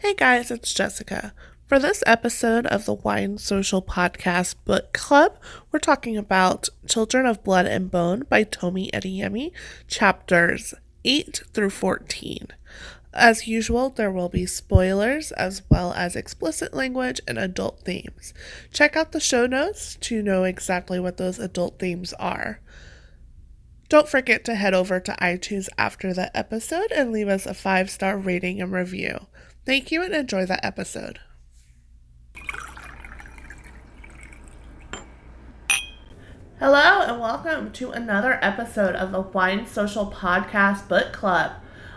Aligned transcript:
Hey 0.00 0.14
guys, 0.14 0.52
it's 0.52 0.72
Jessica. 0.72 1.34
For 1.66 1.80
this 1.80 2.04
episode 2.06 2.66
of 2.66 2.84
the 2.84 2.94
Wine 2.94 3.36
Social 3.36 3.82
Podcast 3.82 4.54
Book 4.64 4.92
Club, 4.92 5.36
we're 5.72 5.80
talking 5.80 6.16
about 6.16 6.68
Children 6.86 7.26
of 7.26 7.42
Blood 7.42 7.66
and 7.66 7.90
Bone 7.90 8.22
by 8.28 8.44
Tomi 8.44 8.92
Adeyemi, 8.94 9.50
chapters 9.88 10.72
8 11.04 11.42
through 11.52 11.70
14. 11.70 12.46
As 13.12 13.48
usual, 13.48 13.90
there 13.90 14.12
will 14.12 14.28
be 14.28 14.46
spoilers 14.46 15.32
as 15.32 15.62
well 15.68 15.92
as 15.94 16.14
explicit 16.14 16.72
language 16.72 17.20
and 17.26 17.36
adult 17.36 17.80
themes. 17.80 18.32
Check 18.72 18.94
out 18.94 19.10
the 19.10 19.18
show 19.18 19.48
notes 19.48 19.96
to 20.02 20.22
know 20.22 20.44
exactly 20.44 21.00
what 21.00 21.16
those 21.16 21.40
adult 21.40 21.80
themes 21.80 22.12
are. 22.20 22.60
Don't 23.88 24.08
forget 24.08 24.44
to 24.44 24.54
head 24.54 24.74
over 24.74 25.00
to 25.00 25.16
iTunes 25.20 25.68
after 25.76 26.14
the 26.14 26.34
episode 26.36 26.92
and 26.92 27.10
leave 27.10 27.28
us 27.28 27.46
a 27.46 27.54
five 27.54 27.90
star 27.90 28.16
rating 28.16 28.60
and 28.60 28.70
review. 28.70 29.26
Thank 29.68 29.92
you 29.92 30.02
and 30.02 30.14
enjoy 30.14 30.46
that 30.46 30.64
episode. 30.64 31.20
Hello 36.58 37.02
and 37.02 37.20
welcome 37.20 37.70
to 37.72 37.90
another 37.90 38.38
episode 38.40 38.94
of 38.94 39.12
the 39.12 39.20
Wine 39.20 39.66
Social 39.66 40.10
Podcast 40.10 40.88
Book 40.88 41.12
Club. 41.12 41.52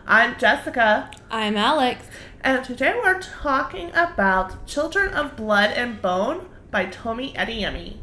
I'm 0.05 0.37
Jessica. 0.37 1.11
I'm 1.29 1.55
Alex. 1.55 2.07
And 2.41 2.61
today 2.65 2.93
we're 2.93 3.21
talking 3.21 3.91
about 3.91 4.67
Children 4.67 5.13
of 5.13 5.37
Blood 5.37 5.71
and 5.71 6.01
Bone 6.01 6.49
by 6.71 6.87
Tomi 6.87 7.31
Adeyemi. 7.37 7.99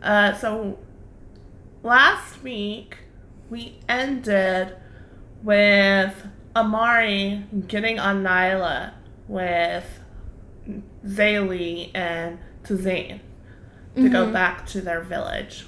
Uh, 0.00 0.32
so 0.34 0.78
last 1.82 2.40
week 2.44 2.98
we 3.50 3.80
ended 3.88 4.76
with 5.42 6.28
Amari 6.54 7.44
getting 7.66 7.98
on 7.98 8.22
Nailah 8.22 8.92
with 9.26 10.00
Zélie 11.06 11.90
and 11.94 12.38
Tazane 12.62 13.20
to 13.94 14.00
mm-hmm. 14.00 14.12
go 14.12 14.30
back 14.30 14.66
to 14.66 14.80
their 14.80 15.00
village. 15.00 15.66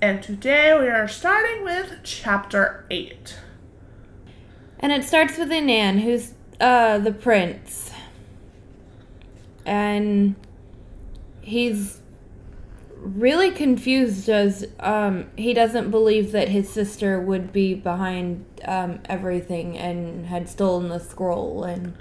And 0.00 0.22
today 0.22 0.78
we 0.78 0.88
are 0.88 1.08
starting 1.08 1.64
with 1.64 2.00
chapter 2.02 2.86
8. 2.90 3.36
And 4.80 4.92
it 4.92 5.04
starts 5.04 5.36
with 5.36 5.50
Inan, 5.50 6.00
who's 6.00 6.34
uh, 6.60 6.98
the 6.98 7.12
prince. 7.12 7.90
And 9.66 10.36
he's 11.40 11.97
really 13.00 13.50
confused 13.50 14.28
as 14.28 14.66
um, 14.80 15.26
he 15.36 15.54
doesn't 15.54 15.90
believe 15.90 16.32
that 16.32 16.48
his 16.48 16.68
sister 16.68 17.20
would 17.20 17.52
be 17.52 17.74
behind 17.74 18.44
um, 18.64 19.00
everything 19.06 19.78
and 19.78 20.26
had 20.26 20.48
stolen 20.48 20.88
the 20.88 20.98
scroll. 20.98 21.64
And 21.64 21.96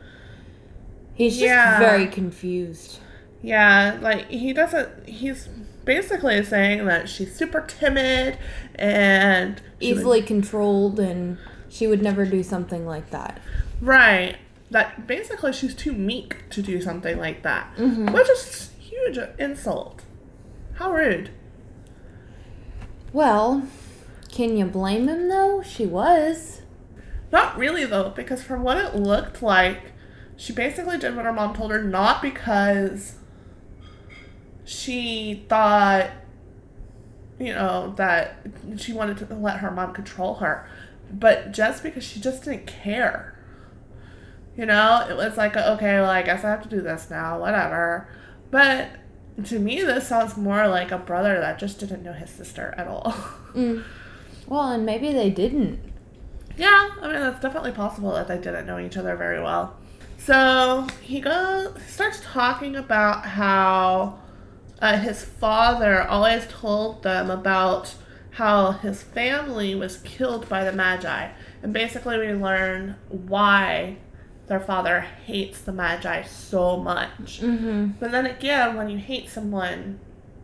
he's 1.13 1.33
just 1.33 1.45
yeah. 1.45 1.79
very 1.79 2.07
confused. 2.07 2.99
Yeah, 3.41 3.97
like 4.01 4.27
he 4.29 4.51
doesn't. 4.53 5.07
He's 5.07 5.47
basically 5.85 6.43
saying 6.43 6.85
that 6.85 7.07
she's 7.07 7.33
super 7.33 7.61
timid 7.61 8.37
and 8.75 9.61
easily 9.79 10.19
would, 10.19 10.27
controlled 10.27 10.99
and 10.99 11.37
she 11.69 11.87
would 11.87 12.01
never 12.01 12.25
do 12.25 12.43
something 12.43 12.85
like 12.85 13.09
that. 13.11 13.39
Right. 13.81 14.37
That 14.69 15.07
basically 15.07 15.53
she's 15.53 15.73
too 15.73 15.93
meek 15.93 16.49
to 16.49 16.61
do 16.61 16.81
something 16.81 17.17
like 17.17 17.43
that. 17.43 17.73
Mm-hmm. 17.77 18.11
Which 18.11 18.29
is 18.29 18.71
huge 18.79 19.17
insult. 19.39 20.03
How 20.77 20.91
rude. 20.91 21.31
Well, 23.13 23.67
can 24.31 24.57
you 24.57 24.65
blame 24.65 25.07
him 25.07 25.27
though? 25.27 25.61
She 25.61 25.85
was. 25.85 26.61
Not 27.31 27.57
really 27.57 27.85
though, 27.85 28.09
because 28.09 28.43
from 28.43 28.63
what 28.63 28.77
it 28.77 28.95
looked 28.95 29.41
like, 29.41 29.93
she 30.37 30.53
basically 30.53 30.97
did 30.97 31.15
what 31.15 31.25
her 31.25 31.33
mom 31.33 31.55
told 31.55 31.71
her 31.71 31.83
not 31.83 32.21
because 32.21 33.15
she 34.63 35.45
thought 35.49 36.11
you 37.39 37.53
know 37.53 37.93
that 37.97 38.45
she 38.77 38.93
wanted 38.93 39.17
to 39.17 39.33
let 39.33 39.57
her 39.57 39.71
mom 39.71 39.93
control 39.93 40.35
her 40.35 40.69
but 41.11 41.51
just 41.51 41.83
because 41.83 42.03
she 42.03 42.19
just 42.19 42.43
didn't 42.43 42.67
care 42.67 43.33
you 44.55 44.65
know 44.65 45.05
it 45.09 45.15
was 45.15 45.37
like 45.37 45.55
okay 45.55 45.99
well 45.99 46.09
i 46.09 46.21
guess 46.21 46.43
i 46.43 46.49
have 46.49 46.61
to 46.61 46.69
do 46.69 46.81
this 46.81 47.09
now 47.09 47.39
whatever 47.39 48.09
but 48.51 48.89
to 49.45 49.59
me 49.59 49.81
this 49.81 50.07
sounds 50.07 50.35
more 50.37 50.67
like 50.67 50.91
a 50.91 50.97
brother 50.97 51.39
that 51.39 51.59
just 51.59 51.79
didn't 51.79 52.03
know 52.03 52.13
his 52.13 52.29
sister 52.29 52.73
at 52.77 52.87
all 52.87 53.11
mm. 53.53 53.83
well 54.47 54.71
and 54.71 54.85
maybe 54.85 55.11
they 55.13 55.29
didn't 55.29 55.79
yeah 56.57 56.89
i 57.01 57.07
mean 57.07 57.19
that's 57.19 57.41
definitely 57.41 57.71
possible 57.71 58.11
that 58.11 58.27
they 58.27 58.37
didn't 58.37 58.65
know 58.65 58.79
each 58.79 58.97
other 58.97 59.15
very 59.15 59.41
well 59.41 59.77
so 60.17 60.87
he 61.01 61.19
goes 61.19 61.73
starts 61.87 62.19
talking 62.23 62.75
about 62.75 63.25
how 63.25 64.19
uh, 64.79 64.97
his 64.97 65.23
father 65.23 66.03
always 66.03 66.45
told 66.47 67.03
them 67.03 67.29
about 67.29 67.95
how 68.31 68.71
his 68.71 69.01
family 69.01 69.73
was 69.73 69.97
killed 69.97 70.47
by 70.47 70.63
the 70.63 70.71
Magi. 70.71 71.29
And 71.63 71.73
basically, 71.73 72.19
we 72.19 72.33
learn 72.33 72.95
why 73.09 73.97
their 74.47 74.59
father 74.59 75.01
hates 75.25 75.61
the 75.61 75.73
Magi 75.73 76.23
so 76.23 76.77
much. 76.77 77.41
Mm-hmm. 77.41 77.91
But 77.99 78.11
then 78.11 78.25
again, 78.25 78.75
when 78.75 78.89
you 78.89 78.97
hate 78.97 79.29
someone, 79.29 79.99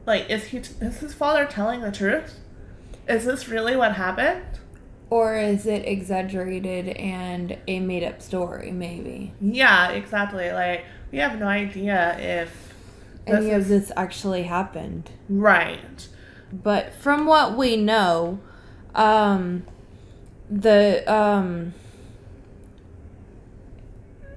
like, 0.06 0.30
is 0.30 0.46
he 0.46 0.58
is 0.58 1.00
his 1.00 1.14
father 1.14 1.46
telling 1.46 1.81
the 1.81 1.91
truth? 1.91 2.40
Is 3.08 3.25
this 3.25 3.47
really 3.47 3.75
what 3.75 3.94
happened? 3.94 4.44
Or 5.09 5.38
is 5.38 5.66
it 5.66 5.86
exaggerated 5.86 6.90
and 6.90 7.58
a 7.68 7.80
made 7.80 8.03
up 8.03 8.22
story, 8.22 8.72
maybe? 8.72 9.34
Yeah, 9.40 9.90
exactly. 9.90 10.52
Like, 10.52 10.85
we 11.12 11.20
have 11.20 11.40
no 11.40 11.47
idea 11.47 12.18
if 12.20 12.74
any 13.28 13.52
of 13.52 13.68
this 13.68 13.91
actually 13.96 14.44
happened. 14.44 15.12
Right. 15.30 16.08
But 16.52 16.94
from 16.94 17.25
what 17.25 17.56
we 17.56 17.78
know, 17.78 18.40
um, 18.96 19.64
the 20.50 21.03
um, 21.12 21.74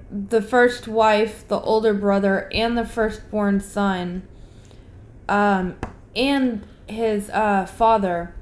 the 0.09 0.41
first 0.41 0.87
wife, 0.87 1.47
the 1.47 1.59
older 1.59 1.93
brother, 1.93 2.49
and 2.53 2.77
the 2.77 2.85
firstborn 2.85 3.59
son, 3.59 4.23
um, 5.27 5.75
and 6.15 6.65
his 6.87 7.29
uh, 7.29 7.65
father 7.65 8.33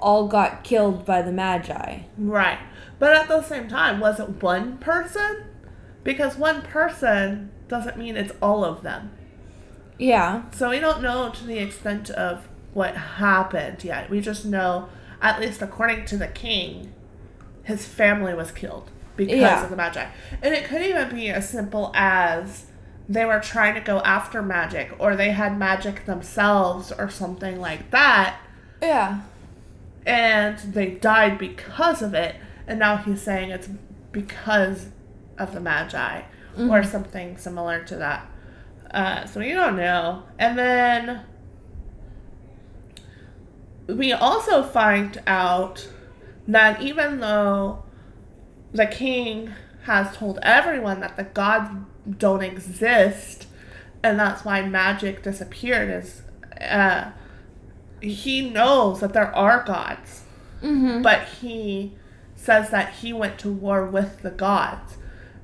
all 0.00 0.28
got 0.28 0.64
killed 0.64 1.04
by 1.04 1.22
the 1.22 1.32
Magi. 1.32 2.00
Right. 2.16 2.58
But 2.98 3.14
at 3.14 3.28
the 3.28 3.42
same 3.42 3.68
time, 3.68 4.00
was 4.00 4.18
it 4.18 4.42
one 4.42 4.78
person? 4.78 5.44
Because 6.04 6.36
one 6.36 6.62
person 6.62 7.50
doesn't 7.68 7.98
mean 7.98 8.16
it's 8.16 8.32
all 8.40 8.64
of 8.64 8.82
them. 8.82 9.10
Yeah. 9.98 10.48
So 10.52 10.70
we 10.70 10.80
don't 10.80 11.02
know 11.02 11.30
to 11.30 11.44
the 11.44 11.58
extent 11.58 12.10
of 12.10 12.48
what 12.72 12.96
happened 12.96 13.84
yet. 13.84 14.08
We 14.08 14.20
just 14.20 14.44
know, 14.44 14.88
at 15.20 15.40
least 15.40 15.60
according 15.60 16.06
to 16.06 16.16
the 16.16 16.28
king, 16.28 16.92
his 17.64 17.84
family 17.84 18.32
was 18.32 18.50
killed 18.52 18.90
because 19.18 19.36
yeah. 19.36 19.62
of 19.62 19.68
the 19.68 19.76
Magi. 19.76 20.06
And 20.40 20.54
it 20.54 20.64
could 20.64 20.80
even 20.80 21.14
be 21.14 21.28
as 21.28 21.46
simple 21.46 21.90
as 21.94 22.66
they 23.08 23.24
were 23.24 23.40
trying 23.40 23.74
to 23.74 23.80
go 23.80 23.98
after 23.98 24.40
magic 24.40 24.94
or 24.98 25.16
they 25.16 25.32
had 25.32 25.58
magic 25.58 26.06
themselves 26.06 26.92
or 26.92 27.10
something 27.10 27.60
like 27.60 27.90
that. 27.90 28.38
Yeah. 28.80 29.22
And 30.06 30.58
they 30.58 30.92
died 30.92 31.36
because 31.36 32.00
of 32.00 32.14
it. 32.14 32.36
And 32.66 32.78
now 32.78 32.96
he's 32.96 33.20
saying 33.20 33.50
it's 33.50 33.68
because 34.12 34.86
of 35.36 35.52
the 35.52 35.60
Magi 35.60 36.20
mm-hmm. 36.20 36.70
or 36.70 36.82
something 36.82 37.36
similar 37.36 37.82
to 37.84 37.96
that. 37.96 38.30
Uh, 38.90 39.26
so 39.26 39.40
you 39.40 39.54
don't 39.54 39.76
know. 39.76 40.22
And 40.38 40.56
then 40.56 41.22
we 43.88 44.12
also 44.12 44.62
find 44.62 45.20
out 45.26 45.88
that 46.46 46.80
even 46.82 47.20
though 47.20 47.82
the 48.72 48.86
king 48.86 49.52
has 49.84 50.14
told 50.16 50.38
everyone 50.42 51.00
that 51.00 51.16
the 51.16 51.24
gods 51.24 51.70
don't 52.18 52.42
exist 52.42 53.46
and 54.02 54.18
that's 54.18 54.44
why 54.44 54.62
magic 54.62 55.22
disappeared 55.22 55.90
is 55.90 56.22
uh, 56.60 57.10
he 58.00 58.50
knows 58.50 59.00
that 59.00 59.12
there 59.12 59.34
are 59.34 59.64
gods 59.64 60.22
mm-hmm. 60.62 61.02
but 61.02 61.26
he 61.40 61.94
says 62.36 62.70
that 62.70 62.92
he 62.94 63.12
went 63.12 63.38
to 63.38 63.50
war 63.50 63.86
with 63.86 64.22
the 64.22 64.30
gods 64.30 64.96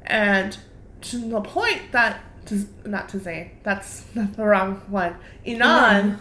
and 0.06 0.58
to 1.00 1.18
the 1.18 1.40
point 1.40 1.92
that 1.92 2.20
not 2.44 2.46
to, 2.46 2.66
not 2.88 3.08
Tazane, 3.08 3.50
that's 3.62 4.02
the 4.14 4.44
wrong 4.44 4.82
one. 4.88 5.16
Inan 5.46 6.18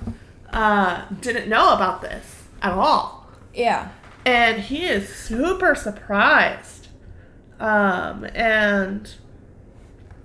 uh, 0.51 1.05
didn't 1.21 1.49
know 1.49 1.73
about 1.73 2.01
this 2.01 2.43
at 2.61 2.71
all. 2.71 3.27
Yeah. 3.53 3.89
And 4.25 4.61
he 4.61 4.85
is 4.85 5.09
super 5.09 5.75
surprised. 5.75 6.72
Um, 7.59 8.25
and 8.33 9.13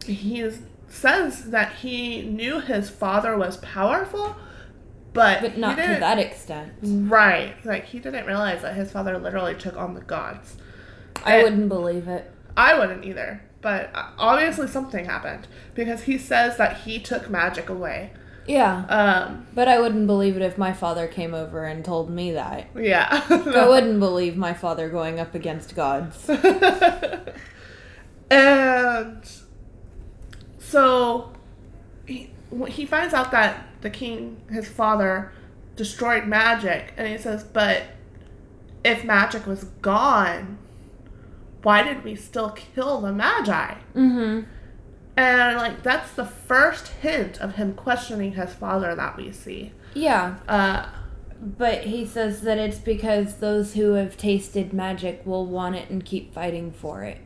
he 0.04 0.50
says 0.88 1.50
that 1.50 1.76
he 1.76 2.22
knew 2.22 2.60
his 2.60 2.90
father 2.90 3.36
was 3.36 3.58
powerful, 3.58 4.36
but, 5.12 5.40
but 5.40 5.58
not 5.58 5.76
to 5.76 5.82
that 5.82 6.18
extent. 6.18 6.72
Right. 6.82 7.54
Like, 7.64 7.86
he 7.86 7.98
didn't 7.98 8.26
realize 8.26 8.62
that 8.62 8.74
his 8.74 8.90
father 8.92 9.18
literally 9.18 9.54
took 9.54 9.76
on 9.76 9.94
the 9.94 10.00
gods. 10.00 10.56
I 11.24 11.42
wouldn't 11.42 11.68
believe 11.68 12.08
it. 12.08 12.30
I 12.56 12.78
wouldn't 12.78 13.04
either. 13.04 13.42
But 13.60 13.90
uh, 13.94 14.10
obviously 14.18 14.68
something 14.68 15.04
happened 15.04 15.48
because 15.74 16.04
he 16.04 16.16
says 16.18 16.56
that 16.58 16.78
he 16.78 17.00
took 17.00 17.28
magic 17.28 17.68
away. 17.68 18.12
Yeah. 18.48 18.84
Um, 18.88 19.46
But 19.54 19.68
I 19.68 19.78
wouldn't 19.80 20.06
believe 20.06 20.36
it 20.36 20.42
if 20.42 20.58
my 20.58 20.72
father 20.72 21.06
came 21.06 21.34
over 21.34 21.64
and 21.64 21.84
told 21.84 22.10
me 22.10 22.32
that. 22.32 22.68
yeah. 22.76 23.22
I 23.30 23.68
wouldn't 23.68 24.00
believe 24.00 24.36
my 24.36 24.54
father 24.54 24.88
going 24.88 25.20
up 25.20 25.34
against 25.34 25.74
gods. 25.76 26.28
and 28.30 29.22
so 30.58 31.32
he, 32.06 32.30
he 32.68 32.86
finds 32.86 33.14
out 33.14 33.30
that 33.30 33.66
the 33.80 33.90
king, 33.90 34.40
his 34.50 34.68
father, 34.68 35.32
destroyed 35.76 36.26
magic, 36.26 36.92
and 36.96 37.08
he 37.08 37.18
says, 37.18 37.44
But 37.44 37.82
if 38.84 39.04
magic 39.04 39.46
was 39.46 39.64
gone, 39.82 40.58
why 41.62 41.82
did 41.82 42.04
we 42.04 42.14
still 42.14 42.50
kill 42.50 43.00
the 43.00 43.12
Magi? 43.12 43.74
Mm-hmm. 43.94 44.40
And 45.18 45.56
like 45.58 45.82
that's 45.82 46.12
the 46.12 46.24
first 46.24 46.88
hint 46.88 47.40
of 47.40 47.56
him 47.56 47.74
questioning 47.74 48.32
his 48.32 48.54
father 48.54 48.94
that 48.94 49.16
we 49.16 49.32
see. 49.32 49.72
Yeah. 49.94 50.36
Uh, 50.48 50.86
But 51.40 51.84
he 51.84 52.04
says 52.06 52.42
that 52.42 52.58
it's 52.58 52.78
because 52.78 53.38
those 53.38 53.74
who 53.74 53.92
have 53.94 54.16
tasted 54.16 54.72
magic 54.72 55.22
will 55.24 55.46
want 55.46 55.74
it 55.76 55.90
and 55.90 56.04
keep 56.04 56.32
fighting 56.32 56.70
for 56.72 57.02
it. 57.02 57.18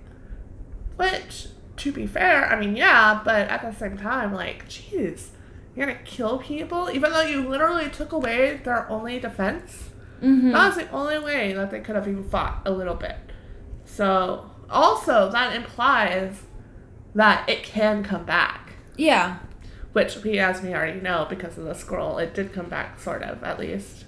which, 0.97 1.49
to 1.79 1.91
be 1.91 2.07
fair, 2.07 2.47
I 2.47 2.59
mean, 2.61 2.77
yeah, 2.77 3.21
but 3.25 3.49
at 3.49 3.63
the 3.63 3.73
same 3.73 3.97
time, 3.99 4.33
like, 4.33 4.69
jeez, 4.69 5.29
you're 5.75 5.87
gonna 5.87 5.99
kill 6.05 6.39
people 6.39 6.91
even 6.93 7.11
though 7.13 7.23
you 7.23 7.49
literally 7.49 7.89
took 7.91 8.13
away 8.13 8.61
their 8.65 8.89
only 8.91 9.19
defense. 9.19 9.91
Mm-hmm. 10.23 10.53
That 10.53 10.67
was 10.69 10.77
the 10.77 10.91
only 10.91 11.19
way 11.19 11.53
that 11.55 11.71
they 11.71 11.81
could 11.81 11.97
have 11.97 12.07
even 12.07 12.23
fought 12.25 12.63
a 12.65 12.71
little 12.71 12.95
bit. 12.95 13.17
So, 13.85 14.51
also, 14.71 15.31
that 15.33 15.57
implies 15.57 16.43
that 17.15 17.49
it 17.49 17.63
can 17.63 18.03
come 18.03 18.25
back. 18.25 18.73
Yeah. 18.97 19.39
Which 19.93 20.17
we, 20.23 20.39
as 20.39 20.63
we 20.63 20.73
already 20.75 21.01
know, 21.01 21.27
because 21.29 21.59
of 21.59 21.65
the 21.65 21.75
scroll, 21.75 22.19
it 22.19 22.33
did 22.35 22.53
come 22.53 22.69
back, 22.69 22.99
sort 22.99 23.23
of, 23.23 23.43
at 23.45 23.59
least. 23.59 24.05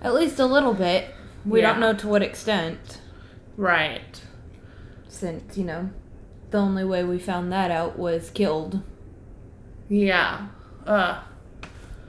At 0.00 0.14
least 0.14 0.38
a 0.40 0.46
little 0.46 0.74
bit. 0.74 1.14
We 1.44 1.60
Yeah. 1.60 1.72
don't 1.72 1.80
know 1.80 1.92
to 1.94 2.08
what 2.08 2.22
extent. 2.22 3.00
Right. 3.56 4.20
Since, 5.08 5.56
you 5.56 5.64
know, 5.64 5.90
the 6.50 6.58
only 6.58 6.84
way 6.84 7.04
we 7.04 7.18
found 7.18 7.52
that 7.52 7.70
out 7.70 7.98
was 7.98 8.30
killed. 8.30 8.82
Yeah. 9.88 10.48
Uh, 10.86 11.20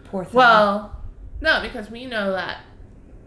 Poor 0.06 0.24
thing. 0.26 0.34
well, 0.36 1.02
no, 1.42 1.62
because 1.62 1.90
we 1.92 2.06
know 2.06 2.32
that 2.32 2.60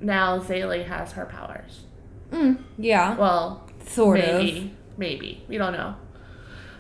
now 0.00 0.38
Zélie 0.40 0.86
has 0.86 1.12
her 1.12 1.26
powers. 1.26 1.82
Mm, 2.30 2.58
yeah. 2.78 3.16
Well, 3.16 3.68
Sort 3.86 4.18
maybe. 4.18 4.74
Maybe. 4.96 5.44
We 5.48 5.58
don't 5.58 5.72
know. 5.72 5.94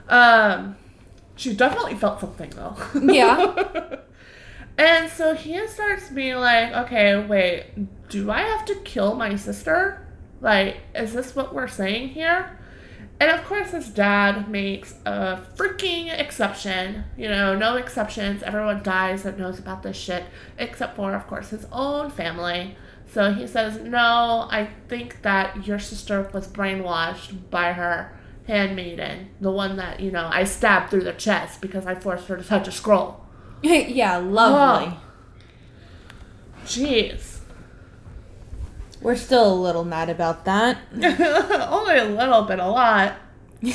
Um, 0.08 0.76
she 1.34 1.54
definitely 1.54 1.94
felt 1.94 2.20
something, 2.20 2.50
though. 2.50 2.76
Yeah. 3.00 3.96
and 4.78 5.10
so 5.10 5.34
he 5.34 5.66
starts 5.68 6.08
being 6.10 6.36
like, 6.36 6.72
okay, 6.72 7.24
wait, 7.24 8.08
do 8.08 8.30
I 8.30 8.40
have 8.40 8.64
to 8.66 8.74
kill 8.76 9.14
my 9.14 9.36
sister? 9.36 10.06
Like, 10.40 10.78
is 10.94 11.12
this 11.12 11.34
what 11.34 11.54
we're 11.54 11.68
saying 11.68 12.10
here? 12.10 12.58
And 13.18 13.30
of 13.30 13.44
course, 13.46 13.70
his 13.70 13.88
dad 13.88 14.50
makes 14.50 14.94
a 15.06 15.40
freaking 15.56 16.16
exception. 16.18 17.04
You 17.16 17.28
know, 17.28 17.56
no 17.56 17.76
exceptions. 17.76 18.42
Everyone 18.42 18.82
dies 18.82 19.22
that 19.22 19.38
knows 19.38 19.58
about 19.58 19.82
this 19.82 19.96
shit, 19.96 20.24
except 20.58 20.96
for, 20.96 21.14
of 21.14 21.26
course, 21.26 21.50
his 21.50 21.66
own 21.72 22.10
family. 22.10 22.76
So 23.06 23.32
he 23.32 23.46
says, 23.46 23.80
No, 23.80 24.46
I 24.50 24.68
think 24.88 25.22
that 25.22 25.66
your 25.66 25.78
sister 25.78 26.28
was 26.34 26.46
brainwashed 26.46 27.50
by 27.50 27.72
her 27.72 28.12
handmaiden, 28.46 29.30
the 29.40 29.50
one 29.50 29.76
that, 29.76 30.00
you 30.00 30.10
know, 30.10 30.28
I 30.30 30.44
stabbed 30.44 30.90
through 30.90 31.04
the 31.04 31.12
chest 31.12 31.60
because 31.60 31.86
I 31.86 31.94
forced 31.94 32.28
her 32.28 32.36
to 32.36 32.44
touch 32.44 32.68
a 32.68 32.72
scroll. 32.72 33.20
yeah, 33.62 34.16
lovely. 34.16 34.92
Oh. 34.92 35.00
Jeez. 36.64 37.40
We're 39.00 39.16
still 39.16 39.52
a 39.52 39.54
little 39.54 39.84
mad 39.84 40.08
about 40.08 40.44
that. 40.46 40.78
Only 40.92 41.98
a 41.98 42.04
little 42.04 42.42
bit, 42.42 42.58
a 42.58 42.66
lot. 42.66 43.16
and 43.62 43.72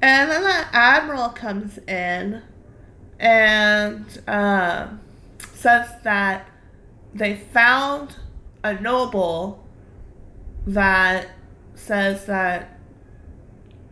then 0.00 0.42
the 0.42 0.66
admiral 0.72 1.28
comes 1.28 1.78
in 1.86 2.42
and 3.18 4.04
uh, 4.26 4.88
says 5.52 5.88
that 6.02 6.48
they 7.14 7.36
found 7.36 8.16
a 8.64 8.74
noble 8.80 9.64
that 10.66 11.28
says 11.84 12.26
that 12.26 12.78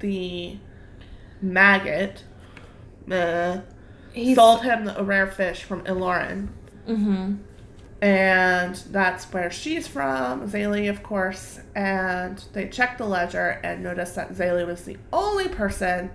the 0.00 0.56
maggot 1.40 2.24
uh, 3.10 3.58
He's, 4.12 4.36
sold 4.36 4.62
him 4.62 4.88
a 4.88 5.02
rare 5.02 5.26
fish 5.26 5.62
from 5.62 5.82
Ilorin. 5.84 6.48
mm-hmm. 6.86 7.34
And 8.00 8.74
that's 8.90 9.32
where 9.32 9.48
she's 9.50 9.86
from, 9.86 10.50
Zélie, 10.50 10.90
of 10.90 11.04
course. 11.04 11.60
And 11.76 12.42
they 12.52 12.68
checked 12.68 12.98
the 12.98 13.06
ledger 13.06 13.60
and 13.62 13.80
noticed 13.82 14.16
that 14.16 14.32
Zélie 14.34 14.66
was 14.66 14.82
the 14.84 14.96
only 15.12 15.48
person 15.48 16.10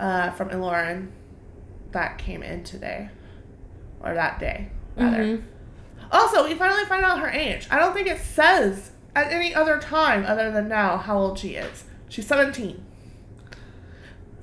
uh, 0.00 0.30
from 0.30 0.48
Ilorin 0.48 1.08
that 1.92 2.16
came 2.16 2.42
in 2.42 2.64
today. 2.64 3.10
Or 4.00 4.14
that 4.14 4.38
day, 4.40 4.70
rather. 4.96 5.24
Mhm. 5.24 5.42
Also, 6.10 6.44
we 6.48 6.54
finally 6.54 6.84
find 6.86 7.04
out 7.04 7.18
her 7.20 7.28
age. 7.28 7.66
I 7.70 7.78
don't 7.78 7.92
think 7.92 8.06
it 8.06 8.20
says 8.20 8.92
at 9.14 9.32
any 9.32 9.54
other 9.54 9.78
time 9.78 10.24
other 10.26 10.50
than 10.50 10.68
now 10.68 10.96
how 10.98 11.18
old 11.18 11.38
she 11.38 11.54
is. 11.54 11.84
She's 12.08 12.26
17. 12.26 12.84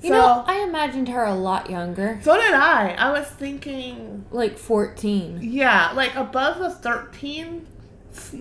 You 0.01 0.09
so, 0.09 0.15
know, 0.15 0.43
I 0.45 0.59
imagined 0.59 1.09
her 1.09 1.23
a 1.23 1.33
lot 1.33 1.69
younger. 1.69 2.19
so 2.21 2.35
did 2.35 2.53
I. 2.53 2.91
I 2.93 3.11
was 3.11 3.25
thinking, 3.27 4.25
Like 4.29 4.57
14. 4.57 5.39
yeah, 5.41 5.91
like 5.93 6.15
above 6.15 6.59
the 6.59 6.69
13 6.69 7.65
Just 8.13 8.35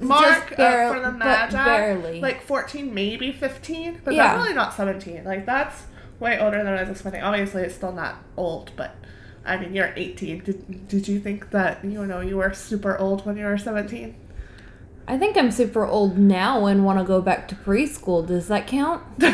mark 0.00 0.56
bare- 0.56 0.88
uh, 0.88 0.94
for 0.94 1.00
the 1.00 1.12
Magi. 1.12 1.64
barely. 1.64 2.20
Like 2.20 2.42
14, 2.42 2.92
maybe 2.92 3.30
15, 3.32 4.00
but 4.04 4.14
Yeah. 4.14 4.28
definitely 4.32 4.54
not 4.54 4.74
17. 4.74 5.22
Like, 5.24 5.46
that's 5.46 5.82
way 6.18 6.38
older 6.40 6.58
than 6.64 6.72
I 6.72 6.80
was 6.80 6.90
expecting. 6.90 7.22
Obviously, 7.22 7.62
it's 7.62 7.74
still 7.76 7.92
not 7.92 8.16
old, 8.36 8.72
but 8.74 8.96
I 9.44 9.56
mean, 9.56 9.72
you're 9.74 9.92
18. 9.94 10.40
Did, 10.42 10.88
did 10.88 11.06
you 11.06 11.20
think 11.20 11.50
that, 11.50 11.84
you 11.84 12.04
know, 12.06 12.20
you 12.22 12.38
were 12.38 12.52
super 12.54 12.98
old 12.98 13.24
when 13.26 13.36
you 13.36 13.44
were 13.44 13.58
17? 13.58 14.16
I 15.06 15.18
think 15.18 15.36
I'm 15.36 15.50
super 15.50 15.84
old 15.86 16.18
now 16.18 16.66
and 16.66 16.84
want 16.84 16.98
to 16.98 17.04
go 17.04 17.20
back 17.20 17.46
to 17.48 17.54
preschool. 17.54 18.26
Does 18.26 18.48
that 18.48 18.66
count? 18.66 19.02
you 19.18 19.28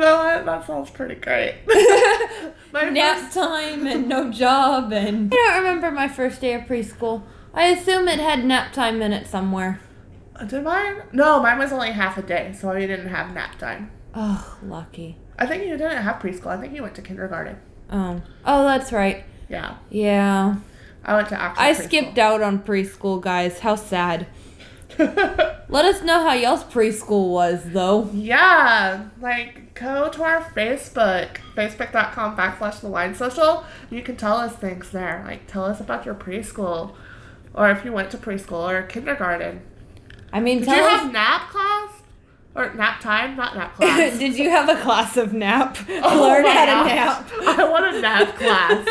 know 0.00 0.16
what? 0.16 0.44
That 0.46 0.66
sounds 0.66 0.90
pretty 0.90 1.16
great. 1.16 1.56
My 2.72 2.88
Nap 2.90 3.18
first- 3.18 3.34
time 3.34 3.86
and 3.86 4.08
no 4.14 4.30
job 4.30 4.92
and. 4.92 5.32
I 5.32 5.36
don't 5.36 5.58
remember 5.64 5.90
my 5.90 6.08
first 6.08 6.40
day 6.40 6.54
of 6.54 6.62
preschool. 6.62 7.22
I 7.54 7.64
assume 7.68 8.08
it 8.08 8.18
had 8.20 8.44
nap 8.44 8.72
time 8.72 9.00
in 9.02 9.12
it 9.12 9.26
somewhere. 9.26 9.80
Uh, 10.36 10.44
did 10.44 10.62
mine? 10.64 11.02
No, 11.12 11.40
mine 11.42 11.58
was 11.58 11.72
only 11.72 11.90
half 11.92 12.18
a 12.18 12.22
day, 12.22 12.54
so 12.58 12.70
I 12.70 12.78
didn't 12.86 13.08
have 13.08 13.32
nap 13.34 13.58
time. 13.58 13.90
Oh, 14.14 14.58
lucky. 14.62 15.16
I 15.38 15.46
think 15.46 15.64
you 15.64 15.76
didn't 15.76 16.02
have 16.02 16.16
preschool. 16.20 16.48
I 16.48 16.60
think 16.60 16.74
you 16.74 16.82
went 16.82 16.94
to 16.96 17.02
kindergarten. 17.02 17.56
Oh. 17.90 18.20
Oh, 18.44 18.64
that's 18.64 18.92
right. 18.92 19.24
Yeah. 19.48 19.78
Yeah. 19.88 20.56
I 21.08 21.14
went 21.16 21.28
to 21.30 21.40
actual 21.40 21.62
I 21.62 21.72
preschool. 21.72 21.84
skipped 21.84 22.18
out 22.18 22.42
on 22.42 22.58
preschool, 22.62 23.20
guys. 23.20 23.60
How 23.60 23.76
sad. 23.76 24.26
Let 24.98 25.84
us 25.84 26.02
know 26.02 26.20
how 26.22 26.32
y'all's 26.34 26.64
preschool 26.64 27.30
was, 27.30 27.62
though. 27.66 28.10
Yeah, 28.12 29.08
like 29.20 29.74
go 29.74 30.08
to 30.10 30.22
our 30.22 30.42
Facebook, 30.42 31.36
facebook.com 31.56 32.36
backslash 32.36 32.80
the 32.80 32.88
wine 32.88 33.14
social. 33.14 33.64
You 33.90 34.02
can 34.02 34.16
tell 34.16 34.36
us 34.36 34.54
things 34.56 34.90
there. 34.90 35.22
Like 35.26 35.46
tell 35.46 35.64
us 35.64 35.80
about 35.80 36.04
your 36.04 36.14
preschool. 36.14 36.94
Or 37.54 37.70
if 37.70 37.84
you 37.84 37.92
went 37.92 38.10
to 38.10 38.18
preschool 38.18 38.68
or 38.68 38.82
kindergarten. 38.82 39.62
I 40.32 40.40
mean, 40.40 40.58
Did 40.58 40.66
tell 40.66 40.76
you 40.76 40.82
us. 40.84 41.00
have 41.02 41.12
nap 41.12 41.48
class? 41.50 41.97
Or 42.54 42.74
nap 42.74 43.00
time? 43.00 43.36
Not 43.36 43.54
nap 43.56 43.74
class. 43.76 44.18
Did 44.18 44.36
you 44.36 44.50
have 44.50 44.68
a 44.68 44.80
class 44.82 45.16
of 45.16 45.32
nap? 45.32 45.76
Oh 46.02 46.22
Learn 46.22 46.44
how 46.44 46.64
to 46.64 46.94
nap. 46.94 47.30
I 47.58 47.68
want 47.68 47.94
a 47.96 48.00
nap 48.00 48.34
class. 48.38 48.84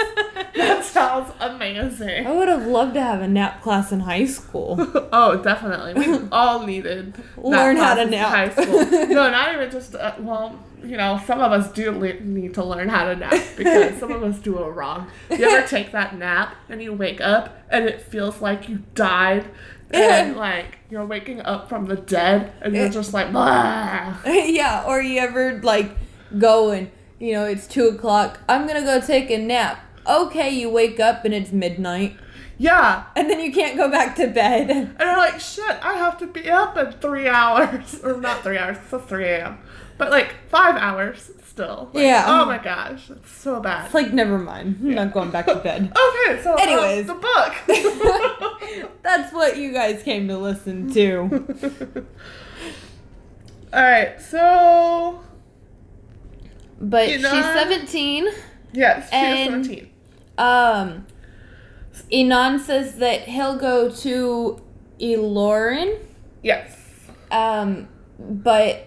that 0.55 0.83
sounds 0.85 1.33
amazing. 1.39 2.25
I 2.27 2.31
would 2.31 2.47
have 2.47 2.65
loved 2.65 2.93
to 2.93 3.01
have 3.01 3.21
a 3.21 3.27
nap 3.27 3.61
class 3.61 3.91
in 3.91 4.01
high 4.01 4.25
school. 4.25 4.75
Oh, 5.11 5.41
definitely. 5.43 5.93
We 5.95 6.27
all 6.31 6.65
needed 6.65 7.15
Learn 7.37 7.77
how 7.77 7.95
to 7.95 8.05
nap. 8.05 8.29
High 8.29 8.49
school. 8.63 8.85
No, 9.07 9.29
not 9.31 9.53
even 9.53 9.69
just. 9.71 9.95
Uh, 9.95 10.13
well, 10.19 10.57
you 10.83 10.95
know, 10.95 11.19
some 11.25 11.41
of 11.41 11.51
us 11.51 11.71
do 11.71 11.91
le- 11.91 12.19
need 12.21 12.53
to 12.53 12.63
learn 12.63 12.87
how 12.87 13.05
to 13.05 13.15
nap 13.15 13.33
because 13.57 13.97
some 13.99 14.11
of 14.11 14.23
us 14.23 14.37
do 14.39 14.57
it 14.63 14.67
wrong. 14.69 15.09
You 15.29 15.43
ever 15.49 15.67
take 15.67 15.91
that 15.91 16.15
nap 16.17 16.55
and 16.69 16.81
you 16.81 16.93
wake 16.93 17.19
up 17.19 17.63
and 17.69 17.85
it 17.85 18.01
feels 18.01 18.41
like 18.41 18.69
you 18.69 18.83
died 18.95 19.45
and 19.91 20.35
like 20.47 20.79
you're 20.89 21.05
waking 21.05 21.41
up 21.41 21.69
from 21.69 21.85
the 21.85 21.95
dead 21.95 22.53
and 22.61 22.75
you're 22.75 22.85
eh. 22.85 22.89
just 22.89 23.13
like, 23.13 23.31
"Blah." 23.31 24.17
yeah, 24.25 24.83
or 24.87 25.01
you 25.01 25.19
ever 25.19 25.61
like 25.61 25.91
go 26.37 26.71
and 26.71 26.89
you 27.19 27.33
know 27.33 27.45
it's 27.45 27.67
two 27.67 27.87
o'clock. 27.87 28.39
I'm 28.47 28.67
gonna 28.67 28.81
go 28.83 28.99
take 28.99 29.29
a 29.29 29.37
nap. 29.37 29.79
Okay, 30.07 30.49
you 30.49 30.69
wake 30.69 30.99
up 30.99 31.25
and 31.25 31.33
it's 31.33 31.51
midnight. 31.51 32.17
Yeah. 32.57 33.05
And 33.15 33.29
then 33.29 33.39
you 33.39 33.51
can't 33.51 33.77
go 33.77 33.89
back 33.89 34.15
to 34.15 34.27
bed. 34.27 34.69
And 34.69 34.97
they're 34.97 35.17
like, 35.17 35.39
shit, 35.39 35.77
I 35.83 35.93
have 35.93 36.17
to 36.19 36.27
be 36.27 36.49
up 36.49 36.77
in 36.77 36.91
three 36.93 37.27
hours. 37.27 37.99
Or 38.03 38.19
not 38.19 38.41
three 38.41 38.57
hours, 38.57 38.77
it's 38.91 39.05
3 39.05 39.25
a.m. 39.25 39.59
But 39.97 40.11
like 40.11 40.35
five 40.49 40.75
hours 40.75 41.31
still. 41.57 41.89
Like, 41.93 42.03
Yeah. 42.03 42.23
Oh 42.27 42.45
my 42.45 42.57
gosh, 42.59 43.09
it's 43.09 43.31
so 43.31 43.59
bad. 43.59 43.85
It's 43.85 43.93
like, 43.93 44.13
never 44.13 44.37
mind. 44.37 44.77
I'm 44.81 44.93
not 44.95 45.13
going 45.13 45.31
back 45.31 45.47
to 45.47 45.55
bed. 45.63 45.91
Okay, 45.91 46.41
so 46.43 46.53
uh, 46.53 46.57
Anyways. 46.59 47.07
the 47.07 47.15
book. 47.15 48.91
That's 49.03 49.33
what 49.33 49.57
you 49.57 49.71
guys 49.73 50.03
came 50.03 50.27
to 50.27 50.37
listen 50.37 50.91
to. 50.93 51.19
All 53.73 53.83
right, 53.83 54.19
so 54.21 55.21
But 56.79 57.09
You 57.09 57.19
know- 57.19 57.31
she's 57.33 57.43
17. 57.43 58.27
yes, 58.73 59.09
she 59.09 59.15
And- 59.15 59.65
17. 59.65 59.89
Um, 60.37 61.07
Inan 62.11 62.59
says 62.59 62.97
that 62.97 63.21
he'll 63.23 63.57
go 63.57 63.89
to 63.89 64.61
Ilorin. 65.01 65.97
Yes. 66.43 66.77
Um, 67.31 67.87
but 68.19 68.75
I 68.75 68.86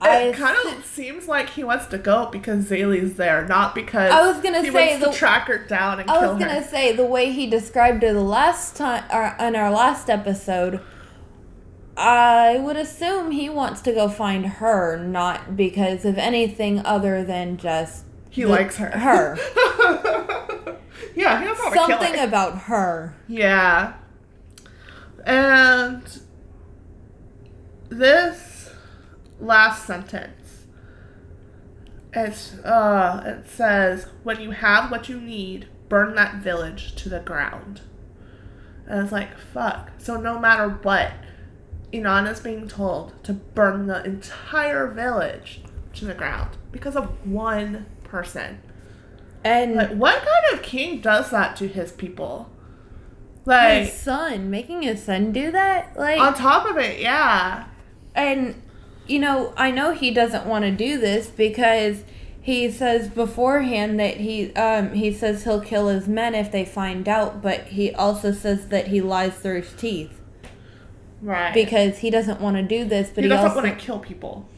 It 0.00 0.34
kind 0.36 0.56
of 0.76 0.84
seems 0.84 1.26
like 1.26 1.50
he 1.50 1.64
wants 1.64 1.86
to 1.86 1.98
go 1.98 2.26
because 2.26 2.66
Zélie's 2.66 3.14
there, 3.14 3.46
not 3.46 3.74
because 3.74 4.12
I 4.12 4.26
was 4.26 4.40
gonna 4.40 4.62
he 4.62 4.70
say 4.70 4.92
wants 4.92 5.04
the- 5.06 5.10
to 5.12 5.18
track 5.18 5.48
her 5.48 5.58
down 5.58 6.00
and 6.00 6.08
I 6.10 6.24
was 6.26 6.38
gonna 6.38 6.60
her. 6.60 6.62
say 6.62 6.92
the 6.94 7.04
way 7.04 7.32
he 7.32 7.48
described 7.48 8.02
her 8.02 8.12
the 8.12 8.20
last 8.22 8.76
time, 8.76 9.02
or 9.12 9.24
uh, 9.24 9.34
on 9.38 9.56
our 9.56 9.70
last 9.70 10.08
episode. 10.08 10.80
I 11.96 12.58
would 12.58 12.76
assume 12.76 13.32
he 13.32 13.48
wants 13.50 13.80
to 13.80 13.92
go 13.92 14.08
find 14.08 14.46
her, 14.46 14.96
not 14.96 15.56
because 15.56 16.04
of 16.04 16.16
anything 16.16 16.78
other 16.86 17.24
than 17.24 17.56
just 17.56 18.04
He 18.30 18.42
the- 18.44 18.48
likes 18.50 18.76
her. 18.76 18.90
Her. 18.90 19.36
yeah, 21.16 21.40
he 21.40 21.44
doesn't 21.46 21.64
want 21.64 21.72
to 21.74 21.78
kill 21.78 21.88
something 21.88 22.14
her. 22.20 22.24
about 22.24 22.58
her. 22.62 23.16
Yeah. 23.26 23.94
And 25.26 26.04
this 27.88 28.47
last 29.40 29.86
sentence 29.86 30.58
it's 32.12 32.54
uh 32.64 33.22
it 33.24 33.48
says 33.48 34.06
when 34.22 34.40
you 34.40 34.50
have 34.52 34.90
what 34.90 35.08
you 35.08 35.20
need, 35.20 35.68
burn 35.88 36.14
that 36.14 36.36
village 36.36 36.94
to 36.96 37.08
the 37.08 37.20
ground. 37.20 37.82
And 38.86 39.02
it's 39.02 39.12
like, 39.12 39.36
fuck. 39.38 39.90
So 39.98 40.18
no 40.18 40.38
matter 40.38 40.68
what, 40.68 41.12
Inan 41.92 42.30
is 42.30 42.40
being 42.40 42.68
told 42.68 43.22
to 43.24 43.34
burn 43.34 43.86
the 43.86 44.02
entire 44.02 44.86
village 44.88 45.60
to 45.94 46.06
the 46.06 46.14
ground 46.14 46.56
because 46.72 46.96
of 46.96 47.26
one 47.26 47.86
person. 48.04 48.60
And 49.44 49.74
Like, 49.74 49.90
what 49.90 50.16
kind 50.16 50.54
of 50.54 50.62
king 50.62 51.00
does 51.00 51.30
that 51.30 51.56
to 51.56 51.68
his 51.68 51.92
people? 51.92 52.50
Like, 53.44 53.84
his 53.84 53.92
son, 53.92 54.50
making 54.50 54.82
his 54.82 55.02
son 55.02 55.32
do 55.32 55.50
that, 55.52 55.96
like 55.96 56.18
on 56.20 56.34
top 56.34 56.66
of 56.66 56.76
it, 56.78 57.00
yeah. 57.00 57.66
And 58.14 58.62
you 59.08 59.18
know, 59.18 59.52
I 59.56 59.70
know 59.70 59.92
he 59.92 60.10
doesn't 60.10 60.46
want 60.46 60.64
to 60.64 60.70
do 60.70 60.98
this 60.98 61.28
because 61.28 62.04
he 62.40 62.70
says 62.70 63.08
beforehand 63.08 63.98
that 64.00 64.18
he 64.18 64.52
um 64.54 64.92
he 64.92 65.12
says 65.12 65.44
he'll 65.44 65.60
kill 65.60 65.88
his 65.88 66.06
men 66.08 66.34
if 66.34 66.50
they 66.52 66.64
find 66.64 67.08
out, 67.08 67.42
but 67.42 67.66
he 67.68 67.92
also 67.92 68.32
says 68.32 68.68
that 68.68 68.88
he 68.88 69.00
lies 69.00 69.34
through 69.36 69.62
his 69.62 69.72
teeth 69.74 70.20
Right. 71.20 71.52
because 71.52 71.98
he 71.98 72.10
doesn't 72.10 72.40
want 72.40 72.56
to 72.56 72.62
do 72.62 72.84
this, 72.84 73.08
but 73.08 73.24
he 73.24 73.28
he, 73.28 73.28
doesn't 73.28 73.50
also 73.50 73.62
want 73.62 73.78
to 73.78 73.84
kill 73.84 73.98
people. 73.98 74.48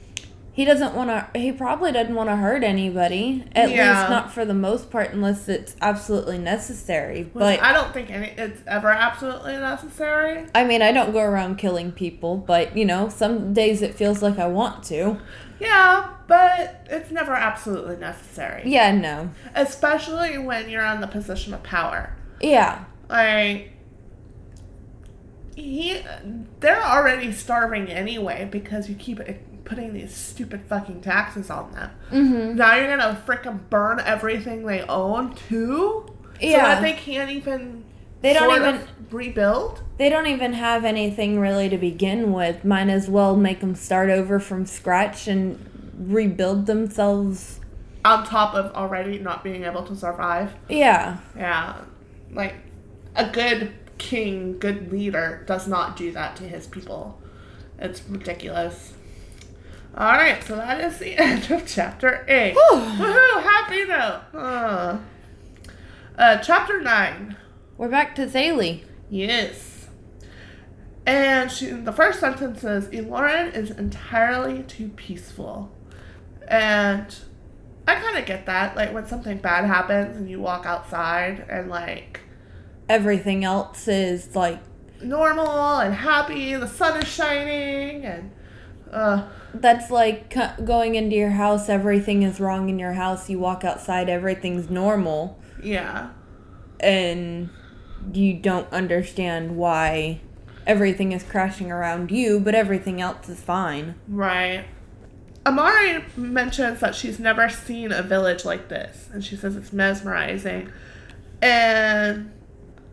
He 0.52 0.64
doesn't 0.64 0.95
want 0.95 1.11
to 1.11 1.38
he 1.38 1.52
probably 1.52 1.92
doesn't 1.92 2.14
want 2.14 2.28
to 2.28 2.37
hurt 2.37 2.62
anybody 2.64 3.45
at 3.54 3.71
Yeah. 3.71 3.99
least 3.99 4.11
not 4.11 4.33
for 4.33 4.45
the 4.45 4.54
most 4.54 4.90
part 4.90 5.12
unless 5.12 5.49
it's 5.49 5.76
absolutely 5.80 6.38
necessary. 6.38 7.23
But 7.33 7.62
I 7.62 7.73
don't 7.73 7.92
think 7.95 8.11
any 8.11 8.33
it's 8.37 8.61
ever 8.66 8.90
absolutely 8.90 9.52
necessary. 9.52 10.47
I 10.54 10.64
mean, 10.64 10.83
I 10.83 10.92
don't 10.92 11.12
go 11.12 11.21
around 11.21 11.57
killing 11.57 11.92
people, 11.92 12.37
but 12.37 12.76
you 12.76 12.85
know, 12.85 13.09
some 13.09 13.54
days 13.54 13.80
it 13.83 13.95
feels 13.95 14.23
like 14.23 14.38
I 14.38 14.49
want 14.49 14.83
to. 14.85 15.19
Yeah, 15.61 16.14
but 16.26 16.87
it's 16.90 17.11
never 17.11 17.35
absolutely 17.35 17.97
necessary. 17.97 18.62
Yeah, 18.64 18.92
no. 18.92 19.30
Especially 19.54 20.38
when 20.38 20.71
you're 20.71 20.87
in 20.87 21.00
the 21.00 21.07
position 21.07 21.52
of 21.54 21.62
power. 21.62 22.16
Yeah. 22.40 22.85
Like 23.09 23.73
he 25.57 26.00
they're 26.61 26.83
already 26.83 27.33
starving 27.33 27.88
anyway 27.88 28.49
because 28.50 28.88
you 28.88 28.95
keep 28.95 29.21
putting 29.70 29.94
these 29.94 30.12
stupid 30.14 30.60
fucking 30.68 31.00
taxes 31.00 31.48
on 31.48 31.70
them. 31.72 31.90
Mhm. 32.10 32.54
Now 32.56 32.74
you're 32.74 32.88
gonna 32.88 33.16
frickin' 33.24 33.60
burn 33.70 34.00
everything 34.04 34.66
they 34.66 34.82
own 34.82 35.34
too? 35.48 36.06
yeah. 36.40 36.50
So 36.50 36.58
that 36.58 36.82
they 36.82 36.92
can't 36.94 37.30
even 37.30 37.84
They 38.20 38.34
don't 38.34 38.54
even- 38.56 38.80
rebuild? 39.10 39.82
They 39.98 40.08
don't 40.08 40.26
even 40.26 40.54
have 40.54 40.84
anything 40.84 41.38
really 41.38 41.68
to 41.68 41.78
begin 41.78 42.32
with. 42.32 42.64
Might 42.64 42.88
as 42.88 43.08
well 43.08 43.36
make 43.36 43.60
them 43.60 43.74
start 43.74 44.10
over 44.10 44.38
from 44.40 44.66
scratch 44.66 45.28
and 45.28 45.58
rebuild 45.98 46.66
themselves. 46.66 47.60
On 48.04 48.24
top 48.24 48.54
of 48.54 48.72
already 48.74 49.18
not 49.18 49.44
being 49.44 49.64
able 49.64 49.82
to 49.84 49.94
survive. 49.94 50.54
Yeah. 50.68 51.18
Yeah. 51.36 51.74
Like 52.32 52.54
a 53.14 53.26
good 53.26 53.72
king, 53.98 54.56
good 54.58 54.90
leader 54.90 55.42
does 55.46 55.68
not 55.68 55.96
do 55.96 56.10
that 56.12 56.34
to 56.36 56.44
his 56.44 56.66
people. 56.66 57.20
It's 57.78 58.02
ridiculous. 58.08 58.94
Alright, 59.94 60.44
so 60.44 60.56
that 60.56 60.80
is 60.80 60.99
the 60.99 61.16
end 61.18 61.50
of 61.50 61.66
chapter 61.66 62.25
8. 62.28 62.52
Whew. 62.52 62.78
Woohoo! 62.78 63.42
Happy 63.42 63.85
note! 63.85 64.23
Uh, 64.32 64.99
uh, 66.16 66.37
chapter 66.38 66.80
9. 66.80 67.37
We're 67.76 67.88
back 67.88 68.14
to 68.16 68.26
Zélie. 68.26 68.85
Yes. 69.09 69.88
And 71.06 71.50
she, 71.50 71.66
the 71.70 71.92
first 71.92 72.20
sentence 72.20 72.61
says, 72.61 72.88
Ilorin 72.88 73.54
is 73.54 73.70
entirely 73.70 74.62
too 74.62 74.88
peaceful. 74.90 75.73
And 76.47 77.14
I 77.88 77.94
kind 77.97 78.18
of 78.18 78.26
get 78.26 78.47
that. 78.47 78.76
Like, 78.76 78.92
when 78.92 79.06
something 79.06 79.38
bad 79.38 79.64
happens 79.64 80.16
and 80.16 80.30
you 80.30 80.40
walk 80.40 80.66
outside 80.66 81.47
and, 81.49 81.68
like, 81.68 82.20
Everything 82.90 83.44
else 83.44 83.87
is 83.87 84.35
like 84.35 84.59
normal 85.00 85.78
and 85.78 85.94
happy, 85.94 86.56
the 86.56 86.66
sun 86.66 87.00
is 87.00 87.06
shining, 87.06 88.04
and, 88.04 88.32
uh, 88.92 89.28
that's 89.54 89.90
like 89.90 90.35
going 90.64 90.94
into 90.94 91.16
your 91.16 91.30
house. 91.30 91.68
Everything 91.68 92.23
is 92.23 92.40
wrong 92.40 92.68
in 92.68 92.78
your 92.78 92.92
house. 92.92 93.28
You 93.30 93.38
walk 93.38 93.64
outside. 93.64 94.09
Everything's 94.09 94.70
normal, 94.70 95.38
yeah. 95.62 96.11
and 96.78 97.50
you 98.12 98.35
don't 98.35 98.70
understand 98.73 99.56
why 99.56 100.20
everything 100.66 101.12
is 101.12 101.23
crashing 101.23 101.70
around 101.70 102.11
you, 102.11 102.40
but 102.40 102.54
everything 102.54 103.00
else 103.00 103.28
is 103.28 103.40
fine. 103.40 103.94
Right. 104.09 104.64
Amari 105.47 106.04
mentions 106.16 106.80
that 106.80 106.94
she's 106.94 107.18
never 107.18 107.49
seen 107.49 107.92
a 107.92 108.02
village 108.02 108.44
like 108.44 108.68
this, 108.68 109.09
and 109.12 109.25
she 109.25 109.37
says 109.37 109.56
it's 109.56 109.73
mesmerizing. 109.73 110.70
And 111.40 112.30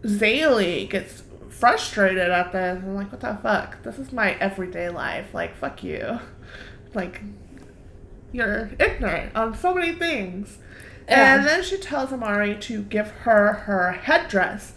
Zélie 0.03 0.89
gets 0.89 1.23
frustrated 1.59 2.29
at 2.29 2.51
this. 2.51 2.83
I'm 2.83 2.95
like, 2.95 3.11
what 3.11 3.21
the 3.21 3.37
fuck? 3.41 3.81
This 3.83 3.97
is 3.99 4.11
my 4.11 4.33
everyday 4.33 4.89
life. 4.89 5.33
Like, 5.33 5.55
fuck 5.55 5.83
you. 5.83 6.19
Like, 6.93 7.21
you're 8.31 8.71
ignorant 8.79 9.35
on 9.35 9.55
so 9.55 9.73
many 9.73 9.93
things. 9.93 10.59
Yeah. 11.07 11.35
And 11.35 11.47
then 11.47 11.63
she 11.63 11.77
tells 11.77 12.11
Amari 12.11 12.57
to 12.59 12.83
give 12.83 13.09
her 13.09 13.53
her 13.53 13.91
headdress. 13.91 14.73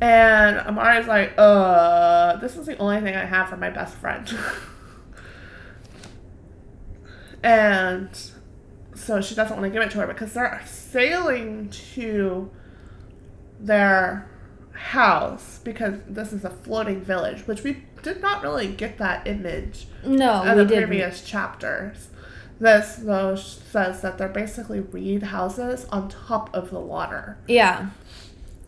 And 0.00 0.56
Amari's 0.58 1.06
like, 1.06 1.34
uh, 1.36 2.36
this 2.36 2.56
is 2.56 2.66
the 2.66 2.76
only 2.78 3.00
thing 3.00 3.14
I 3.14 3.24
have 3.24 3.48
for 3.48 3.56
my 3.56 3.70
best 3.70 3.94
friend. 3.96 4.28
and 7.42 8.08
so 8.94 9.20
she 9.20 9.34
doesn't 9.34 9.56
want 9.56 9.70
to 9.72 9.76
give 9.76 9.86
it 9.86 9.90
to 9.92 9.98
her 9.98 10.06
because 10.06 10.32
they're 10.32 10.62
sailing 10.66 11.68
to 11.94 12.50
their 13.60 14.28
house 14.78 15.60
because 15.64 15.94
this 16.08 16.32
is 16.32 16.44
a 16.44 16.50
floating 16.50 17.00
village, 17.00 17.46
which 17.46 17.62
we 17.62 17.82
did 18.02 18.20
not 18.20 18.42
really 18.42 18.68
get 18.68 18.98
that 18.98 19.26
image 19.26 19.86
No, 20.04 20.42
in 20.42 20.56
the 20.56 20.64
didn't. 20.64 20.88
previous 20.88 21.22
chapters. 21.24 22.08
This 22.60 22.96
though 22.96 23.36
says 23.36 24.00
that 24.02 24.18
they're 24.18 24.28
basically 24.28 24.80
reed 24.80 25.24
houses 25.24 25.84
on 25.86 26.08
top 26.08 26.52
of 26.54 26.70
the 26.70 26.80
water. 26.80 27.36
Yeah, 27.46 27.90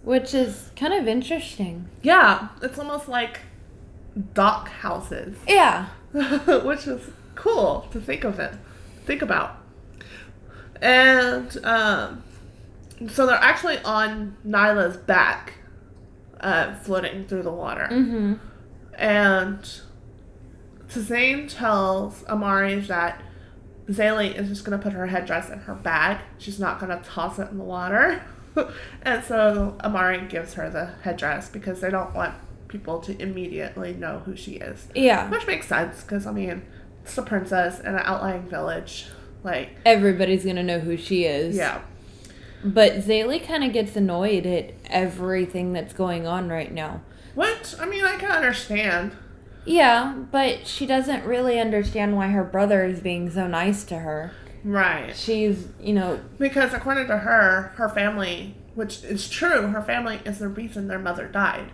which 0.03 0.35
is 0.35 0.71
kind 0.77 0.93
of 0.95 1.07
interesting. 1.09 1.89
Yeah, 2.03 2.49
it's 2.63 2.79
almost 2.79 3.09
like 3.09 3.41
dock 4.35 4.69
houses, 4.69 5.37
Yeah. 5.49 5.87
which 6.13 6.87
is 6.87 7.11
cool 7.35 7.87
to 7.93 8.01
think 8.01 8.25
of 8.25 8.39
it, 8.41 8.53
think 9.07 9.23
about. 9.23 9.57
And 10.83 11.57
um, 11.65 12.23
so 13.09 13.27
they're 13.27 13.37
actually 13.37 13.79
on 13.79 14.37
Nailah's 14.45 14.97
back, 14.97 15.55
uh, 16.41 16.75
floating 16.75 17.27
through 17.27 17.43
the 17.43 17.53
water. 17.53 17.89
Mm-hmm. 17.91 18.35
And 18.95 19.81
Tazane 20.89 21.49
tells 21.53 22.25
Amari 22.25 22.81
that 22.81 23.23
Zélie 23.89 24.35
is 24.39 24.49
just 24.49 24.65
going 24.65 24.79
to 24.79 24.83
put 24.83 24.93
her 24.93 25.07
headdress 25.07 25.51
in 25.51 25.61
her 25.61 25.75
bag. 25.75 26.19
She's 26.39 26.59
not 26.61 26.81
going 26.81 26.97
to 26.97 27.03
toss 27.05 27.39
it 27.39 27.51
in 27.51 27.59
the 27.59 27.65
water. 27.65 28.23
and 29.03 29.25
so 29.25 29.77
Amari 29.83 30.27
gives 30.27 30.55
her 30.55 30.69
the 30.71 30.87
headdress 31.03 31.49
because 31.49 31.81
they 31.81 31.91
don't 31.91 32.15
want 32.15 32.35
people 32.69 33.01
to 33.01 33.21
immediately 33.21 33.95
know 33.95 34.21
who 34.21 34.37
she 34.37 34.53
is. 34.53 34.89
Yeah. 34.95 35.29
Which 35.29 35.47
makes 35.47 35.67
sense 35.67 36.03
because, 36.03 36.27
I 36.27 36.33
mean, 36.33 36.63
it's 37.03 37.17
a 37.19 37.23
princess 37.23 37.81
in 37.81 37.87
an 37.87 38.03
outlying 38.05 38.43
village. 38.49 39.07
Like, 39.43 39.71
Everybody's 39.87 40.45
gonna 40.45 40.63
know 40.63 40.81
who 40.81 40.97
she 40.97 41.25
is. 41.25 41.57
yeah. 41.57 41.81
But 42.63 42.95
Zélie 42.97 43.45
kind 43.47 43.65
of 43.65 43.73
gets 43.73 43.97
annoyed 43.97 44.45
at 44.47 44.75
everything 44.87 45.73
that's 45.73 45.93
going 45.95 46.27
on 46.27 46.49
right 46.49 46.73
now. 46.73 47.01
Which, 47.35 47.79
I 47.81 47.87
mean, 47.87 48.05
I 48.05 48.17
can 48.17 48.31
understand. 48.31 49.13
Yeah, 49.65 50.15
but 50.31 50.67
she 50.67 50.85
doesn't 50.87 51.25
really 51.25 51.59
understand 51.61 52.17
why 52.17 52.29
her 52.29 52.45
brother 52.45 52.85
is 52.85 53.01
being 53.01 53.31
so 53.31 53.47
nice 53.47 53.85
to 53.85 53.99
her. 53.99 54.33
Right. 54.65 55.17
She's, 55.17 55.69
you 55.81 55.93
know, 55.95 56.21
Because 56.39 56.75
according 56.75 57.07
to 57.07 57.19
her, 57.19 57.73
her 57.77 57.89
family, 57.89 58.55
which 58.75 59.05
is 59.05 59.29
true, 59.29 59.69
her 59.69 59.83
family 59.83 60.21
is 60.27 60.39
the 60.39 60.49
reason 60.49 60.89
their 60.89 60.99
mother 60.99 61.27
died. 61.29 61.73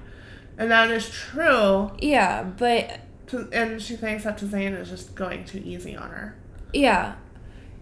And 0.58 0.70
that 0.70 0.90
is 0.90 1.10
true. 1.10 1.90
yeah, 1.98 2.42
but 2.44 3.00
To, 3.28 3.48
and 3.52 3.82
she 3.82 3.96
thinks 3.96 4.24
that 4.24 4.38
Tazane 4.38 4.78
is 4.80 4.88
just 4.90 5.14
going 5.14 5.44
too 5.44 5.60
easy 5.64 5.96
on 5.96 6.10
her. 6.10 6.36
yeah. 6.72 7.16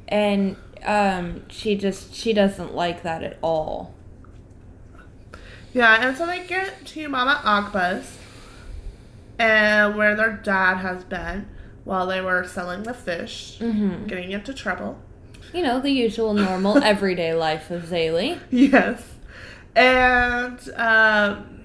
And 0.09 0.57
um 0.85 1.43
she 1.49 1.75
just 1.77 2.15
she 2.15 2.33
doesn't 2.33 2.75
like 2.75 3.03
that 3.03 3.23
at 3.23 3.39
all. 3.43 3.95
Yeah, 5.73 6.07
and 6.07 6.17
so 6.17 6.27
they 6.27 6.47
get 6.47 6.85
to 6.87 7.09
Mama 7.09 7.41
Agba's, 7.45 8.17
and 9.39 9.97
where 9.97 10.15
their 10.15 10.33
dad 10.33 10.77
has 10.77 11.03
been 11.05 11.49
while 11.85 12.07
they 12.07 12.21
were 12.21 12.45
selling 12.45 12.85
the 12.85 12.95
fish, 12.95 13.59
Mhm. 13.61 14.07
getting 14.07 14.31
into 14.33 14.55
trouble. 14.55 14.99
You 15.53 15.63
know, 15.63 15.81
the 15.81 15.91
usual 15.91 16.33
normal 16.35 16.79
everyday 16.83 17.35
life 17.35 17.71
of 17.71 17.83
Zélie. 17.85 18.39
Yes. 18.51 19.03
And 19.77 20.59
um, 20.77 21.61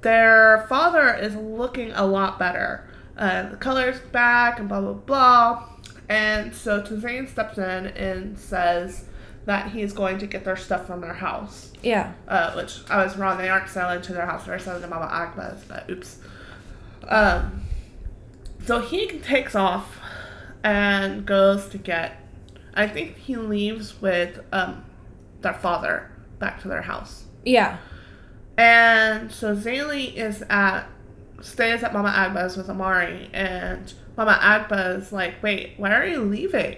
their 0.00 0.64
father 0.68 1.14
is 1.14 1.34
looking 1.36 1.92
a 1.92 2.06
lot 2.06 2.38
better. 2.38 2.88
Uh, 3.16 3.50
the 3.50 3.56
color's 3.56 4.00
back 4.10 4.58
and 4.58 4.68
blah, 4.68 4.80
blah, 4.80 4.92
blah. 4.94 5.68
And 6.08 6.54
so 6.54 6.82
Tazane 6.82 7.28
steps 7.28 7.58
in 7.58 7.86
and 7.86 8.38
says 8.38 9.04
that 9.46 9.72
he's 9.72 9.92
going 9.92 10.18
to 10.18 10.26
get 10.26 10.44
their 10.44 10.56
stuff 10.56 10.86
from 10.86 11.00
their 11.00 11.14
house. 11.14 11.72
Yeah. 11.82 12.12
Uh, 12.26 12.52
which 12.52 12.78
I 12.90 13.04
was 13.04 13.16
wrong. 13.16 13.38
They 13.38 13.48
aren't 13.48 13.68
selling 13.68 14.02
to 14.02 14.12
their 14.12 14.26
house. 14.26 14.46
They're 14.46 14.58
selling 14.58 14.82
to 14.82 14.88
Mama 14.88 15.06
Agba's, 15.06 15.64
but 15.68 15.88
oops. 15.90 16.18
Um, 17.08 17.62
so 18.64 18.80
he 18.80 19.06
takes 19.18 19.54
off 19.54 19.98
and 20.62 21.26
goes 21.26 21.68
to 21.68 21.78
get. 21.78 22.20
I 22.74 22.88
think 22.88 23.16
he 23.16 23.36
leaves 23.36 24.00
with 24.00 24.40
um, 24.52 24.84
their 25.42 25.54
father 25.54 26.10
back 26.38 26.60
to 26.62 26.68
their 26.68 26.82
house. 26.82 27.24
Yeah. 27.44 27.78
And 28.56 29.30
so 29.30 29.54
Zélie 29.54 30.14
is 30.14 30.42
at 30.48 30.86
stays 31.40 31.82
at 31.82 31.92
Mama 31.92 32.10
Agba's 32.10 32.56
with 32.56 32.70
Amari, 32.70 33.28
and 33.32 33.92
Mama 34.16 34.38
Agba 34.40 34.98
is 34.98 35.12
like, 35.12 35.42
"Wait, 35.42 35.74
why 35.76 35.92
are 35.92 36.06
you 36.06 36.20
leaving? 36.22 36.76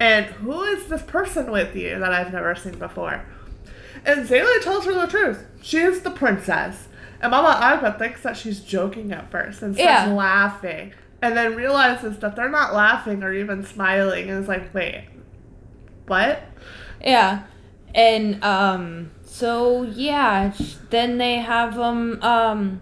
And 0.00 0.26
who 0.26 0.62
is 0.62 0.86
this 0.86 1.02
person 1.02 1.50
with 1.50 1.74
you 1.76 1.98
that 1.98 2.12
I've 2.12 2.32
never 2.32 2.54
seen 2.54 2.78
before?" 2.78 3.24
And 4.04 4.26
Zayla 4.28 4.62
tells 4.62 4.84
her 4.84 4.94
the 4.94 5.06
truth. 5.06 5.44
She 5.62 5.78
is 5.78 6.00
the 6.02 6.10
princess, 6.10 6.88
and 7.20 7.30
Mama 7.30 7.58
Agba 7.62 7.98
thinks 7.98 8.22
that 8.22 8.36
she's 8.36 8.60
joking 8.60 9.12
at 9.12 9.30
first 9.30 9.62
and 9.62 9.74
starts 9.74 10.06
Yeah. 10.06 10.12
laughing, 10.12 10.92
and 11.22 11.36
then 11.36 11.56
realizes 11.56 12.18
that 12.18 12.36
they're 12.36 12.48
not 12.50 12.74
laughing 12.74 13.22
or 13.22 13.32
even 13.32 13.64
smiling, 13.64 14.30
and 14.30 14.42
is 14.42 14.48
like, 14.48 14.72
"Wait, 14.74 15.04
what?" 16.06 16.42
Yeah. 17.04 17.40
And 17.94 18.42
um 18.44 19.10
so 19.24 19.82
yeah, 19.82 20.52
then 20.90 21.18
they 21.18 21.36
have 21.36 21.74
them 21.76 22.18
um 22.22 22.80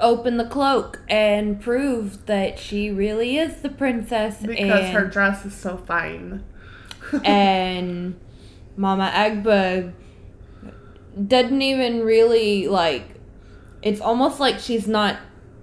open 0.00 0.36
the 0.36 0.44
cloak 0.44 1.00
and 1.08 1.60
prove 1.60 2.26
that 2.26 2.58
she 2.58 2.90
really 2.90 3.38
is 3.38 3.62
the 3.62 3.68
princess 3.68 4.40
Because 4.40 4.58
and 4.58 4.94
her 4.94 5.06
dress 5.06 5.44
is 5.44 5.54
so 5.54 5.76
fine. 5.76 6.44
and 7.24 8.18
Mama 8.76 9.10
Agba 9.14 9.92
doesn't 11.26 11.62
even 11.62 12.02
really 12.02 12.68
like 12.68 13.16
it's 13.82 14.00
almost 14.00 14.40
like 14.40 14.58
she's 14.58 14.88
not 14.88 15.18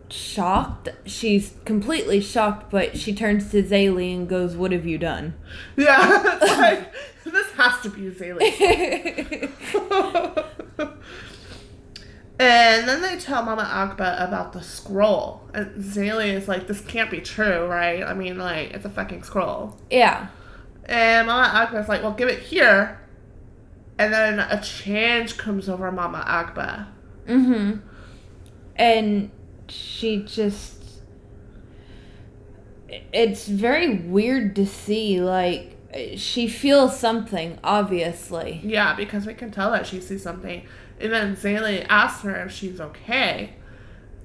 shocked. 0.09 0.89
She's 1.05 1.53
completely 1.65 2.21
shocked, 2.21 2.71
but 2.71 2.97
she 2.97 3.13
turns 3.13 3.51
to 3.51 3.63
Zélie 3.63 4.15
and 4.15 4.29
goes, 4.29 4.55
What 4.55 4.71
have 4.71 4.85
you 4.85 4.97
done? 4.97 5.33
Yeah, 5.75 5.97
like 6.41 6.93
this 7.25 7.51
has 7.51 7.81
to 7.81 7.89
be 7.89 8.09
Zélie. 8.11 9.49
And 12.39 12.89
then 12.89 13.01
they 13.01 13.17
tell 13.17 13.43
Mama 13.43 13.63
Agba 13.63 14.27
about 14.27 14.53
the 14.53 14.61
scroll, 14.61 15.43
and 15.53 15.83
Zélie 15.83 16.33
is 16.33 16.47
like, 16.47 16.67
"This 16.67 16.81
can't 16.81 17.11
be 17.11 17.21
true, 17.21 17.67
right? 17.67 18.03
I 18.03 18.13
mean, 18.13 18.37
like, 18.37 18.71
it's 18.71 18.85
a 18.85 18.89
fucking 18.89 19.23
scroll." 19.23 19.77
yeah. 19.89 20.27
And 20.85 21.27
Mama 21.27 21.47
Agba 21.47 21.81
is 21.81 21.87
like, 21.87 22.01
"Well, 22.01 22.13
give 22.13 22.27
it 22.27 22.39
here." 22.39 22.99
And 23.97 24.11
then 24.11 24.39
a 24.39 24.61
change 24.61 25.37
comes 25.37 25.69
over 25.69 25.91
Mama 25.91 26.25
Agba. 26.27 26.87
Mm-hmm. 27.27 27.87
And 28.75 29.31
she 29.69 30.23
just 30.23 30.83
it's 33.11 33.47
very 33.47 33.99
weird 33.99 34.55
to 34.55 34.65
see 34.65 35.19
like 35.21 35.75
she 36.15 36.47
feels 36.47 36.99
something 36.99 37.57
obviously 37.63 38.61
Yeah, 38.63 38.95
because 38.95 39.25
we 39.25 39.33
can 39.33 39.51
tell 39.51 39.71
that 39.71 39.85
she 39.85 39.99
sees 39.99 40.23
something. 40.23 40.63
And 40.99 41.11
then 41.11 41.35
Zélie 41.35 41.85
asks 41.89 42.21
her 42.23 42.35
if 42.45 42.51
she's 42.51 42.79
okay. 42.79 43.55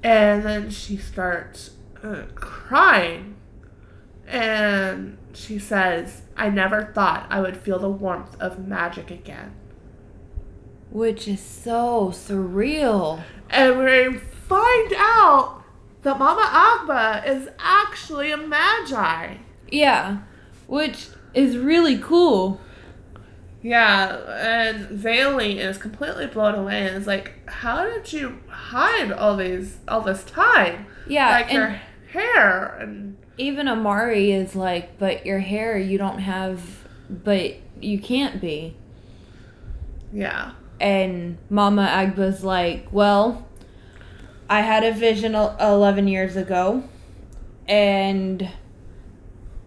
And 0.02 0.44
then 0.44 0.70
she 0.70 0.96
starts 0.96 1.70
uh, 2.02 2.22
crying. 2.34 3.36
And 4.26 5.18
she 5.32 5.58
says, 5.58 6.22
I 6.36 6.50
never 6.50 6.92
thought 6.94 7.26
I 7.30 7.40
would 7.40 7.56
feel 7.56 7.78
the 7.78 7.88
warmth 7.88 8.36
of 8.40 8.66
magic 8.66 9.10
again. 9.10 9.54
which 10.90 11.26
is 11.28 11.40
so 11.40 12.10
surreal 12.10 13.22
And 13.50 13.78
we 13.78 14.18
find 14.18 14.92
out 14.96 15.62
that 16.02 16.18
Mama 16.18 16.42
Agba 16.42 17.26
is 17.26 17.48
actually 17.58 18.30
a 18.30 18.36
magi. 18.36 19.36
yeah 19.70 20.18
which 20.66 21.08
is 21.34 21.56
really 21.56 21.98
cool 21.98 22.60
Yeah, 23.62 24.16
and 24.38 25.00
Zélie 25.00 25.56
is 25.56 25.78
completely 25.78 26.26
blown 26.26 26.54
away 26.54 26.86
and 26.86 26.96
is 26.96 27.06
like, 27.06 27.32
How 27.48 27.84
did 27.84 28.12
you 28.12 28.38
hide 28.48 29.10
all 29.12 29.36
these 29.36 29.78
all 29.88 30.00
this 30.00 30.24
time? 30.24 30.86
yeah 31.08 31.30
like 31.30 31.50
your 31.50 31.80
hair 32.12 32.76
and 32.80 33.16
even 33.38 33.66
amari 33.66 34.30
is 34.30 34.54
like 34.54 34.98
but 34.98 35.24
your 35.24 35.38
hair 35.38 35.78
you 35.78 35.96
don't 35.96 36.18
have 36.18 36.86
but 37.08 37.54
you 37.80 37.98
can't 37.98 38.40
be 38.42 38.76
yeah 40.12 40.52
and 40.80 41.38
Mama 41.50 41.86
Agba's 41.90 42.44
like, 42.44 42.86
"Well, 42.92 43.48
I 44.48 44.60
had 44.60 44.84
a 44.84 44.92
vision 44.92 45.34
11 45.34 46.06
years 46.06 46.36
ago 46.36 46.84
and 47.66 48.48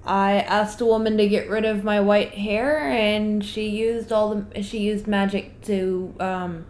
I 0.04 0.40
asked 0.40 0.82
a 0.82 0.86
woman 0.86 1.18
to 1.18 1.28
get 1.28 1.50
rid 1.50 1.66
of 1.66 1.84
my 1.84 2.00
white 2.00 2.34
hair 2.34 2.80
and 2.80 3.44
she 3.44 3.70
used 3.70 4.12
all 4.12 4.34
the 4.36 4.64
she 4.64 4.80
used 4.80 5.08
magic 5.08 5.62
to 5.66 6.14
um 6.20 6.66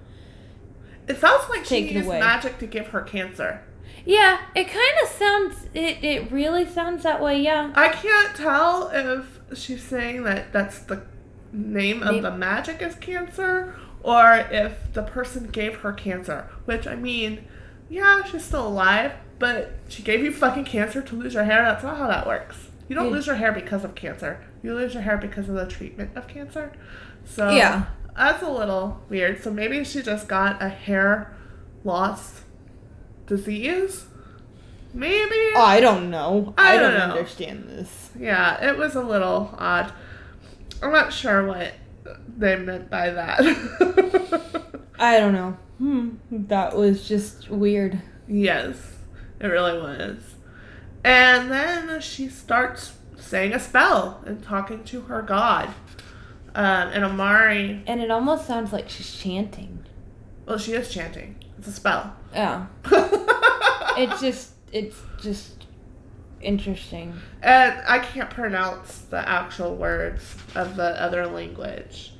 it 1.07 1.19
sounds 1.19 1.49
like 1.49 1.65
she 1.65 1.79
used 1.79 2.07
away. 2.07 2.19
magic 2.19 2.57
to 2.59 2.67
give 2.67 2.87
her 2.87 3.01
cancer 3.01 3.61
yeah, 4.03 4.41
it 4.55 4.67
kind 4.67 4.93
of 5.03 5.09
sounds 5.09 5.67
it 5.73 6.03
it 6.03 6.31
really 6.31 6.65
sounds 6.65 7.03
that 7.03 7.21
way, 7.21 7.39
yeah. 7.39 7.71
i 7.75 7.89
can't 7.89 8.35
tell 8.35 8.89
if 8.89 9.39
she's 9.57 9.83
saying 9.83 10.23
that 10.23 10.51
that's 10.51 10.79
the 10.79 11.03
name 11.53 12.01
of 12.01 12.21
the 12.21 12.31
magic 12.31 12.81
is 12.81 12.95
cancer 12.95 13.75
or 14.03 14.45
if 14.51 14.91
the 14.93 15.03
person 15.03 15.47
gave 15.47 15.77
her 15.77 15.91
cancer 15.91 16.49
which 16.63 16.87
i 16.87 16.95
mean 16.95 17.45
yeah 17.89 18.23
she's 18.23 18.43
still 18.43 18.67
alive 18.67 19.11
but 19.37 19.73
she 19.89 20.01
gave 20.01 20.23
you 20.23 20.31
fucking 20.31 20.63
cancer 20.63 21.01
to 21.01 21.15
lose 21.15 21.33
your 21.33 21.43
hair 21.43 21.63
that's 21.63 21.83
not 21.83 21.97
how 21.97 22.07
that 22.07 22.25
works 22.25 22.70
you 22.91 22.95
don't 22.95 23.05
Yeah. 23.07 23.11
lose 23.13 23.27
your 23.27 23.37
hair 23.37 23.53
because 23.53 23.85
of 23.85 23.95
cancer 23.95 24.41
you 24.61 24.75
lose 24.75 24.93
your 24.93 25.03
hair 25.03 25.15
because 25.15 25.47
of 25.47 25.55
the 25.55 25.65
treatment 25.65 26.11
of 26.17 26.27
cancer 26.27 26.73
so 27.23 27.49
Yeah. 27.51 27.85
that's 28.17 28.43
a 28.43 28.49
little 28.49 28.99
weird 29.07 29.41
so 29.41 29.49
maybe 29.49 29.81
she 29.85 30.01
just 30.01 30.27
got 30.27 30.61
a 30.61 30.67
hair 30.67 31.31
loss 31.85 32.41
disease 33.27 34.07
maybe 34.93 35.37
I 35.55 35.79
don't 35.79 36.09
know. 36.09 36.53
I 36.57 36.75
don't 36.75 36.93
know. 36.93 36.99
understand 37.15 37.69
this. 37.69 38.09
yeah 38.19 38.61
it 38.69 38.77
was 38.77 38.95
a 38.95 39.01
little 39.01 39.55
odd 39.57 39.93
i'm 40.83 40.91
not 40.91 41.13
sure 41.13 41.45
what 41.47 41.71
they 42.37 42.57
meant 42.57 42.89
by 42.89 43.09
that 43.11 43.39
I 44.99 45.17
don't 45.19 45.33
know. 45.33 45.57
Hmm, 45.79 46.09
that 46.29 46.75
was 46.75 47.07
just 47.07 47.49
weird. 47.49 48.01
yes 48.27 48.75
it 49.39 49.47
really 49.47 49.73
was 49.79 50.35
and 51.03 51.51
then 51.51 51.99
she 52.01 52.27
starts 52.29 52.93
saying 53.17 53.53
a 53.53 53.59
spell 53.59 54.21
and 54.25 54.43
talking 54.43 54.83
to 54.83 55.01
her 55.01 55.21
god 55.21 55.69
Um, 56.53 56.89
and 56.89 57.03
Amari, 57.05 57.81
And 57.87 58.01
it 58.01 58.11
almost 58.11 58.45
sounds 58.45 58.73
like 58.73 58.89
she's 58.89 59.15
chanting. 59.17 59.85
well, 60.45 60.57
she 60.57 60.73
is 60.73 60.89
chanting. 60.89 61.35
It's 61.57 61.67
a 61.67 61.71
spell. 61.71 62.15
Yeah. 62.33 62.67
It's 63.97 64.21
just 64.21 64.51
it's 64.71 64.97
just 65.21 65.65
interesting. 66.41 67.13
and 67.43 67.81
I 67.87 67.99
can't 67.99 68.29
pronounce 68.29 68.99
the 69.09 69.27
actual 69.27 69.75
words 69.75 70.35
of 70.55 70.75
the 70.75 71.01
other 71.01 71.27
language. 71.27 72.13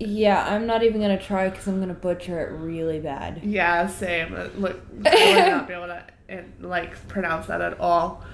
Yeah, 0.00 0.44
I'm 0.52 0.66
not 0.66 0.82
even 0.82 1.00
gonna 1.00 1.20
try 1.20 1.48
because 1.48 1.66
I'm 1.68 1.80
gonna 1.80 1.94
butcher 1.94 2.40
it 2.46 2.52
really 2.58 2.98
bad. 2.98 3.40
Yeah, 3.44 3.86
same. 3.86 4.34
Look, 4.56 4.80
I 5.06 5.34
would 5.44 5.50
not 5.52 5.68
be 5.68 5.74
able 5.74 5.86
to 5.86 6.02
and, 6.28 6.52
like 6.60 7.08
pronounce 7.08 7.46
that 7.46 7.60
at 7.60 7.78
all. 7.80 8.24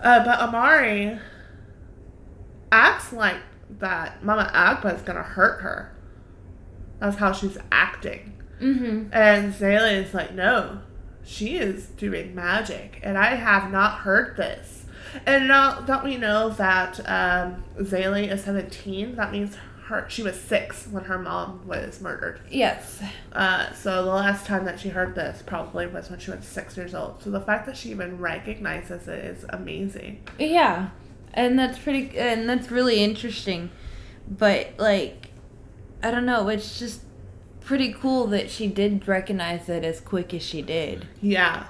Uh, 0.00 0.24
but 0.24 0.38
Amari 0.40 1.18
acts 2.70 3.12
like 3.12 3.38
that 3.78 4.22
Mama 4.24 4.50
Agba 4.54 4.94
is 4.94 5.02
gonna 5.02 5.22
hurt 5.22 5.60
her. 5.62 5.96
That's 7.00 7.16
how 7.16 7.32
she's 7.32 7.58
acting. 7.70 8.34
Mm-hmm. 8.60 9.08
And 9.12 9.52
Zayla 9.52 10.04
is 10.04 10.14
like, 10.14 10.34
no, 10.34 10.80
she 11.24 11.56
is 11.58 11.86
doing 11.88 12.34
magic, 12.34 13.00
and 13.02 13.18
I 13.18 13.34
have 13.34 13.70
not 13.70 13.98
heard 13.98 14.36
this. 14.36 14.86
And 15.24 15.48
now 15.48 15.80
that 15.80 16.04
we 16.04 16.16
know 16.16 16.50
that 16.50 17.00
um, 17.00 17.64
Zayla 17.78 18.30
is 18.30 18.44
17, 18.44 19.16
that 19.16 19.32
means 19.32 19.56
her 19.86 20.04
she 20.08 20.20
was 20.20 20.38
six 20.40 20.88
when 20.88 21.04
her 21.04 21.18
mom 21.18 21.64
was 21.66 22.00
murdered. 22.00 22.40
Yes. 22.50 23.00
Uh, 23.32 23.72
so 23.72 24.04
the 24.04 24.10
last 24.10 24.44
time 24.44 24.64
that 24.64 24.80
she 24.80 24.88
heard 24.88 25.14
this 25.14 25.42
probably 25.46 25.86
was 25.86 26.10
when 26.10 26.18
she 26.18 26.32
was 26.32 26.44
six 26.44 26.76
years 26.76 26.92
old. 26.92 27.22
So 27.22 27.30
the 27.30 27.40
fact 27.40 27.66
that 27.66 27.76
she 27.76 27.90
even 27.90 28.18
recognizes 28.18 29.06
it 29.06 29.24
is 29.24 29.44
amazing. 29.48 30.24
Yeah, 30.40 30.88
and 31.34 31.56
that's 31.56 31.78
pretty, 31.78 32.18
and 32.18 32.48
that's 32.48 32.70
really 32.70 33.02
interesting. 33.02 33.70
But 34.28 34.74
like, 34.76 35.28
I 36.02 36.10
don't 36.10 36.26
know. 36.26 36.48
It's 36.48 36.80
just 36.80 37.02
pretty 37.60 37.92
cool 37.92 38.26
that 38.28 38.50
she 38.50 38.66
did 38.66 39.06
recognize 39.06 39.68
it 39.68 39.84
as 39.84 40.00
quick 40.00 40.34
as 40.34 40.42
she 40.42 40.62
did. 40.62 41.06
Yeah. 41.22 41.68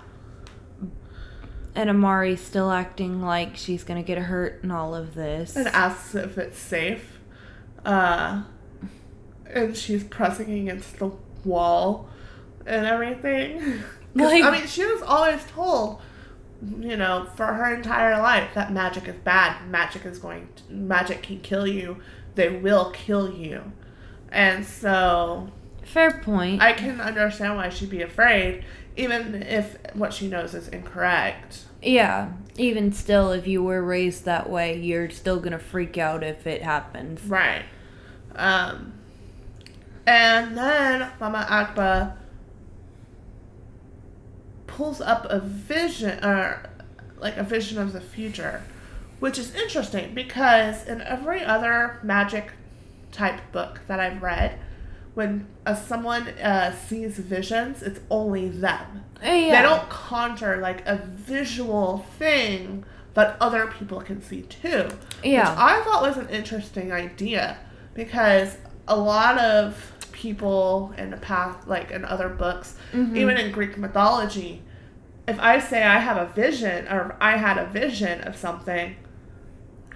And 1.75 1.91
Amari's 1.91 2.41
still 2.41 2.71
acting 2.71 3.21
like 3.21 3.57
she's 3.57 3.85
gonna 3.85 4.03
get 4.03 4.17
hurt 4.17 4.65
in 4.65 4.71
all 4.71 4.95
of 4.95 5.15
this. 5.15 5.55
And 5.55 5.69
asks 5.69 6.15
if 6.15 6.39
it's 6.39 6.59
safe. 6.59 7.16
Uh, 7.87 8.43
and 9.49 9.77
she's 9.77 10.05
pressing 10.05 10.51
against 10.61 10.99
the 10.99 11.11
wall 11.45 12.09
and 12.67 12.85
everything. 12.87 13.81
Like- 14.15 14.43
I 14.45 14.51
mean, 14.51 14.67
she 14.67 14.83
was 14.87 15.03
always 15.03 15.45
told, 15.45 16.01
you 16.81 16.97
know, 16.97 17.27
for 17.37 17.45
her 17.45 17.75
entire 17.75 18.17
life 18.19 18.49
that 18.55 18.73
magic 18.73 19.07
is 19.09 19.17
bad. 19.17 19.69
Magic 19.69 20.07
is 20.07 20.19
going 20.19 20.49
to, 20.57 20.73
magic 20.73 21.23
can 21.23 21.41
kill 21.41 21.67
you. 21.67 21.99
They 22.35 22.49
will 22.49 22.93
kill 22.93 23.31
you. 23.31 23.73
And 24.33 24.65
so 24.65 25.51
Fair 25.83 26.13
point. 26.25 26.63
I 26.63 26.73
can 26.73 26.99
understand 26.99 27.57
why 27.57 27.69
she'd 27.69 27.91
be 27.91 28.01
afraid, 28.01 28.65
even 28.97 29.43
if 29.43 29.77
what 29.93 30.15
she 30.15 30.29
knows 30.29 30.55
is 30.55 30.69
incorrect. 30.69 31.65
yeah. 31.83 32.33
Even 32.57 32.91
still, 32.95 33.33
if 33.33 33.47
you 33.47 33.63
were 33.63 33.83
raised 33.83 34.25
that 34.25 34.49
way, 34.49 34.79
you're 34.81 35.11
still 35.11 35.41
gonna 35.41 35.59
freak 35.59 35.99
out 35.99 36.25
if 36.25 36.47
it 36.47 36.63
happens. 36.63 37.23
Right. 37.25 37.65
Um, 38.37 38.93
and 40.07 40.57
then 40.57 41.11
Mama 41.19 41.47
Agba 41.51 42.17
pulls 44.67 45.01
up 45.01 45.27
a 45.29 45.41
vision, 45.41 46.23
or 46.25 46.63
like 47.19 47.37
a 47.37 47.43
vision 47.43 47.79
of 47.79 47.93
the 47.93 48.01
future, 48.01 48.63
which 49.19 49.39
is 49.39 49.55
interesting 49.55 50.15
because 50.15 50.87
in 50.87 51.01
every 51.01 51.43
other 51.43 51.99
magic 52.03 52.53
type 53.11 53.41
book 53.53 53.81
that 53.89 53.99
I've 53.99 54.23
read, 54.23 54.59
when 55.15 55.47
uh, 55.65 55.75
someone 55.75 56.29
uh, 56.29 56.73
sees 56.77 57.19
visions, 57.19 57.83
it's 57.83 58.01
only 58.11 58.51
them. 58.51 59.05
Uh, 59.25 59.31
yeah. 59.31 59.63
They 59.63 59.69
don't 59.69 59.89
conjure 59.89 60.59
like 60.59 60.87
a 60.87 60.97
visual 60.97 62.07
thing 62.19 62.85
that 63.15 63.37
other 63.41 63.67
people 63.67 64.03
can 64.03 64.21
see 64.21 64.43
too. 64.43 64.91
Yeah. 65.25 65.51
Which 65.51 65.59
I 65.59 65.83
thought 65.83 66.03
was 66.03 66.19
an 66.19 66.29
interesting 66.29 66.93
idea 66.93 67.59
because 67.97 68.57
a 68.87 68.97
lot 68.97 69.39
of 69.39 69.93
people 70.13 70.95
in 70.97 71.11
the 71.11 71.17
past, 71.17 71.67
like 71.67 71.91
in 71.91 72.05
other 72.05 72.29
books, 72.29 72.77
Mhm. 72.93 73.17
even 73.17 73.37
in 73.37 73.51
Greek 73.53 73.77
mythology, 73.77 74.63
if 75.27 75.39
I 75.41 75.59
say 75.59 75.83
I 75.83 75.99
have 75.99 76.17
a 76.17 76.27
vision 76.27 76.87
or 76.89 77.17
I 77.21 77.37
had 77.37 77.59
a 77.59 77.67
vision 77.67 78.21
of 78.23 78.37
something, 78.37 78.97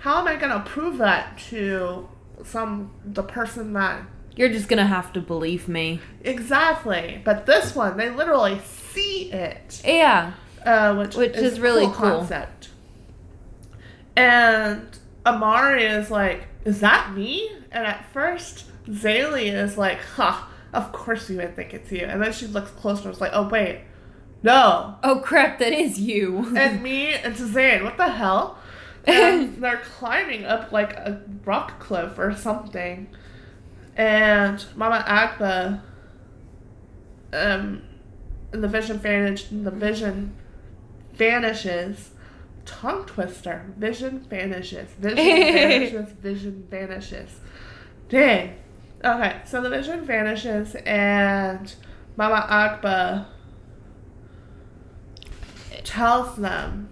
how 0.00 0.18
am 0.18 0.26
I 0.26 0.36
going 0.36 0.52
to 0.52 0.60
prove 0.68 0.98
that 0.98 1.38
to 1.50 2.08
some 2.44 2.90
the 3.04 3.22
person 3.22 3.72
that 3.74 4.00
You're 4.34 4.48
just 4.48 4.68
gonna 4.68 4.86
have 4.86 5.12
to 5.12 5.20
believe 5.20 5.68
me. 5.68 6.00
exactly? 6.24 7.20
But 7.24 7.44
this 7.46 7.74
one, 7.76 7.96
they 7.98 8.08
literally 8.10 8.60
see 8.64 9.30
it 9.32 9.82
Yeah. 9.84 10.32
uh, 10.64 10.94
which, 10.94 11.16
Which 11.16 11.36
is, 11.36 11.54
is 11.54 11.60
really 11.60 11.84
cool, 11.86 11.92
cool. 11.94 12.10
concept. 12.18 12.68
And 14.16 14.86
Amari 15.26 15.84
is 15.84 16.10
like, 16.10 16.48
"Is 16.64 16.80
that 16.80 17.12
me?" 17.14 17.50
And 17.72 17.86
at 17.86 18.04
first, 18.12 18.64
Zélie 18.86 19.52
is 19.52 19.78
like, 19.78 20.00
"Ha, 20.16 20.50
of 20.72 20.92
course 20.92 21.30
you 21.30 21.36
would 21.38 21.54
think 21.54 21.72
it's 21.74 21.92
you." 21.92 22.04
And 22.04 22.22
then 22.22 22.32
she 22.32 22.46
looks 22.46 22.70
closer 22.72 23.02
and 23.02 23.10
was 23.10 23.20
like, 23.20 23.32
"Oh 23.32 23.48
wait, 23.48 23.82
no." 24.42 24.96
Oh 25.02 25.20
crap, 25.24 25.58
that 25.58 25.72
is 25.72 25.98
you. 25.98 26.52
And 26.56 26.82
me 26.82 27.14
and 27.14 27.34
Zayn, 27.34 27.84
what 27.84 27.96
the 27.96 28.08
hell? 28.08 28.58
And 29.06 29.56
they're 29.62 29.78
climbing 29.78 30.44
up 30.44 30.72
like 30.72 30.94
a 30.94 31.22
rock 31.44 31.78
cliff 31.78 32.18
or 32.18 32.34
something. 32.34 33.08
And 33.96 34.64
Mama 34.76 35.04
Agba, 35.06 35.80
um, 37.32 37.82
the 38.50 38.68
vision 38.68 38.98
vanish, 38.98 39.44
the 39.50 39.70
vision 39.70 40.34
vanishes. 41.12 42.10
Tongue 42.66 43.04
twister. 43.04 43.72
Vision 43.76 44.20
vanishes. 44.20 44.90
Vision 44.92 45.16
vanishes. 45.16 46.12
Vision 46.12 46.66
vanishes. 46.70 47.40
Dang. 48.10 48.56
Okay, 49.02 49.40
so 49.46 49.62
the 49.62 49.70
vision 49.70 50.04
vanishes, 50.04 50.74
and 50.84 51.74
Mama 52.16 52.46
Agba 52.50 53.26
tells 55.84 56.36
them 56.36 56.90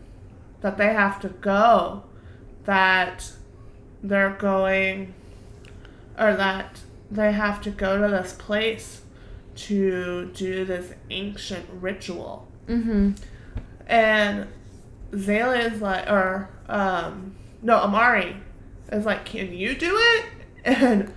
that 0.62 0.78
they 0.78 0.94
have 0.94 1.20
to 1.20 1.28
go, 1.28 2.04
that 2.64 3.30
they're 4.02 4.30
going, 4.30 5.12
or 6.18 6.34
that 6.34 6.80
they 7.10 7.32
have 7.32 7.60
to 7.62 7.70
go 7.70 8.00
to 8.00 8.08
this 8.08 8.32
place 8.32 9.02
to 9.56 10.30
do 10.34 10.64
this 10.64 10.92
ancient 11.10 11.66
ritual. 11.72 12.48
mm-hmm. 12.68 13.12
And 13.86 14.46
Zayla 15.12 15.72
is 15.72 15.80
like, 15.82 16.08
or, 16.08 16.48
um, 16.68 17.34
no, 17.60 17.76
Amari 17.76 18.36
is 18.92 19.04
like, 19.04 19.24
can 19.24 19.52
you 19.52 19.74
do 19.74 19.96
it? 19.96 20.24
And 20.68 21.12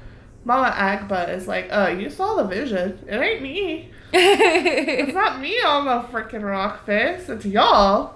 Mama 0.45 0.71
Agba 0.71 1.35
is 1.35 1.47
like, 1.47 1.67
"Oh, 1.71 1.87
you 1.87 2.09
saw 2.09 2.35
the 2.35 2.45
vision. 2.45 2.99
It 3.07 3.17
ain't 3.17 3.41
me. 3.41 3.91
It's 4.13 5.13
not 5.13 5.39
me 5.39 5.55
on 5.61 5.85
the 5.85 6.07
freaking 6.07 6.43
rock 6.43 6.85
face. 6.85 7.29
It's 7.29 7.45
y'all. 7.45 8.15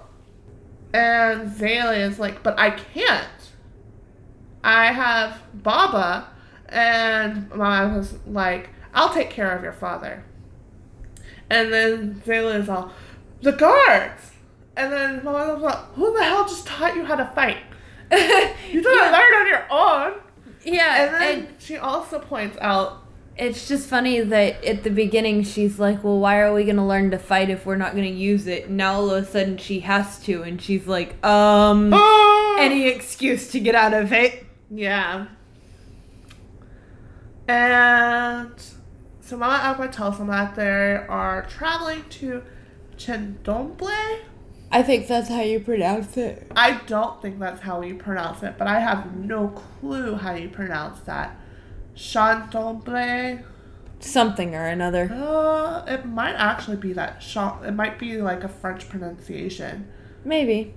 And 0.92 1.50
Zayla 1.50 1.98
is 1.98 2.18
like, 2.18 2.42
but 2.42 2.58
I 2.58 2.70
can't. 2.70 3.28
I 4.62 4.92
have 4.92 5.40
Baba. 5.54 6.28
And 6.68 7.50
Mama 7.50 7.98
was 7.98 8.14
like, 8.26 8.70
I'll 8.92 9.12
take 9.12 9.30
care 9.30 9.56
of 9.56 9.62
your 9.62 9.72
father. 9.72 10.24
And 11.48 11.72
then 11.72 12.22
Zayla 12.26 12.60
is 12.60 12.68
all, 12.68 12.92
the 13.42 13.52
guards. 13.52 14.32
And 14.76 14.92
then 14.92 15.24
Mama 15.24 15.54
was 15.54 15.62
like, 15.62 15.78
who 15.94 16.12
the 16.12 16.24
hell 16.24 16.44
just 16.46 16.66
taught 16.66 16.96
you 16.96 17.04
how 17.04 17.16
to 17.16 17.26
fight? 17.34 17.58
You 18.66 18.82
didn't 18.82 18.98
yeah. 18.98 19.10
learn 19.10 19.34
on 19.40 19.46
your 19.46 19.66
own. 19.70 20.20
Yeah, 20.66 21.04
And 21.04 21.14
then 21.14 21.38
and 21.38 21.48
she 21.60 21.76
also 21.76 22.18
points 22.18 22.58
out 22.60 23.04
it's 23.38 23.68
just 23.68 23.88
funny 23.88 24.20
that 24.20 24.64
at 24.64 24.82
the 24.82 24.90
beginning 24.90 25.42
she's 25.42 25.78
like, 25.78 26.02
"Well, 26.02 26.18
why 26.18 26.40
are 26.40 26.52
we 26.52 26.64
gonna 26.64 26.86
learn 26.86 27.10
to 27.10 27.18
fight 27.18 27.50
if 27.50 27.66
we're 27.66 27.76
not 27.76 27.94
gonna 27.94 28.06
use 28.06 28.46
it?" 28.46 28.70
Now 28.70 28.94
all 28.94 29.10
of 29.10 29.24
a 29.24 29.26
sudden 29.26 29.58
she 29.58 29.80
has 29.80 30.18
to, 30.24 30.42
and 30.42 30.60
she's 30.60 30.86
like, 30.86 31.24
"Um, 31.24 31.92
any 32.58 32.88
excuse 32.88 33.50
to 33.52 33.60
get 33.60 33.74
out 33.74 33.94
of 33.94 34.12
it." 34.12 34.46
Yeah. 34.70 35.26
And 37.46 38.54
so 39.20 39.36
Mama 39.36 39.58
Agba 39.58 39.92
tells 39.92 40.18
them 40.18 40.28
that 40.28 40.56
they 40.56 41.04
are 41.08 41.46
traveling 41.48 42.04
to 42.10 42.42
Chendomble. 42.96 44.20
I 44.70 44.82
think 44.82 45.06
that's 45.06 45.28
how 45.28 45.42
you 45.42 45.60
pronounce 45.60 46.16
it. 46.16 46.50
I 46.54 46.80
don't 46.86 47.20
think 47.22 47.38
that's 47.38 47.60
how 47.60 47.82
you 47.82 47.94
pronounce 47.94 48.42
it, 48.42 48.56
but 48.58 48.66
I 48.66 48.80
have 48.80 49.14
no 49.16 49.48
clue 49.48 50.16
how 50.16 50.34
you 50.34 50.48
pronounce 50.48 51.00
that. 51.00 51.38
Chandomble. 51.94 53.42
Something 54.00 54.54
or 54.54 54.66
another. 54.66 55.10
Uh, 55.10 55.84
it 55.86 56.04
might 56.04 56.34
actually 56.34 56.76
be 56.76 56.92
that. 56.92 57.20
Chan- 57.20 57.64
it 57.64 57.72
might 57.72 57.98
be 57.98 58.20
like 58.20 58.44
a 58.44 58.48
French 58.48 58.88
pronunciation. 58.88 59.88
Maybe. 60.24 60.74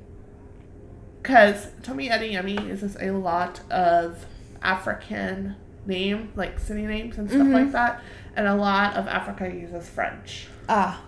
Because 1.22 1.68
Tomi 1.84 2.08
Adeyemi 2.10 2.66
uses 2.68 2.96
a 3.02 3.12
lot 3.12 3.62
of 3.70 4.26
African 4.62 5.56
name, 5.86 6.32
like 6.36 6.60
city 6.60 6.84
names 6.84 7.18
and 7.18 7.30
stuff 7.30 7.48
like 7.48 7.72
that. 7.74 8.02
And 8.36 8.48
a 8.48 8.56
lot 8.56 8.96
of 8.96 9.08
Africa 9.08 9.54
uses 9.54 9.90
French. 9.90 10.48
Ah. 10.70 11.02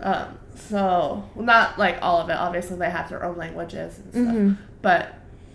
Um, 0.00 0.38
so 0.54 1.28
not 1.36 1.78
like 1.78 1.98
all 2.02 2.20
of 2.20 2.28
it. 2.30 2.34
Obviously, 2.34 2.76
they 2.76 2.90
have 2.90 3.08
their 3.08 3.24
own 3.24 3.36
languages 3.36 3.98
and 3.98 4.12
stuff. 4.12 4.34
Mhm. 4.34 4.56
But 4.82 5.14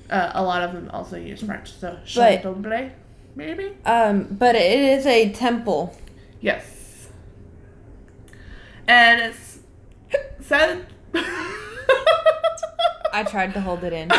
uh, 0.10 0.32
a 0.34 0.44
lot 0.44 0.62
of 0.64 0.74
them 0.74 0.90
also 0.92 1.18
use 1.18 1.42
French. 1.42 1.72
So 1.72 1.98
maybe. 3.36 3.78
Um, 3.86 4.28
but 4.32 4.56
it 4.56 4.80
is 4.80 5.06
a 5.06 5.32
temple. 5.32 5.96
Yes. 6.42 7.10
And 8.88 9.22
it's 9.22 9.60
said. 10.42 10.86
I 13.12 13.24
tried 13.28 13.54
to 13.56 13.62
hold 13.62 13.84
it 13.84 13.92
in. 13.94 14.10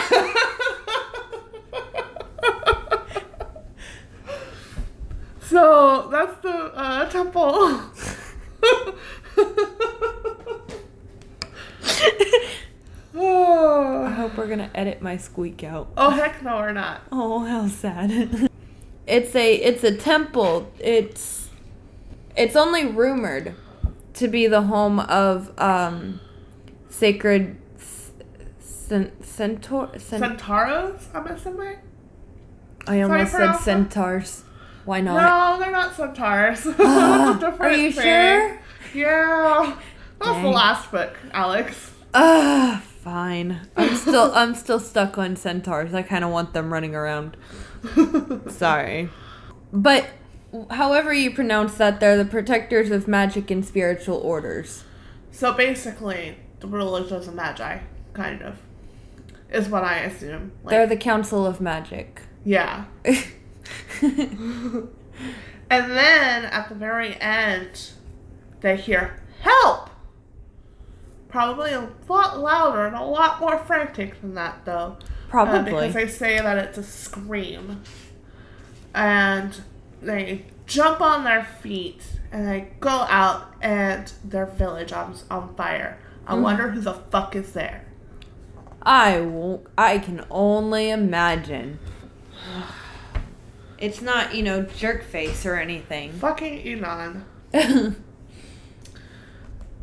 so 5.42 6.08
that's 6.10 6.40
the 6.42 6.50
uh, 6.74 7.08
temple. 7.08 7.80
I 13.12 13.22
oh. 13.22 14.09
Hope 14.20 14.36
we're 14.36 14.46
gonna 14.46 14.70
edit 14.74 15.00
my 15.02 15.16
squeak 15.16 15.64
out. 15.64 15.88
oh 15.96 16.10
heck 16.10 16.42
no, 16.42 16.56
we're 16.56 16.72
not. 16.72 17.02
Oh, 17.10 17.40
how 17.40 17.66
sad. 17.68 18.48
it's 19.06 19.34
a 19.34 19.54
it's 19.54 19.82
a 19.84 19.94
temple. 19.96 20.70
It's 20.78 21.48
it's 22.36 22.56
only 22.56 22.86
rumored 22.86 23.54
to 24.14 24.28
be 24.28 24.46
the 24.46 24.62
home 24.62 25.00
of 25.00 25.52
um 25.58 26.20
sacred 26.88 27.56
c- 27.78 28.12
cen- 28.60 29.12
centaur 29.22 29.90
cent- 29.98 30.22
Centauros, 30.38 31.02
I'm 31.14 31.26
assuming. 31.26 31.76
I 32.86 33.02
almost 33.02 33.32
said 33.32 33.56
centaurs. 33.56 34.44
Why 34.84 35.00
not? 35.00 35.14
No, 35.22 35.58
they're 35.62 35.70
not 35.72 35.94
centaurs. 35.94 36.62
Different 36.64 37.60
Are 37.60 37.72
you 37.72 37.92
thing. 37.92 38.02
sure? 38.02 38.60
Yeah. 38.94 39.76
That's 40.18 40.36
the 40.36 40.42
Dang. 40.42 40.52
last 40.52 40.90
book, 40.90 41.16
Alex. 41.32 41.92
Ah, 42.12 42.82
fine. 43.02 43.68
I'm 43.76 43.96
still 43.96 44.32
I'm 44.34 44.54
still 44.54 44.80
stuck 44.80 45.18
on 45.18 45.36
centaurs. 45.36 45.94
I 45.94 46.02
kind 46.02 46.24
of 46.24 46.30
want 46.30 46.52
them 46.52 46.72
running 46.72 46.94
around. 46.94 47.36
Sorry. 48.48 49.08
But 49.72 50.08
however 50.70 51.12
you 51.12 51.30
pronounce 51.32 51.74
that, 51.76 52.00
they're 52.00 52.16
the 52.16 52.24
protectors 52.24 52.90
of 52.90 53.06
magic 53.08 53.50
and 53.50 53.64
spiritual 53.64 54.16
orders. 54.18 54.84
So 55.30 55.52
basically, 55.52 56.36
the 56.58 56.66
religions 56.66 57.28
of 57.28 57.34
magi, 57.34 57.78
kind 58.12 58.42
of, 58.42 58.58
is 59.50 59.68
what 59.68 59.84
I 59.84 59.98
assume. 60.00 60.52
Like, 60.64 60.70
they're 60.70 60.86
the 60.86 60.96
council 60.96 61.46
of 61.46 61.60
magic. 61.60 62.22
yeah. 62.44 62.84
And 65.70 65.92
then 65.92 66.46
at 66.46 66.68
the 66.68 66.74
very 66.74 67.18
end, 67.20 67.92
they 68.60 68.76
hear 68.76 69.20
help. 69.40 69.89
Probably 71.30 71.72
a 71.72 71.88
lot 72.08 72.38
louder 72.40 72.86
and 72.86 72.96
a 72.96 73.02
lot 73.04 73.40
more 73.40 73.58
frantic 73.58 74.20
than 74.20 74.34
that, 74.34 74.64
though. 74.64 74.96
Uh, 74.98 75.04
Probably. 75.30 75.70
because 75.72 75.94
they 75.94 76.08
say 76.08 76.38
that 76.40 76.58
it's 76.58 76.78
a 76.78 76.82
scream. 76.82 77.82
And 78.94 79.60
they 80.02 80.46
jump 80.66 81.00
on 81.00 81.24
their 81.24 81.44
feet 81.44 82.02
and 82.32 82.46
they 82.46 82.68
go 82.80 82.88
out 83.08 83.54
and 83.60 84.12
their 84.24 84.46
village 84.46 84.92
on, 84.92 85.14
on 85.30 85.54
fire. 85.54 85.98
I 86.26 86.34
Mm. 86.34 86.42
wonder 86.42 86.70
who 86.70 86.80
the 86.80 86.94
fuck 86.94 87.36
is 87.36 87.52
there. 87.52 87.84
I 88.82 89.20
won't. 89.20 89.66
I 89.76 89.98
can 89.98 90.24
only 90.30 90.90
imagine. 90.90 91.78
It's 93.78 94.00
not, 94.02 94.34
you 94.34 94.42
know, 94.42 94.62
jerk 94.62 95.04
face 95.04 95.44
or 95.46 95.56
anything. 95.56 96.12
Fucking 96.12 96.64
Inan. 96.64 97.22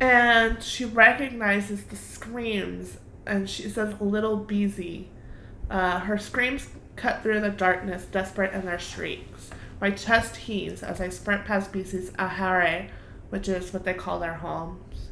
And 0.00 0.62
she 0.62 0.84
recognizes 0.84 1.84
the 1.84 1.96
screams 1.96 2.98
and 3.26 3.48
she 3.48 3.68
says, 3.68 4.00
Little 4.00 4.38
Bisi. 4.44 5.06
Uh, 5.70 6.00
her 6.00 6.16
screams 6.16 6.68
cut 6.96 7.22
through 7.22 7.40
the 7.40 7.50
darkness, 7.50 8.04
desperate 8.04 8.54
in 8.54 8.64
their 8.64 8.78
shrieks. 8.78 9.50
My 9.80 9.90
chest 9.90 10.36
heaves 10.36 10.82
as 10.82 11.00
I 11.00 11.08
sprint 11.08 11.44
past 11.44 11.72
Bisi's 11.72 12.10
ahéré, 12.12 12.90
which 13.30 13.48
is 13.48 13.72
what 13.72 13.84
they 13.84 13.94
call 13.94 14.18
their 14.18 14.34
homes. 14.34 15.10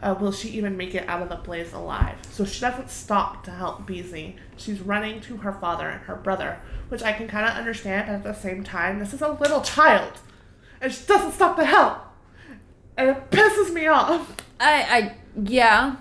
Uh, 0.00 0.14
will 0.18 0.32
she 0.32 0.48
even 0.50 0.76
make 0.76 0.94
it 0.94 1.08
out 1.08 1.22
of 1.22 1.28
the 1.28 1.36
blaze 1.36 1.72
alive? 1.72 2.18
So 2.30 2.44
she 2.44 2.60
doesn't 2.60 2.90
stop 2.90 3.44
to 3.44 3.50
help 3.50 3.86
Bisi. 3.86 4.36
She's 4.56 4.80
running 4.80 5.20
to 5.22 5.38
her 5.38 5.52
father 5.52 5.88
and 5.88 6.00
her 6.02 6.16
brother, 6.16 6.58
which 6.88 7.02
I 7.02 7.12
can 7.12 7.28
kind 7.28 7.46
of 7.46 7.56
understand, 7.56 8.06
but 8.06 8.14
at 8.14 8.22
the 8.22 8.40
same 8.40 8.64
time, 8.64 8.98
this 8.98 9.14
is 9.14 9.22
a 9.22 9.32
little 9.32 9.60
child. 9.60 10.12
And 10.80 10.92
she 10.92 11.06
doesn't 11.06 11.32
stop 11.32 11.56
to 11.56 11.64
help. 11.64 11.98
And 12.96 13.10
it 13.10 13.30
pisses 13.30 13.72
me 13.72 13.86
off. 13.86 14.36
I, 14.60 14.82
I, 14.82 15.14
yeah. 15.42 15.96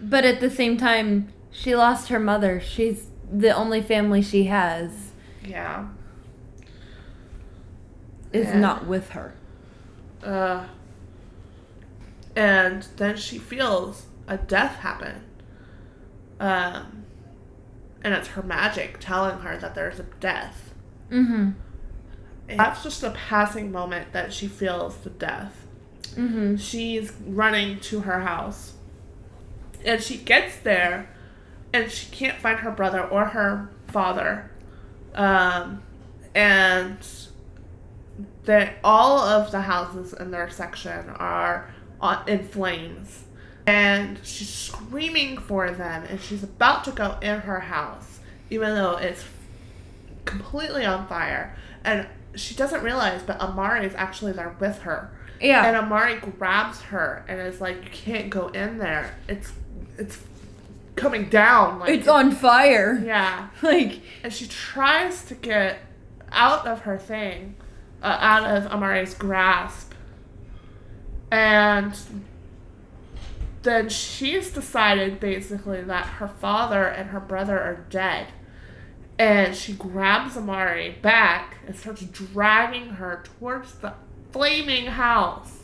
But 0.00 0.24
at 0.24 0.40
the 0.40 0.50
same 0.50 0.76
time, 0.76 1.32
she 1.50 1.74
lost 1.76 2.08
her 2.08 2.18
mother. 2.18 2.60
She's 2.60 3.06
the 3.30 3.54
only 3.54 3.82
family 3.82 4.22
she 4.22 4.44
has 4.44 5.12
Yeah. 5.44 5.88
is 8.32 8.46
Yeah. 8.46 8.58
not 8.58 8.86
with 8.86 9.10
her. 9.10 9.34
Uh, 10.22 10.64
and 12.34 12.86
then 12.96 13.16
she 13.16 13.38
feels 13.38 14.06
a 14.26 14.36
death 14.38 14.76
happen. 14.76 15.22
Um, 16.40 17.04
and 18.02 18.14
it's 18.14 18.28
her 18.28 18.42
magic 18.42 18.98
telling 19.00 19.40
her 19.40 19.56
that 19.58 19.74
there's 19.74 19.98
a 19.98 20.06
death. 20.20 20.72
Mm-hmm. 21.10 21.50
And 22.48 22.58
that's 22.60 22.82
just 22.82 23.02
a 23.02 23.10
passing 23.10 23.70
moment 23.72 24.12
that 24.12 24.32
she 24.32 24.46
feels 24.46 24.96
the 24.98 25.10
death. 25.10 25.66
Mm-hmm. 26.14 26.56
She's 26.56 27.12
running 27.26 27.80
to 27.80 28.00
her 28.00 28.20
house. 28.20 28.74
And 29.84 30.02
she 30.02 30.16
gets 30.16 30.58
there 30.58 31.08
and 31.72 31.90
she 31.90 32.10
can't 32.10 32.38
find 32.38 32.60
her 32.60 32.70
brother 32.70 33.02
or 33.02 33.26
her 33.26 33.70
father. 33.88 34.50
Um, 35.14 35.82
and 36.34 36.98
that 38.44 38.76
all 38.82 39.18
of 39.18 39.50
the 39.50 39.62
houses 39.62 40.12
in 40.12 40.30
their 40.30 40.50
section 40.50 41.10
are 41.10 41.70
in 42.26 42.46
flames. 42.48 43.24
And 43.66 44.18
she's 44.24 44.48
screaming 44.48 45.36
for 45.36 45.70
them 45.70 46.04
and 46.08 46.20
she's 46.20 46.42
about 46.42 46.84
to 46.84 46.90
go 46.90 47.18
in 47.20 47.40
her 47.40 47.60
house, 47.60 48.20
even 48.50 48.74
though 48.74 48.96
it's 48.96 49.24
completely 50.24 50.84
on 50.84 51.06
fire. 51.06 51.54
And 51.84 52.06
she 52.34 52.54
doesn't 52.54 52.82
realize, 52.82 53.22
but 53.22 53.40
Amari 53.40 53.84
is 53.84 53.94
actually 53.94 54.32
there 54.32 54.56
with 54.58 54.78
her. 54.80 55.10
Yeah. 55.40 55.66
And 55.66 55.76
Amari 55.76 56.16
grabs 56.16 56.80
her 56.82 57.24
and 57.28 57.40
is 57.40 57.60
like, 57.60 57.84
"You 57.84 57.90
can't 57.90 58.30
go 58.30 58.48
in 58.48 58.78
there. 58.78 59.14
It's 59.28 59.52
it's 59.96 60.18
coming 60.96 61.28
down." 61.28 61.78
Like 61.80 61.90
it's 61.90 62.08
on 62.08 62.32
fire. 62.32 63.00
Yeah, 63.04 63.48
Like, 63.62 64.00
and 64.22 64.32
she 64.32 64.46
tries 64.46 65.24
to 65.26 65.34
get 65.34 65.78
out 66.30 66.66
of 66.66 66.80
her 66.80 66.98
thing, 66.98 67.54
uh, 68.02 68.18
out 68.20 68.44
of 68.44 68.66
Amari's 68.70 69.14
grasp, 69.14 69.92
and 71.30 71.94
then 73.62 73.88
she's 73.88 74.50
decided 74.50 75.20
basically 75.20 75.82
that 75.82 76.06
her 76.06 76.28
father 76.28 76.84
and 76.86 77.10
her 77.10 77.20
brother 77.20 77.58
are 77.58 77.84
dead. 77.90 78.28
And 79.18 79.54
she 79.56 79.72
grabs 79.72 80.36
Amari 80.36 80.96
back 81.02 81.56
and 81.66 81.74
starts 81.74 82.02
dragging 82.02 82.90
her 82.90 83.24
towards 83.24 83.74
the 83.74 83.94
flaming 84.32 84.86
house. 84.86 85.58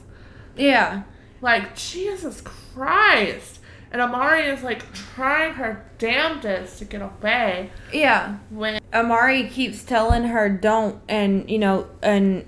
yeah. 0.57 1.03
Like, 1.41 1.77
Jesus 1.77 2.41
Christ. 2.41 3.61
And 3.93 4.01
Amari 4.03 4.47
is 4.47 4.63
like 4.65 4.93
trying 4.93 5.55
her 5.55 5.85
damnedest 5.99 6.79
to 6.79 6.85
get 6.85 7.01
away 7.03 7.71
Yeah. 7.93 8.39
when 8.51 8.81
Amari 8.93 9.49
keeps 9.49 9.85
telling 9.85 10.25
her 10.25 10.49
don't 10.49 11.01
and 11.09 11.49
you 11.49 11.59
know 11.61 11.87
and 12.03 12.45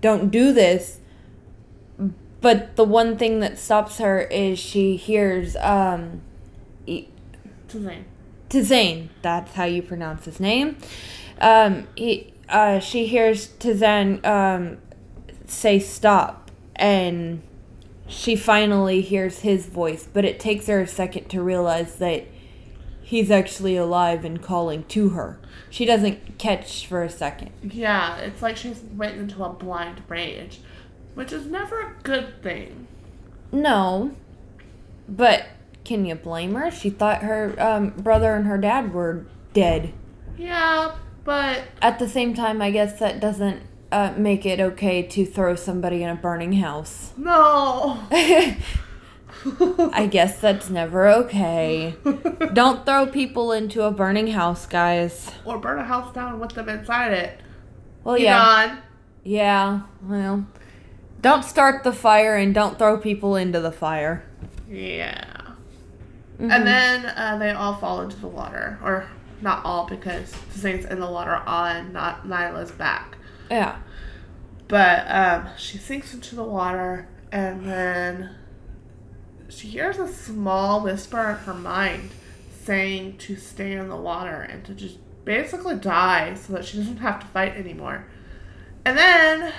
don't 0.00 0.30
do 0.30 0.52
this. 0.52 0.98
But 2.40 2.74
the 2.76 2.82
one 2.84 3.16
thing 3.16 3.40
that 3.40 3.58
stops 3.58 3.98
her 3.98 4.22
is 4.22 4.58
she 4.58 4.96
hears 4.96 5.54
um 5.56 6.22
e- 6.86 7.06
Tizane. 7.68 8.02
Tizane, 8.50 9.08
that's 9.22 9.52
how 9.54 9.64
you 9.64 9.80
pronounce 9.82 10.24
his 10.24 10.40
name. 10.40 10.76
Um 11.40 11.86
he 11.94 12.32
uh 12.48 12.80
she 12.80 13.06
hears 13.06 13.46
Tizane 13.58 14.24
um 14.26 14.78
say 15.46 15.78
stop 15.78 16.50
and 16.76 17.42
she 18.06 18.36
finally 18.36 19.00
hears 19.00 19.40
his 19.40 19.66
voice, 19.66 20.08
but 20.12 20.24
it 20.24 20.38
takes 20.38 20.66
her 20.66 20.82
a 20.82 20.86
second 20.86 21.28
to 21.28 21.42
realize 21.42 21.96
that 21.96 22.26
he's 23.02 23.30
actually 23.30 23.76
alive 23.76 24.24
and 24.24 24.42
calling 24.42 24.84
to 24.84 25.10
her. 25.10 25.38
She 25.70 25.84
doesn't 25.84 26.38
catch 26.38 26.86
for 26.86 27.02
a 27.02 27.10
second. 27.10 27.50
Yeah, 27.62 28.16
it's 28.18 28.42
like 28.42 28.56
she's 28.56 28.80
went 28.94 29.16
into 29.16 29.42
a 29.44 29.50
blind 29.50 30.02
rage, 30.08 30.60
which 31.14 31.32
is 31.32 31.46
never 31.46 31.80
a 31.80 31.94
good 32.02 32.42
thing. 32.42 32.86
No. 33.52 34.14
But 35.08 35.46
can 35.84 36.04
you 36.04 36.14
blame 36.14 36.54
her? 36.54 36.70
She 36.70 36.90
thought 36.90 37.22
her 37.22 37.54
um, 37.58 37.90
brother 37.90 38.34
and 38.34 38.46
her 38.46 38.58
dad 38.58 38.92
were 38.92 39.26
dead. 39.52 39.92
Yeah, 40.36 40.96
But 41.24 41.62
At 41.80 41.98
the 41.98 42.08
same 42.08 42.34
time, 42.34 42.60
I 42.60 42.70
guess 42.70 42.98
that 42.98 43.20
doesn't 43.20 43.62
uh, 43.94 44.12
make 44.16 44.44
it 44.44 44.58
okay 44.60 45.02
to 45.02 45.24
throw 45.24 45.54
somebody 45.54 46.02
in 46.02 46.08
a 46.10 46.14
burning 46.16 46.54
house. 46.54 47.12
no. 47.16 48.00
I 49.92 50.06
guess 50.10 50.40
that's 50.40 50.70
never 50.70 51.06
okay. 51.08 51.94
Don't 52.54 52.86
throw 52.86 53.06
people 53.06 53.52
into 53.52 53.82
a 53.82 53.90
burning 53.90 54.28
house, 54.28 54.64
guys. 54.64 55.30
or 55.44 55.58
burn 55.58 55.78
a 55.78 55.84
house 55.84 56.14
down 56.14 56.40
with 56.40 56.52
them 56.52 56.68
inside 56.70 57.12
it. 57.12 57.40
Well, 58.04 58.16
yeah. 58.16 58.40
Elon. 58.64 58.78
Yeah, 59.22 59.80
well. 60.02 60.46
Don't 61.20 61.44
start 61.44 61.84
the 61.84 61.92
fire 61.92 62.36
and 62.36 62.54
don't 62.54 62.78
throw 62.78 62.96
people 62.98 63.36
into 63.36 63.60
the 63.60 63.72
fire. 63.72 64.24
Yeah. 64.68 65.24
Mhm. 66.40 66.50
And 66.50 66.66
then 66.66 67.06
uh, 67.06 67.36
they 67.38 67.50
all 67.50 67.76
fall 67.76 68.00
into 68.00 68.16
the 68.16 68.28
water. 68.28 68.78
Or 68.82 69.06
not 69.42 69.64
all, 69.64 69.86
because 69.86 70.34
Zane's 70.52 70.86
in 70.86 71.00
the 71.00 71.10
water 71.10 71.34
on 71.34 71.92
not 71.92 72.26
Nailah's 72.26 72.70
back. 72.72 73.18
Yeah. 73.50 73.80
But 74.68 75.04
um, 75.08 75.48
she 75.58 75.78
sinks 75.78 76.14
into 76.14 76.34
the 76.34 76.44
water, 76.44 77.08
and 77.30 77.68
then 77.68 78.34
she 79.48 79.68
hears 79.68 79.98
a 79.98 80.08
small 80.08 80.82
whisper 80.82 81.30
in 81.30 81.36
her 81.36 81.54
mind 81.54 82.10
saying 82.62 83.18
to 83.18 83.36
stay 83.36 83.72
in 83.72 83.88
the 83.88 83.96
water 83.96 84.40
and 84.40 84.64
to 84.64 84.74
just 84.74 84.98
basically 85.24 85.76
die 85.76 86.34
so 86.34 86.52
that 86.54 86.64
she 86.64 86.78
doesn't 86.78 86.98
have 86.98 87.20
to 87.20 87.26
fight 87.26 87.54
anymore. 87.56 88.06
And 88.84 88.96
then 88.96 89.52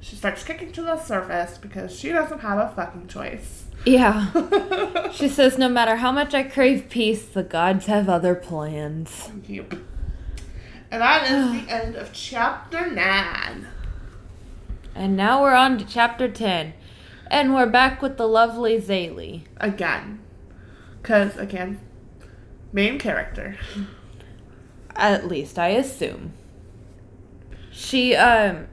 she 0.00 0.16
starts 0.16 0.42
kicking 0.42 0.72
to 0.72 0.82
the 0.82 0.98
surface 0.98 1.58
because 1.58 1.98
she 1.98 2.10
doesn't 2.10 2.40
have 2.40 2.58
a 2.58 2.74
fucking 2.74 3.08
choice. 3.08 3.64
Yeah. 3.84 4.30
She 5.12 5.28
says, 5.28 5.58
no 5.58 5.68
matter 5.68 5.96
how 5.96 6.12
much 6.12 6.34
I 6.34 6.44
crave 6.44 6.88
peace, 6.88 7.24
the 7.24 7.42
gods 7.42 7.86
have 7.86 8.08
other 8.08 8.34
plans. 8.34 9.28
Yep. 9.48 9.74
And 10.90 11.02
that 11.02 11.30
is 11.30 11.52
the 11.64 11.72
end 11.72 11.94
of 11.94 12.12
chapter 12.12 12.90
9. 12.90 13.66
And 14.94 15.16
now 15.16 15.40
we're 15.42 15.54
on 15.54 15.78
to 15.78 15.84
chapter 15.84 16.28
10. 16.28 16.74
And 17.28 17.54
we're 17.54 17.66
back 17.66 18.02
with 18.02 18.16
the 18.16 18.26
lovely 18.26 18.80
Zélie. 18.80 19.42
Again. 19.58 20.20
Because, 21.00 21.36
again, 21.36 21.80
main 22.72 22.98
character. 22.98 23.56
At 24.96 25.28
least 25.28 25.58
I 25.58 25.68
assume. 25.68 26.32
She 27.70 28.16
um 28.16 28.66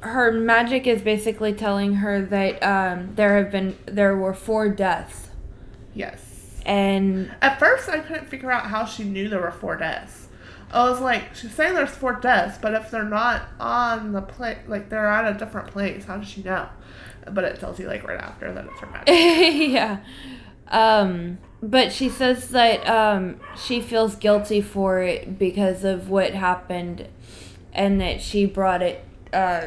her 0.00 0.32
magic 0.32 0.86
is 0.86 1.00
basically 1.00 1.52
telling 1.52 1.94
her 1.94 2.20
that 2.20 2.62
um 2.62 3.14
there 3.14 3.38
have 3.38 3.50
been 3.50 3.76
there 3.86 4.14
were 4.16 4.34
four 4.34 4.68
deaths. 4.68 5.28
Yes. 5.94 6.60
And 6.64 7.34
At 7.40 7.58
first, 7.58 7.88
I 7.88 7.98
couldn't 8.00 8.26
figure 8.28 8.52
out 8.52 8.66
how 8.66 8.84
she 8.84 9.02
knew 9.02 9.28
there 9.28 9.40
were 9.40 9.50
four 9.50 9.76
deaths. 9.76 10.21
I 10.72 10.88
was 10.88 11.00
like, 11.00 11.34
she's 11.34 11.52
saying 11.54 11.74
there's 11.74 11.90
four 11.90 12.14
deaths, 12.14 12.58
but 12.60 12.74
if 12.74 12.90
they're 12.90 13.04
not 13.04 13.42
on 13.60 14.12
the 14.12 14.22
place, 14.22 14.58
like 14.66 14.88
they're 14.88 15.06
at 15.06 15.34
a 15.34 15.38
different 15.38 15.68
place, 15.68 16.04
how 16.06 16.16
does 16.16 16.28
she 16.28 16.42
know? 16.42 16.68
But 17.30 17.44
it 17.44 17.60
tells 17.60 17.78
you 17.78 17.86
like 17.86 18.06
right 18.06 18.18
after 18.18 18.52
that 18.52 18.64
it's 18.66 18.80
her 18.80 18.86
magic. 18.92 19.70
yeah. 19.70 19.98
Um 20.68 21.38
but 21.62 21.92
she 21.92 22.08
says 22.08 22.48
that 22.50 22.84
um 22.88 23.38
she 23.56 23.80
feels 23.80 24.16
guilty 24.16 24.60
for 24.60 25.00
it 25.02 25.38
because 25.38 25.84
of 25.84 26.08
what 26.08 26.32
happened 26.32 27.06
and 27.72 28.00
that 28.00 28.20
she 28.20 28.46
brought 28.46 28.82
it 28.82 29.04
uh 29.32 29.66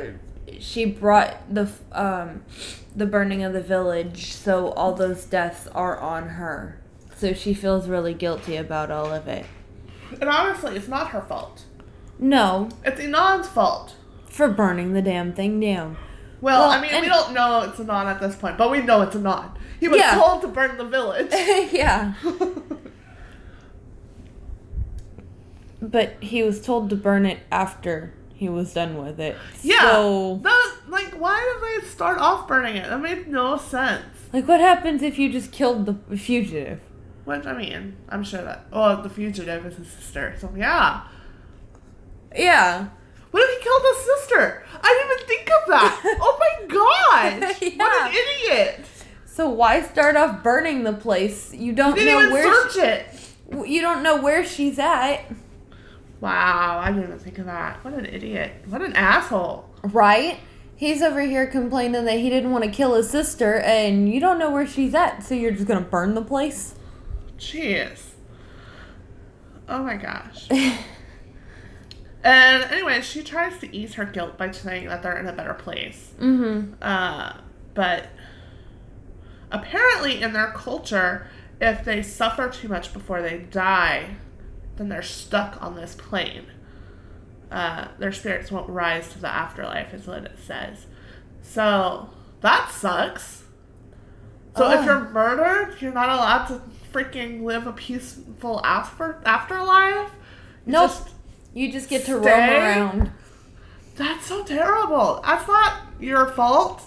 she 0.60 0.86
brought 0.86 1.38
the 1.54 1.70
um 1.91 2.44
the 2.96 3.06
burning 3.06 3.44
of 3.44 3.54
the 3.54 3.62
village 3.62 4.34
so 4.34 4.70
all 4.72 4.94
those 4.94 5.26
deaths 5.26 5.68
are 5.68 5.98
on 6.00 6.30
her. 6.30 6.82
So 7.15 7.34
she 7.34 7.54
feels 7.54 7.88
really 7.88 8.13
guilty 8.13 8.58
about 8.58 8.91
all 8.91 9.13
of 9.13 9.28
it. 9.28 9.46
And 10.22 10.30
honestly, 10.30 10.76
it's 10.76 10.88
not 10.88 11.10
her 11.10 11.22
fault. 11.22 11.63
No, 12.20 12.70
It's 12.84 13.00
Inan's 13.02 13.48
fault. 13.48 13.96
for 14.30 14.48
burning 14.50 14.94
the 14.94 15.02
damn 15.02 15.34
thing 15.34 15.60
down. 15.60 15.98
Well, 16.41 16.62
Well, 16.62 16.70
I 16.70 16.82
mean, 16.82 17.02
we 17.02 17.08
don't 17.08 17.34
know 17.34 17.62
it's 17.62 17.80
Inan 17.80 18.06
at 18.06 18.20
this 18.22 18.36
point, 18.36 18.58
but 18.58 18.70
we 18.72 18.82
know 18.82 19.02
it's 19.02 19.15
Inan. 19.15 19.52
He 19.80 19.88
was 19.88 20.00
Yeah. 20.00 20.15
told 20.15 20.41
to 20.44 20.48
burn 20.48 20.78
the 20.78 20.86
village. 20.86 21.30
yeah. 21.74 22.13
But 25.82 26.13
he 26.22 26.41
was 26.41 26.62
told 26.62 26.89
to 26.89 26.96
burn 26.96 27.26
it 27.26 27.39
after 27.52 28.13
he 28.34 28.50
was 28.50 28.74
done 28.74 28.98
with 29.04 29.20
it. 29.20 29.36
yeah. 29.62 29.82
So, 29.82 30.39
That, 30.41 30.76
like, 30.88 31.13
why 31.20 31.58
did 31.60 31.84
they 31.84 31.88
start 31.88 32.18
off 32.20 32.48
burning 32.48 32.76
it? 32.76 32.89
That 32.89 33.02
made 33.02 33.28
no 33.28 33.58
sense. 33.58 34.04
like, 34.34 34.48
what 34.48 34.60
happens 34.60 35.04
if 35.04 35.20
you 35.20 35.32
just 35.32 35.52
killed 35.52 35.86
the 35.86 36.18
fugitive? 36.18 36.80
Which, 37.26 37.46
I 37.46 37.58
mean, 37.58 37.96
I'm 38.10 38.24
sure 38.24 38.44
that. 38.44 38.68
Well, 38.72 39.02
the 39.02 39.10
fugitive 39.10 39.66
is 39.66 39.78
his 39.78 39.88
sister, 39.88 40.36
so 40.40 40.52
yeah. 40.56 41.02
Yeah. 42.36 42.88
What 43.32 43.44
if 43.44 43.58
he 43.58 43.64
killed 43.64 43.82
his 43.96 44.06
sister? 44.06 44.64
I 44.82 44.94
didn't 44.94 45.12
even 45.12 45.28
think 45.28 45.50
of 45.50 45.70
that. 45.70 46.02
oh 46.22 46.38
my 46.40 46.68
gosh! 46.68 47.62
What 47.78 48.08
an 48.08 48.14
idiot! 48.16 48.86
So 49.26 49.50
why 49.50 49.82
start 49.82 50.16
off 50.16 50.44
burning 50.44 50.84
the 50.84 50.94
place? 50.94 51.54
You 51.54 51.74
don't 51.74 51.96
Didn't 51.96 52.14
know 52.14 52.20
even 52.22 52.34
where 52.34 52.70
search 52.70 52.78
it. 52.84 53.68
you 53.70 53.82
don't 53.82 54.02
know 54.04 54.22
where 54.22 54.46
she's 54.46 54.80
at, 54.80 55.26
Wow, 56.22 56.80
I 56.82 56.88
didn't 56.92 57.04
even 57.04 57.20
think 57.20 57.38
of 57.40 57.46
that. 57.48 57.84
What 57.84 57.94
an 57.94 58.06
idiot! 58.06 58.54
What 58.70 58.82
an 58.82 58.94
asshole! 58.94 59.70
right? 59.84 60.40
He's 60.78 61.02
over 61.02 61.22
here 61.22 61.46
complaining 61.48 62.06
that 62.06 62.20
he 62.20 62.30
didn't 62.30 62.52
want 62.52 62.64
to 62.64 62.70
kill 62.72 62.96
his 62.96 63.10
sister, 63.10 63.56
and 63.60 64.12
you 64.12 64.20
don't 64.20 64.40
know 64.40 64.50
where 64.52 64.66
she's 64.68 64.94
at, 64.96 65.24
so 65.24 65.36
you're 65.36 65.52
just 65.52 65.68
gonna 65.68 65.82
burn 65.82 66.16
the 66.16 66.22
place. 66.22 66.76
Jeez. 67.38 68.12
Oh 69.67 69.84
my 69.84 69.95
gosh. 69.95 70.48
and 70.52 70.74
anyway, 72.71 73.02
she 73.02 73.24
tries 73.24 73.58
to 73.60 73.76
ease 73.76 73.95
her 73.95 74.06
guilt 74.06 74.38
by 74.38 74.52
saying 74.52 74.88
that 74.88 75.04
they're 75.04 75.17
in 75.17 75.28
a 75.28 75.34
better 75.34 75.54
place. 75.54 76.13
mm-hmm. 76.19 76.74
Uh, 76.82 77.34
but 77.74 78.08
apparently, 79.52 80.21
in 80.21 80.34
their 80.34 80.52
culture, 80.52 81.28
if 81.60 81.84
they 81.84 82.02
suffer 82.02 82.50
too 82.50 82.67
much 82.67 82.93
before 82.93 83.21
they 83.21 83.39
die, 83.39 84.15
then 84.78 84.89
they're 84.89 85.02
stuck 85.02 85.62
on 85.62 85.76
this 85.76 85.95
plane. 85.95 86.45
Uh, 87.52 87.88
their 88.00 88.12
spirits 88.12 88.52
won't 88.52 88.69
rise 88.69 89.10
to 89.10 89.19
the 89.19 89.28
afterlife, 89.28 89.93
is 89.93 90.08
what 90.08 90.24
it 90.26 90.38
says. 90.45 90.86
So 91.41 92.10
that 92.41 92.71
sucks. 92.71 93.43
So 94.58 94.69
if 94.71 94.80
Oh. 94.82 94.86
you're 94.86 95.10
murdered, 95.10 95.76
you're 95.82 95.93
not 95.93 96.10
allowed 96.10 96.45
to 96.48 96.62
freaking 96.96 97.44
live 97.44 97.68
a 97.68 97.74
peaceful 97.74 98.62
after 98.64 99.22
afterlife. 99.26 100.12
You 100.66 100.72
Nope. 100.74 100.90
just- 100.92 101.10
You 101.54 101.72
just 101.72 101.90
get 101.90 102.06
to 102.06 102.18
roam 102.18 102.28
around. 102.28 103.12
that's 103.96 104.26
so 104.26 104.44
terrible. 104.44 105.22
That's 105.26 105.48
not 105.48 105.74
your 106.00 106.26
fault. 106.28 106.82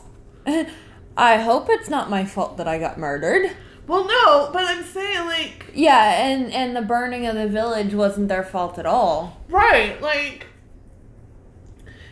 I 1.16 1.36
hope 1.38 1.66
it's 1.70 1.88
not 1.90 2.08
my 2.10 2.24
fault 2.24 2.56
that 2.58 2.68
I 2.68 2.78
got 2.78 2.98
murdered. 2.98 3.50
Well, 3.86 4.04
no, 4.06 4.50
but 4.52 4.64
I'm 4.64 4.84
saying 4.84 5.26
like 5.26 5.70
Yeah, 5.74 6.22
and 6.26 6.52
and 6.52 6.76
the 6.76 6.82
burning 6.82 7.26
of 7.26 7.34
the 7.34 7.48
village 7.48 7.94
wasn't 7.94 8.28
their 8.28 8.44
fault 8.44 8.78
at 8.78 8.84
all. 8.86 9.40
Right, 9.48 10.00
like 10.02 10.46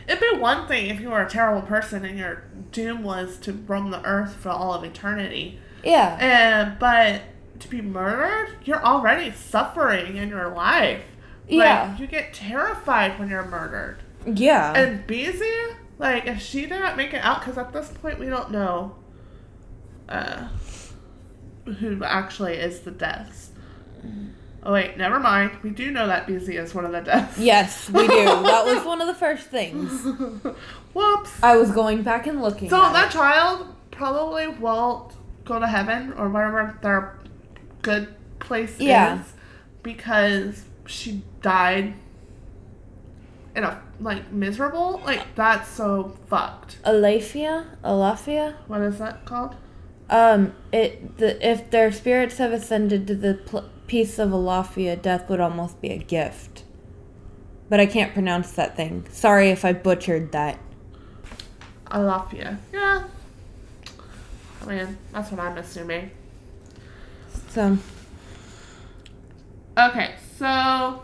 it'd 0.07 0.19
be 0.19 0.37
one 0.39 0.67
thing 0.67 0.87
if 0.89 0.99
you 0.99 1.09
were 1.09 1.21
a 1.21 1.29
terrible 1.29 1.61
person 1.67 2.03
and 2.05 2.17
your 2.17 2.43
doom 2.71 3.03
was 3.03 3.37
to 3.39 3.53
roam 3.53 3.91
the 3.91 4.03
earth 4.03 4.35
for 4.35 4.49
all 4.49 4.73
of 4.73 4.83
eternity. 4.83 5.59
Yeah. 5.83 6.17
And 6.19 6.79
but 6.79 7.21
to 7.59 7.67
be 7.69 7.81
murdered, 7.81 8.55
you're 8.63 8.83
already 8.83 9.31
suffering 9.31 10.17
in 10.17 10.29
your 10.29 10.49
life. 10.49 11.03
Like, 11.49 11.57
Yeah. 11.57 11.97
you 11.97 12.07
get 12.07 12.33
terrified 12.33 13.17
when 13.19 13.29
you're 13.29 13.45
murdered. 13.45 13.97
Yeah. 14.25 14.73
And 14.73 15.07
Bisi, 15.07 15.75
like, 15.97 16.27
if 16.27 16.41
she 16.41 16.61
didn't 16.65 16.97
make 16.97 17.13
it 17.13 17.23
out, 17.23 17.39
because 17.41 17.57
at 17.57 17.71
this 17.73 17.89
point 17.89 18.19
we 18.19 18.25
don't 18.27 18.51
know 18.51 18.95
uh, 20.09 20.47
who 21.79 22.03
actually 22.03 22.55
is 22.55 22.81
the 22.81 22.91
deaths. 22.91 23.51
Oh 24.63 24.73
wait, 24.73 24.97
never 24.97 25.19
mind. 25.19 25.51
We 25.63 25.69
do 25.69 25.91
know 25.91 26.07
that 26.07 26.27
Bisi 26.27 26.59
is 26.61 26.73
one 26.75 26.83
of 26.85 26.91
the 26.91 27.01
deaths. 27.01 27.37
yes, 27.39 27.89
we 27.89 28.05
do. 28.07 28.25
that 28.25 28.65
was 28.65 28.83
one 28.85 28.99
of 29.01 29.07
the 29.07 29.13
first 29.13 29.47
things. 29.51 30.03
Whoops. 30.93 31.31
I 31.43 31.55
was 31.57 31.71
going 31.71 32.03
back 32.03 32.27
and 32.27 32.41
looking. 32.41 32.69
So 32.69 32.81
at 32.81 32.93
that 32.93 33.09
it. 33.09 33.13
child 33.17 33.67
probably 33.91 34.47
won't 34.47 35.13
go 35.45 35.59
to 35.59 35.67
heaven 35.67 36.13
or 36.17 36.27
whatever 36.29 36.77
their 36.81 37.17
good 37.87 38.13
place 38.39 38.79
Yeah. 38.79 39.19
is 39.21 39.33
because 39.83 40.65
she 40.85 41.21
died 41.41 41.93
in 43.55 43.63
a 43.63 43.81
like 43.99 44.31
miserable. 44.31 45.01
Like 45.05 45.23
that's 45.35 45.69
so 45.69 46.17
fucked. 46.29 46.81
Alafia, 46.83 47.65
Alafia. 47.83 48.55
What 48.67 48.81
is 48.81 48.99
that 48.99 49.25
called? 49.25 49.55
Um, 50.09 50.53
it 50.71 51.17
the 51.17 51.45
if 51.45 51.69
their 51.71 51.91
spirits 51.91 52.37
have 52.37 52.51
ascended 52.53 53.07
to 53.07 53.15
the 53.15 53.33
pl- 53.35 53.69
piece 53.87 54.19
of 54.19 54.29
Alafia, 54.29 55.01
death 55.01 55.29
would 55.29 55.39
almost 55.39 55.81
be 55.81 55.89
a 55.89 55.97
gift. 55.97 56.63
But 57.69 57.79
I 57.79 57.85
can't 57.85 58.13
pronounce 58.13 58.51
that 58.53 58.77
thing. 58.77 59.05
Sorry 59.11 59.49
if 59.49 59.65
I 59.65 59.73
butchered 59.73 60.31
that. 60.31 60.59
Alafia. 61.87 62.57
Yeah. 62.71 63.03
I 64.61 64.65
mean, 64.65 64.97
that's 65.13 65.31
what 65.31 65.39
I'm 65.39 65.57
assuming. 65.57 66.11
So 67.57 67.75
Okay, 69.75 70.13
so 70.37 71.01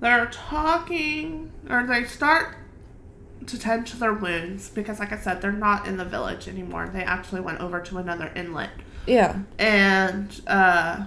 they're 0.00 0.26
talking, 0.26 1.50
or 1.70 1.86
they 1.86 2.04
start 2.04 2.54
to 3.46 3.58
tend 3.58 3.86
to 3.86 3.96
their 3.96 4.12
wounds 4.12 4.68
because, 4.68 4.98
like 4.98 5.10
I 5.10 5.16
said, 5.16 5.40
they're 5.40 5.52
not 5.52 5.86
in 5.86 5.96
the 5.96 6.04
village 6.04 6.48
anymore. 6.48 6.90
They 6.92 7.02
actually 7.02 7.40
went 7.40 7.60
over 7.60 7.80
to 7.80 7.96
another 7.96 8.30
inlet. 8.36 8.68
Yeah. 9.06 9.38
And 9.58 10.38
uh, 10.46 11.06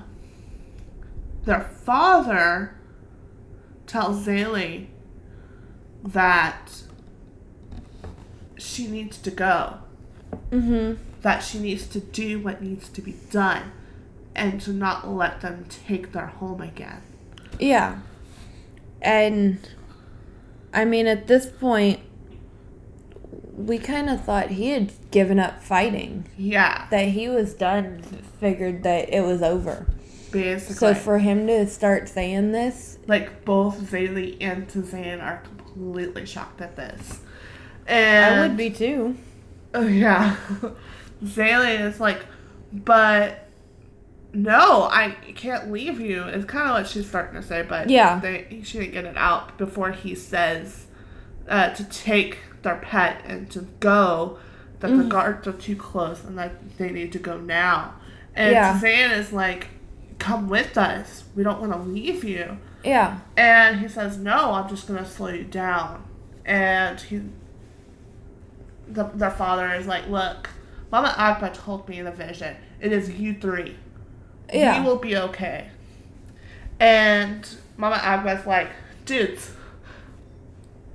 their 1.45 1.61
father 1.61 2.75
tells 3.86 4.25
Zélie 4.25 4.88
that 6.03 6.82
she 8.57 8.88
needs 8.88 9.19
to 9.19 9.30
go, 9.30 9.77
Mm 10.51 10.63
Mhm. 10.63 10.97
That 11.22 11.39
she 11.43 11.59
needs 11.59 11.86
to 11.88 11.99
do 11.99 12.39
what 12.39 12.61
needs 12.61 12.88
to 12.89 13.01
be 13.01 13.15
done, 13.32 13.72
and 14.36 14.59
to 14.61 14.72
not 14.72 15.07
let 15.09 15.41
them 15.41 15.65
take 15.70 16.11
their 16.13 16.28
home 16.28 16.61
again. 16.61 17.01
Yeah. 17.59 17.99
And 19.01 19.59
I 20.74 20.86
mean, 20.86 21.07
at 21.07 21.28
this 21.28 21.45
point, 21.47 21.99
we 23.55 23.78
kind 23.78 24.09
of 24.09 24.24
thought 24.24 24.49
he 24.51 24.70
had 24.70 24.91
given 25.11 25.39
up 25.39 25.61
fighting. 25.61 26.26
Yeah, 26.38 26.88
That 26.91 27.09
he 27.09 27.28
was 27.28 27.53
done, 27.53 28.01
figured 28.39 28.84
that 28.84 29.13
it 29.13 29.22
was 29.22 29.41
over. 29.41 29.86
basically. 30.32 30.76
So 30.76 30.93
for 30.95 31.17
him 31.20 31.47
to 31.47 31.67
start 31.67 32.07
saying 32.07 32.51
this, 32.53 32.97
like 33.07 33.43
both 33.43 33.78
Zélie 33.91 34.38
and 34.39 34.67
Tzain 34.70 35.22
are 35.22 35.38
completely 35.43 36.26
shocked 36.26 36.61
at 36.61 36.76
this. 36.78 37.20
And 37.88 38.36
I 38.36 38.47
would 38.47 38.55
be 38.57 38.70
too. 38.70 39.17
Oh 39.72 39.86
yeah. 39.86 40.36
Zélie 41.24 41.80
is 41.82 41.99
like, 41.99 42.26
but 42.72 43.47
no, 44.34 44.84
I 44.84 45.11
can't 45.36 45.72
leave 45.72 45.99
you. 45.99 46.24
Is 46.24 46.45
kind 46.45 46.70
of 46.70 46.76
what 46.76 46.88
she's 46.88 47.07
starting 47.07 47.39
to 47.41 47.45
say, 47.45 47.63
but 47.67 47.89
Yeah. 47.89 48.20
they, 48.20 48.61
she 48.63 48.80
didn't 48.80 48.93
get 48.93 49.05
it 49.05 49.17
out 49.17 49.57
before 49.57 49.91
he 49.91 50.13
says 50.15 50.86
uh, 51.47 51.70
to 51.72 51.84
take 51.86 52.38
their 52.61 52.76
pet 52.78 53.22
and 53.26 53.49
to 53.51 53.61
go. 53.80 54.38
That 54.82 54.95
the 54.95 55.03
guards 55.03 55.45
are 55.45 55.51
too 55.51 55.76
close 55.76 56.24
and 56.24 56.38
that 56.38 56.78
they 56.78 56.89
need 56.89 57.11
to 57.11 57.20
go 57.20 57.38
now. 57.38 57.95
And 58.34 58.53
Yeah. 58.53 58.80
Tzain 58.80 59.11
is 59.17 59.34
like, 59.34 59.67
"Come 60.20 60.47
with 60.47 60.78
us. 60.78 61.26
We 61.36 61.43
don't 61.43 61.59
want 61.59 61.74
to 61.74 61.80
leave 61.80 62.24
you." 62.24 62.57
Yeah. 62.86 63.20
And 63.36 63.82
he 63.82 63.89
says, 63.89 64.17
"No, 64.17 64.53
I'm 64.53 64.70
just 64.70 64.88
gonna 64.88 65.05
slow 65.05 65.28
you 65.28 65.43
down." 65.43 66.05
And 66.45 66.97
he, 67.01 67.24
the 68.88 69.03
their 69.13 69.32
father 69.32 69.74
is 69.74 69.86
like, 69.86 70.07
"Look, 70.07 70.49
Mama 70.91 71.09
Agba 71.17 71.53
told 71.53 71.87
me 71.87 72.01
the 72.01 72.11
vision. 72.11 72.55
It 72.79 72.91
is 72.91 73.09
you 73.11 73.33
three. 73.35 73.75
Yeah. 74.53 74.81
We 74.81 74.85
will 74.87 74.97
be 74.97 75.15
okay." 75.17 75.69
And 76.79 77.47
Mama 77.77 77.97
Agba's 77.97 78.45
like, 78.45 78.69
"Dudes, 79.05 79.51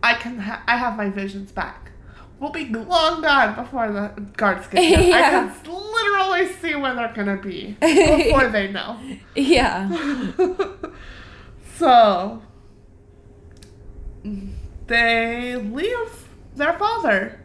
I 0.02 0.14
can. 0.14 0.38
Ha- 0.38 0.62
I 0.66 0.76
have 0.76 0.96
my 0.96 1.10
visions 1.10 1.52
back. 1.52 1.90
We'll 2.40 2.50
be 2.50 2.66
long 2.66 3.22
gone 3.22 3.54
before 3.54 3.90
the 3.92 4.08
guards 4.36 4.66
get 4.66 4.82
here. 4.82 5.14
I 5.14 5.20
can 5.30 5.52
literally 5.64 6.52
see 6.54 6.74
where 6.74 6.94
they're 6.94 7.12
gonna 7.14 7.36
be 7.36 7.76
before 7.80 8.48
they 8.48 8.68
know." 8.70 8.98
Yeah. 9.36 9.88
so 11.76 12.42
they 14.86 15.56
leave 15.56 16.28
their 16.56 16.72
father, 16.78 17.40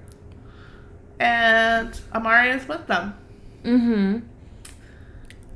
and 1.20 2.00
Amari 2.14 2.50
is 2.52 2.68
with 2.68 2.88
them, 2.88 3.14
Mhm. 3.64 4.22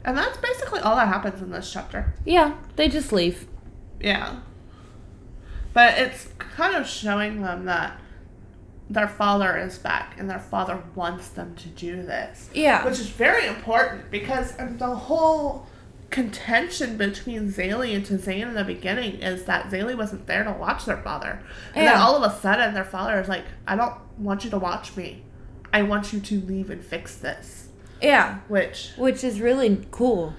and 0.05 0.17
that's 0.17 0.37
basically 0.37 0.79
all 0.81 0.95
that 0.95 1.07
happens 1.07 1.41
in 1.41 1.51
this 1.51 1.71
chapter. 1.71 2.13
Yeah. 2.25 2.53
They 2.75 2.89
just 2.89 3.11
leave. 3.13 3.47
Yeah, 3.99 4.35
but 5.73 5.97
it's 5.97 6.27
kind 6.37 6.75
of 6.75 6.85
showing 6.87 7.41
them 7.41 7.65
that 7.65 7.97
their 8.89 9.07
father 9.07 9.57
is 9.57 9.77
back, 9.77 10.15
and 10.19 10.29
their 10.29 10.39
father 10.39 10.79
wants 10.93 11.29
them 11.29 11.55
to 11.55 11.69
do 11.69 12.03
this. 12.03 12.49
Yeah. 12.53 12.83
which 12.85 12.99
is 12.99 13.07
very 13.07 13.47
important 13.47 14.11
because 14.11 14.53
the 14.57 14.93
whole 14.95 15.67
contention 16.09 16.95
between 16.97 17.51
Zélie 17.51 17.95
and 17.95 18.05
Tzain 18.05 18.41
in 18.49 18.53
the 18.53 18.63
beginning 18.63 19.15
is 19.21 19.45
that 19.45 19.71
Zélie 19.71 19.97
wasn't 19.97 20.27
there 20.27 20.43
to 20.43 20.51
watch 20.51 20.85
their 20.85 20.97
father. 20.97 21.39
And 21.73 21.87
then 21.87 21.97
all 21.97 22.21
of 22.21 22.31
a 22.31 22.39
sudden 22.39 22.75
their 22.75 22.83
father 22.83 23.19
is 23.19 23.27
like, 23.27 23.45
I 23.65 23.75
don't 23.75 23.95
want 24.19 24.43
you 24.43 24.51
to 24.51 24.59
watch 24.59 24.95
me. 24.95 25.23
I 25.73 25.81
want 25.81 26.13
you 26.13 26.19
to 26.21 26.39
leave 26.41 26.69
and 26.69 26.83
fix 26.83 27.15
this. 27.15 27.67
Yeah. 28.01 28.39
Which 28.47 28.91
Which 28.97 29.23
is 29.23 29.41
really 29.41 29.85
cool. 29.91 30.33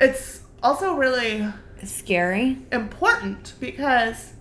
it's 0.00 0.42
also 0.62 0.94
really 0.94 1.46
Scary. 1.82 2.58
important 2.72 3.54
because 3.60 4.34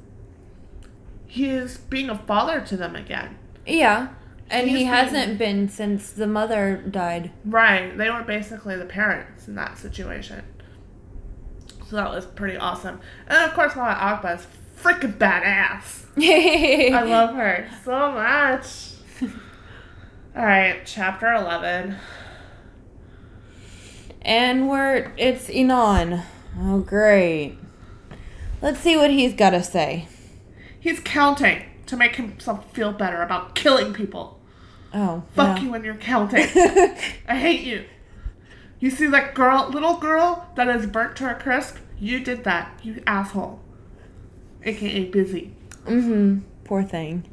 he 1.28 1.50
is 1.50 1.78
being 1.78 2.10
a 2.10 2.18
father 2.18 2.62
to 2.62 2.78
them 2.78 2.96
again. 2.96 3.38
Yeah. 3.66 4.10
And 4.50 4.68
He's 4.70 4.80
he 4.80 4.84
hasn't 4.86 5.38
been 5.39 5.70
since 5.70 6.12
the 6.12 6.28
mother 6.28 6.78
died. 6.89 7.32
Right. 7.43 7.98
They 7.98 8.10
were 8.12 8.24
basically 8.24 8.76
the 8.76 8.86
parents 8.86 9.48
in 9.48 9.56
that 9.56 9.78
situation. 9.78 10.43
So 11.89 11.96
that 11.96 12.10
was 12.12 12.26
pretty 12.26 12.58
awesome. 12.58 13.00
And 13.28 13.43
of 13.50 13.54
course, 13.54 13.76
Mama 13.76 13.93
Agba 13.96 14.39
is 14.39 14.48
freaking 14.82 15.18
badass. 15.18 16.06
I 16.93 17.04
love 17.04 17.36
her 17.36 17.68
so 17.84 18.12
much. 18.12 18.85
All 20.36 20.46
right, 20.46 20.82
chapter 20.86 21.32
11. 21.32 21.96
And 24.22 24.68
we're 24.68 25.14
it's 25.18 25.48
Inan. 25.48 26.26
Oh 26.60 26.80
great. 26.80 27.58
Let's 28.62 28.80
see 28.80 28.98
what 28.98 29.12
he's 29.12 29.34
got 29.34 29.52
to 29.52 29.64
say. 29.64 30.08
He's 30.78 31.00
counting 31.00 31.64
to 31.86 31.96
make 31.96 32.18
himself 32.18 32.70
feel 32.74 32.92
better 32.92 33.22
about 33.22 33.56
killing 33.56 33.94
people. 33.94 34.42
Oh. 34.94 35.24
Fuck 35.36 35.62
you 35.62 35.72
when 35.72 35.86
you're 35.86 35.96
counting. 35.96 36.48
I 37.28 37.38
hate 37.38 37.62
you. 37.62 37.86
You 38.80 38.90
see 38.90 39.08
that 39.08 39.36
girl, 39.36 39.70
little 39.70 39.98
girl 39.98 40.50
that 40.56 40.68
is 40.68 40.86
burnt 40.86 41.16
to 41.18 41.32
a 41.32 41.36
crisp? 41.36 41.78
You 41.98 42.20
did 42.20 42.44
that, 42.44 42.80
you 42.84 43.02
asshole. 43.08 43.62
AKA 44.64 45.12
Bisi. 45.12 45.52
Mm 45.86 46.04
Mhm. 46.04 46.42
Poor 46.66 46.84
thing. 46.84 47.24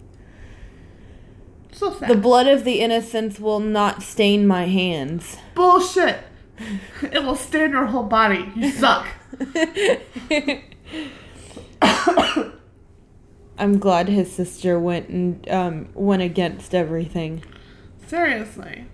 So 1.72 1.92
sad. 1.92 2.08
The 2.08 2.16
blood 2.16 2.46
of 2.46 2.64
the 2.64 2.80
innocents 2.80 3.40
will 3.40 3.60
not 3.60 4.02
stain 4.02 4.46
my 4.46 4.66
hands. 4.66 5.36
Bullshit. 5.54 6.20
It 7.02 7.24
will 7.24 7.34
stain 7.34 7.70
your 7.70 7.86
whole 7.86 8.04
body. 8.04 8.50
You 8.54 8.70
suck. 8.70 9.08
I'm 13.58 13.78
glad 13.78 14.08
his 14.08 14.32
sister 14.32 14.78
went 14.78 15.08
and 15.08 15.48
um, 15.50 15.88
went 15.94 16.22
against 16.22 16.74
everything. 16.74 17.42
Seriously. 18.06 18.86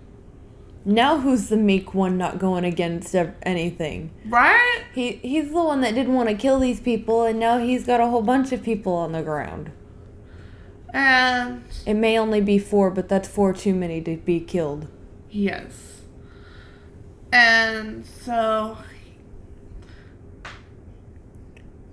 Now 0.85 1.19
who's 1.19 1.49
the 1.49 1.57
meek 1.57 1.93
one 1.93 2.17
not 2.17 2.39
going 2.39 2.63
against 2.63 3.13
anything? 3.43 4.11
Right? 4.25 4.85
He 4.93 5.13
he's 5.13 5.49
the 5.49 5.63
one 5.63 5.81
that 5.81 5.93
didn't 5.93 6.13
want 6.13 6.29
to 6.29 6.35
kill 6.35 6.59
these 6.59 6.79
people, 6.79 7.25
and 7.25 7.39
now 7.39 7.57
he's 7.57 7.85
got 7.85 7.99
a 7.99 8.07
whole 8.07 8.21
bunch 8.21 8.51
of 8.51 8.63
people 8.63 8.93
on 8.93 9.11
the 9.11 9.21
ground. 9.21 9.71
And 10.93 11.63
It 11.85 11.93
may 11.95 12.17
only 12.17 12.41
be 12.41 12.57
four, 12.59 12.89
but 12.91 13.07
that's 13.09 13.27
four 13.27 13.53
too 13.53 13.73
many 13.75 14.01
to 14.01 14.17
be 14.17 14.39
killed. 14.39 14.87
yes. 15.29 16.01
And 17.31 18.05
so 18.07 18.77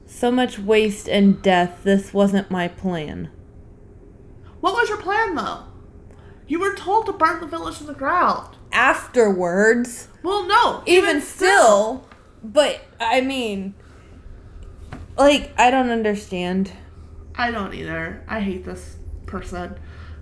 So 0.07 0.31
much 0.31 0.59
waste 0.59 1.09
and 1.09 1.43
death. 1.43 1.81
This 1.85 2.15
wasn't 2.15 2.51
my 2.51 2.69
plan. 2.69 3.29
what 4.61 4.73
was 4.75 4.89
your 4.89 4.99
plan 4.99 5.35
though? 5.35 5.65
You 6.49 6.59
were 6.61 6.75
told 6.75 7.05
to 7.07 7.13
burn 7.13 7.41
the 7.41 7.47
village 7.47 7.79
to 7.79 7.85
the 7.85 7.93
ground. 7.93 8.57
Afterwards, 8.73 10.09
Well 10.23 10.47
no. 10.47 10.83
even 10.87 11.21
still, 11.21 12.09
but 12.43 12.81
I 12.99 13.21
mean, 13.21 13.75
like 15.19 15.53
I 15.59 15.71
don't 15.71 15.91
understand. 15.91 16.73
I 17.37 17.51
don't 17.51 17.75
either. 17.75 18.23
I 18.29 18.41
hate 18.41 18.65
this 18.65 18.97
person. 19.27 19.79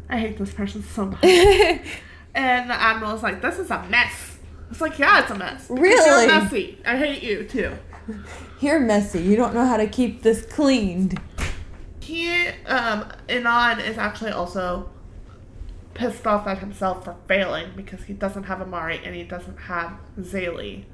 I 0.08 0.18
hate 0.18 0.36
this 0.38 0.52
person 0.52 0.82
so 0.82 1.06
much. 1.06 1.24
and 2.34 2.70
the 2.70 2.74
admiral's 2.74 3.22
like, 3.22 3.40
this 3.40 3.58
is 3.58 3.70
a 3.70 3.82
mess. 3.88 4.38
It's 4.70 4.80
like, 4.80 4.98
yeah, 4.98 5.22
it's 5.22 5.30
a 5.30 5.36
mess. 5.36 5.66
Really? 5.70 6.26
You're 6.26 6.40
messy. 6.40 6.78
I 6.84 6.96
hate 6.96 7.22
you 7.22 7.44
too. 7.44 7.76
You're 8.60 8.80
messy. 8.80 9.20
You 9.22 9.36
don't 9.36 9.54
know 9.54 9.64
how 9.64 9.76
to 9.76 9.86
keep 9.86 10.22
this 10.22 10.44
cleaned. 10.44 11.20
He, 12.00 12.48
um, 12.66 13.10
Inan 13.28 13.86
is 13.86 13.96
actually 13.96 14.32
also 14.32 14.90
pissed 15.94 16.26
off 16.26 16.46
at 16.46 16.58
himself 16.58 17.04
for 17.04 17.16
failing 17.28 17.70
because 17.76 18.02
he 18.04 18.12
doesn't 18.12 18.44
have 18.44 18.60
Amari 18.60 19.00
and 19.04 19.14
he 19.14 19.22
doesn't 19.22 19.56
have 19.56 19.92
Zélie. 20.18 20.84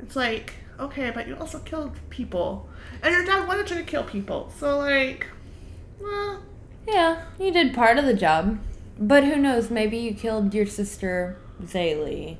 It's 0.00 0.14
like, 0.14 0.54
okay, 0.78 1.10
but 1.10 1.26
you 1.26 1.36
also 1.36 1.58
killed 1.60 1.98
people. 2.10 2.68
And 3.02 3.12
your 3.12 3.24
dad 3.24 3.48
wanted 3.48 3.70
you 3.70 3.76
to 3.76 3.82
kill 3.82 4.04
people. 4.04 4.52
So, 4.58 4.78
like, 4.78 5.26
well, 6.00 6.42
Yeah, 6.86 7.22
you 7.38 7.52
did 7.52 7.74
part 7.74 7.98
of 7.98 8.04
the 8.04 8.14
job. 8.14 8.58
But 8.98 9.24
who 9.24 9.36
knows? 9.36 9.70
Maybe 9.70 9.96
you 9.98 10.14
killed 10.14 10.52
your 10.54 10.66
sister, 10.66 11.38
Zélie. 11.62 12.38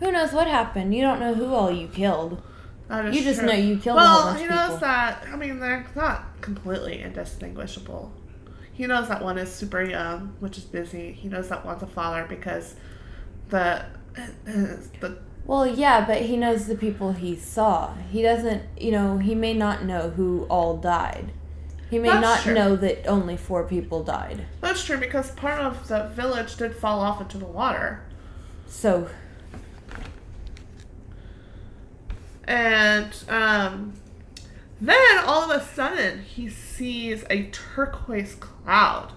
Who 0.00 0.12
knows 0.12 0.32
what 0.32 0.46
happened? 0.46 0.94
You 0.94 1.02
don't 1.02 1.20
know 1.20 1.34
who 1.34 1.46
all 1.54 1.70
you 1.70 1.88
killed. 1.88 2.42
You 2.90 3.22
just 3.22 3.38
true. 3.40 3.48
know 3.48 3.54
you 3.54 3.78
killed 3.78 3.98
a 3.98 4.00
whole 4.00 4.24
well, 4.24 4.32
bunch 4.32 4.40
he 4.40 4.46
knows 4.48 4.64
people. 4.64 4.78
that. 4.78 5.26
I 5.32 5.36
mean, 5.36 5.60
they're 5.60 5.86
not 5.94 6.40
completely 6.40 7.00
indistinguishable. 7.00 8.12
He 8.72 8.86
knows 8.86 9.08
that 9.08 9.22
one 9.22 9.38
is 9.38 9.52
super 9.52 9.82
young, 9.84 10.34
which 10.40 10.58
is 10.58 10.64
Bisi. 10.64 11.14
He 11.14 11.28
knows 11.28 11.48
that 11.50 11.64
one's 11.64 11.82
a 11.82 11.86
father 11.86 12.26
because 12.28 12.74
the 13.50 13.84
the 14.54 15.18
Well, 15.46 15.66
yeah, 15.66 16.04
but 16.04 16.22
he 16.22 16.36
knows 16.36 16.66
the 16.66 16.74
people 16.74 17.12
he 17.12 17.36
saw. 17.36 17.94
He 18.10 18.22
doesn't, 18.22 18.62
you 18.78 18.90
know, 18.90 19.18
he 19.18 19.34
may 19.34 19.54
not 19.54 19.84
know 19.84 20.10
who 20.10 20.44
all 20.50 20.76
died. 20.76 21.32
He 21.90 21.98
may 21.98 22.08
That's 22.08 22.22
not 22.22 22.40
true. 22.40 22.54
know 22.54 22.76
that 22.76 23.06
only 23.08 23.36
four 23.36 23.64
people 23.64 24.04
died. 24.04 24.46
that's 24.60 24.84
true 24.84 24.96
because 24.98 25.32
part 25.32 25.60
of 25.60 25.88
the 25.88 26.04
village 26.14 26.54
did 26.56 26.74
fall 26.76 27.00
off 27.00 27.20
into 27.20 27.36
the 27.36 27.44
water, 27.46 28.02
So, 28.68 29.08
and 32.44 33.12
um, 33.28 33.92
then 34.80 35.18
all 35.24 35.50
of 35.50 35.60
a 35.60 35.64
sudden 35.64 36.20
he 36.22 36.48
sees 36.48 37.24
a 37.30 37.44
turquoise 37.50 38.34
cloud, 38.36 39.12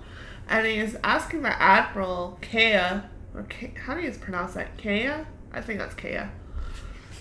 and 0.47 0.65
he 0.67 0.77
is 0.77 0.97
asking 1.03 1.41
the 1.43 1.61
admiral 1.61 2.37
Kaea, 2.41 3.03
or 3.35 3.43
Ke- 3.43 3.77
how 3.77 3.93
do 3.95 4.01
you 4.01 4.11
pronounce 4.11 4.53
that? 4.55 4.77
Kaea? 4.77 5.25
I 5.51 5.61
think 5.61 5.79
that's 5.79 5.95
Kaea. 5.95 6.29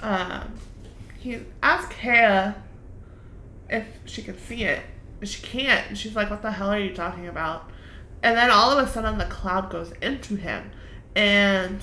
Um, 0.00 0.54
he 1.18 1.40
asks 1.62 1.94
Kaea 1.94 2.54
if 3.70 3.86
she 4.04 4.22
can 4.22 4.38
see 4.38 4.64
it. 4.64 4.80
She 5.24 5.42
can't. 5.42 5.88
And 5.88 5.98
she's 5.98 6.16
like, 6.16 6.30
What 6.30 6.42
the 6.42 6.52
hell 6.52 6.70
are 6.70 6.78
you 6.78 6.94
talking 6.94 7.28
about? 7.28 7.70
And 8.22 8.36
then 8.36 8.50
all 8.50 8.70
of 8.76 8.86
a 8.86 8.90
sudden 8.90 9.18
the 9.18 9.24
cloud 9.24 9.70
goes 9.70 9.92
into 10.00 10.36
him 10.36 10.70
and 11.16 11.82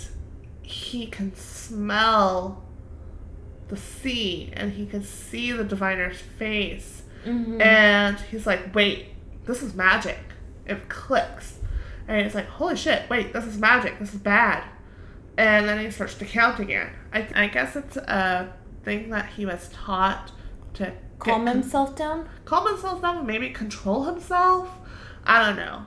he 0.61 1.07
can 1.07 1.35
smell 1.35 2.63
the 3.67 3.77
sea 3.77 4.49
and 4.53 4.71
he 4.73 4.85
can 4.85 5.03
see 5.03 5.51
the 5.51 5.63
diviner's 5.63 6.17
face. 6.19 7.03
mhm. 7.25 7.61
And 7.61 8.17
he's 8.19 8.45
like, 8.47 8.73
Wait, 8.73 9.07
this 9.45 9.61
is 9.61 9.73
magic. 9.75 10.17
It 10.65 10.87
clicks. 10.89 11.59
And 12.07 12.25
it's 12.25 12.35
like, 12.35 12.47
Holy 12.47 12.75
shit, 12.75 13.09
wait, 13.09 13.33
this 13.33 13.45
is 13.45 13.57
magic. 13.57 13.99
This 13.99 14.13
is 14.13 14.19
bad. 14.19 14.63
And 15.37 15.67
then 15.67 15.79
he 15.79 15.89
starts 15.91 16.15
to 16.15 16.25
count 16.25 16.59
again. 16.59 16.89
I, 17.13 17.27
I 17.35 17.47
guess 17.47 17.75
it's 17.75 17.95
a 17.97 18.51
thing 18.83 19.09
that 19.09 19.27
he 19.27 19.45
was 19.45 19.69
taught 19.73 20.31
to 20.75 20.91
calm 21.19 21.45
con- 21.45 21.55
himself 21.55 21.95
down? 21.95 22.27
calm 22.45 22.67
himself 22.67 23.01
down 23.01 23.25
maybe 23.25 23.49
control 23.49 24.05
himself. 24.05 24.69
I 25.25 25.45
don't 25.45 25.57
know. 25.57 25.85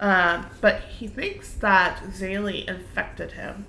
Um, 0.00 0.46
but 0.60 0.80
he 0.80 1.06
thinks 1.06 1.52
that 1.54 2.02
Zélie 2.08 2.66
infected 2.68 3.32
him 3.32 3.66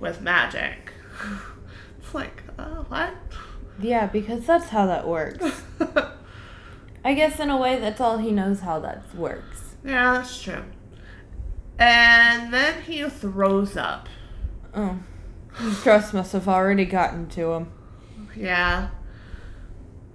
with 0.00 0.20
magic. 0.20 0.92
it's 1.98 2.14
like, 2.14 2.42
uh, 2.58 2.82
what? 2.88 3.14
Yeah, 3.78 4.06
because 4.06 4.46
that's 4.46 4.68
how 4.70 4.86
that 4.86 5.06
works. 5.06 5.62
I 7.04 7.12
guess 7.14 7.38
in 7.38 7.50
a 7.50 7.56
way, 7.58 7.78
that's 7.78 8.00
all 8.00 8.18
he 8.18 8.30
knows 8.30 8.60
how 8.60 8.78
that 8.80 9.14
works. 9.14 9.76
yeah, 9.84 10.14
that's 10.14 10.40
true. 10.42 10.64
And 11.78 12.52
then 12.52 12.82
he 12.82 13.08
throws 13.10 13.76
up. 13.76 14.08
Oh. 14.74 14.98
His 15.58 15.76
Stress 15.78 16.12
must 16.12 16.32
have 16.32 16.48
already 16.48 16.84
gotten 16.84 17.28
to 17.30 17.52
him. 17.52 17.72
Yeah. 18.34 18.88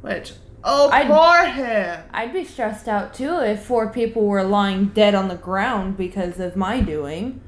Which, 0.02 0.34
oh, 0.64 0.90
I'd- 0.90 1.10
poor 1.10 1.46
him. 1.46 2.04
I'd 2.14 2.34
be 2.34 2.44
stressed 2.46 2.88
out 2.88 3.14
too 3.14 3.40
if 3.40 3.64
four 3.64 3.90
people 3.90 4.26
were 4.26 4.44
lying 4.44 4.86
dead 4.88 5.16
on 5.16 5.28
the 5.28 5.36
ground 5.36 5.98
because 5.98 6.40
of 6.40 6.56
my 6.56 6.82
doing. 6.82 7.42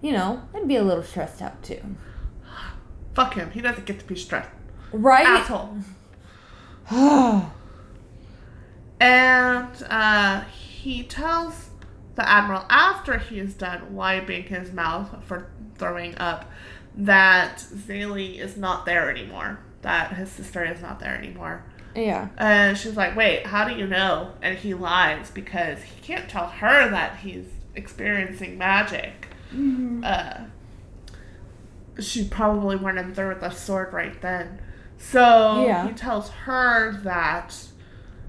You 0.00 0.12
know, 0.12 0.42
I'd 0.54 0.66
be 0.66 0.76
a 0.76 0.82
little 0.82 1.02
stressed 1.02 1.42
out 1.42 1.62
too. 1.62 1.80
Fuck 3.14 3.34
him. 3.34 3.50
He 3.50 3.60
doesn't 3.60 3.86
get 3.86 3.98
to 3.98 4.04
be 4.06 4.16
stressed. 4.16 4.48
Right? 4.92 5.26
Asshole. 5.26 5.78
And 9.00 9.82
uh, 9.88 10.42
he 10.42 11.02
tells 11.02 11.70
the 12.16 12.28
admiral 12.28 12.66
after 12.68 13.16
he 13.18 13.38
is 13.40 13.54
done 13.54 13.94
wiping 13.94 14.42
his 14.44 14.72
mouth 14.72 15.24
for 15.24 15.50
throwing 15.78 16.16
up 16.18 16.50
that 16.94 17.58
Zélie 17.58 18.38
is 18.38 18.58
not 18.58 18.84
there 18.84 19.10
anymore. 19.10 19.60
That 19.82 20.12
his 20.14 20.30
sister 20.30 20.64
is 20.64 20.80
not 20.82 21.00
there 21.00 21.14
anymore. 21.16 21.62
yeah. 21.94 22.28
And 22.38 22.76
she's 22.76 22.96
like, 22.96 23.16
"Wait, 23.16 23.46
how 23.46 23.66
do 23.66 23.74
you 23.74 23.86
know?" 23.86 24.32
And 24.42 24.56
he 24.58 24.74
lies 24.74 25.30
because 25.30 25.82
he 25.82 26.00
can't 26.02 26.28
tell 26.28 26.46
her 26.48 26.88
that 26.90 27.16
he's 27.18 27.46
experiencing 27.74 28.58
magic. 28.58 29.26
Uh, 30.04 30.40
she 31.98 32.24
probably 32.28 32.76
went 32.76 32.98
in 32.98 33.12
there 33.14 33.28
with 33.28 33.42
a 33.42 33.50
sword 33.50 33.92
right 33.92 34.20
then. 34.22 34.60
So 34.98 35.64
Yeah. 35.66 35.86
he 35.88 35.92
tells 35.94 36.30
her 36.30 36.92
that 37.02 37.56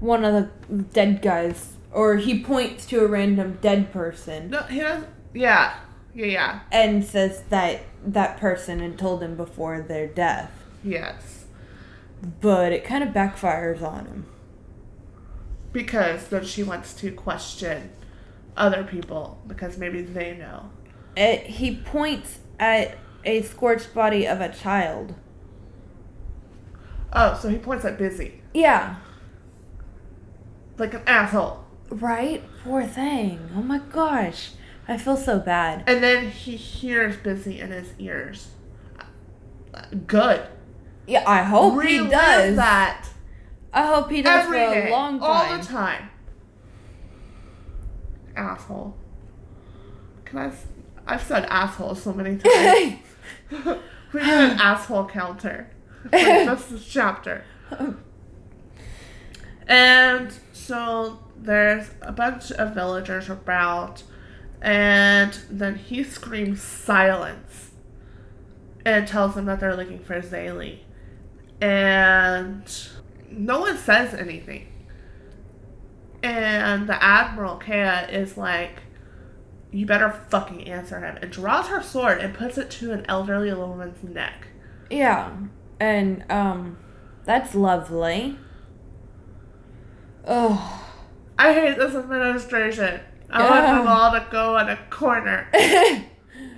One 0.00 0.24
of 0.24 0.34
the 0.68 0.82
dead 0.92 1.22
guys, 1.22 1.74
or 1.92 2.16
he 2.16 2.42
points 2.42 2.86
to 2.86 3.04
a 3.04 3.06
random 3.06 3.58
dead 3.60 3.92
person 3.92 4.50
No, 4.50 4.62
he 4.62 4.80
doesn't. 4.80 5.08
Yeah, 5.32 5.74
yeah, 6.14 6.26
yeah. 6.26 6.60
and 6.72 7.04
says 7.04 7.42
that 7.50 7.80
that 8.04 8.36
person 8.38 8.80
had 8.80 8.98
told 8.98 9.22
him 9.22 9.36
before 9.36 9.80
their 9.80 10.08
death. 10.08 10.50
Yes, 10.82 11.41
But 12.40 12.72
it 12.72 12.84
kind 12.84 13.02
of 13.02 13.10
backfires 13.10 13.82
on 13.82 14.06
him. 14.06 14.26
because 15.72 16.28
then 16.28 16.44
she 16.44 16.62
wants 16.62 16.92
to 16.94 17.10
question 17.10 17.90
other 18.56 18.84
people 18.84 19.40
because 19.46 19.78
maybe 19.78 20.02
they 20.02 20.36
know. 20.36 20.68
It, 21.16 21.40
he 21.46 21.76
points 21.76 22.38
at 22.60 22.96
a 23.24 23.42
scorched 23.42 23.94
body 23.94 24.26
of 24.26 24.40
a 24.40 24.50
child. 24.50 25.14
Oh, 27.12 27.38
so 27.40 27.48
he 27.48 27.58
points 27.58 27.84
at 27.84 27.98
Bisi 27.98 28.32
Yeah. 28.54 28.96
like 30.78 30.94
an 30.94 31.02
asshole, 31.06 31.64
Right? 31.90 32.42
Poor 32.64 32.84
thing. 32.84 33.50
Oh 33.56 33.62
my 33.62 33.78
gosh. 33.78 34.52
I 34.88 34.96
feel 34.98 35.16
so 35.16 35.38
bad. 35.38 35.84
and 35.86 36.02
then 36.02 36.30
he 36.30 36.56
hears 36.56 37.16
Bisi 37.16 37.58
in 37.60 37.70
his 37.70 37.92
ears. 37.98 38.48
Good. 40.06 40.46
Yeah, 41.06 41.24
I 41.26 41.42
hope 41.42 41.82
he 41.82 41.98
does. 41.98 42.56
that 42.56 43.06
I 43.72 43.86
hope 43.86 44.10
he 44.10 44.22
does 44.22 44.44
every 44.46 44.58
for 44.66 44.74
day, 44.74 44.88
a 44.88 44.90
long 44.92 45.20
all 45.20 45.40
time. 45.44 45.60
the 45.60 45.66
time. 45.66 46.10
Asshole. 48.36 48.94
Can 50.24 50.38
I? 50.38 50.52
I've 51.06 51.22
said 51.22 51.44
asshole 51.46 51.94
so 51.94 52.12
many 52.12 52.36
times. 52.44 52.98
we 54.12 54.20
need 54.20 54.28
an 54.28 54.58
asshole 54.60 55.06
counter. 55.06 55.70
Like, 56.12 56.46
that's 56.46 56.66
this 56.66 56.84
chapter. 56.84 57.44
And 59.68 60.32
so 60.52 61.20
there's 61.36 61.90
a 62.02 62.10
bunch 62.10 62.50
of 62.50 62.74
villagers 62.74 63.30
about, 63.30 64.02
and 64.60 65.32
then 65.48 65.76
he 65.76 66.02
screams 66.02 66.60
silence 66.60 67.70
and 68.84 69.06
tells 69.06 69.36
them 69.36 69.44
that 69.46 69.60
they're 69.60 69.76
looking 69.76 70.00
for 70.00 70.20
Zélie. 70.20 70.80
And 71.62 72.64
no 73.30 73.60
one 73.60 73.78
says 73.78 74.14
anything. 74.14 74.66
And 76.24 76.88
the 76.88 77.02
Admiral 77.02 77.58
Kaea 77.58 78.12
is 78.12 78.36
like, 78.36 78.82
You 79.70 79.86
better 79.86 80.10
fucking 80.10 80.66
answer 80.68 81.00
him. 81.00 81.18
And 81.22 81.30
draws 81.30 81.68
her 81.68 81.80
sword 81.82 82.20
and 82.20 82.34
puts 82.34 82.58
it 82.58 82.68
to 82.72 82.92
an 82.92 83.06
elderly 83.08 83.54
woman's 83.54 84.02
neck. 84.02 84.48
yeah. 84.90 85.30
And 85.78 86.24
um 86.30 86.78
that's 87.24 87.54
lovely. 87.54 88.38
Oh. 90.26 90.84
I 91.38 91.52
hate 91.52 91.78
this 91.78 91.94
administration. 91.94 93.00
I 93.30 93.48
want 93.48 93.66
them 93.66 93.86
all 93.86 94.10
to 94.12 94.26
go 94.30 94.58
in 94.58 94.68
a 94.68 94.76
corner 94.90 95.48
and 95.54 96.04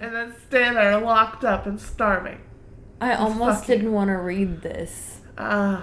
then 0.00 0.34
stay 0.46 0.72
there 0.72 0.98
locked 0.98 1.44
up 1.44 1.66
and 1.66 1.80
starving. 1.80 2.40
I 3.01 3.14
almost 3.14 3.61
fucking- 3.61 3.76
didn't 3.78 3.92
want 3.92 4.09
to 4.09 4.16
read 4.16 4.62
this. 4.62 5.20
Uh, 5.36 5.82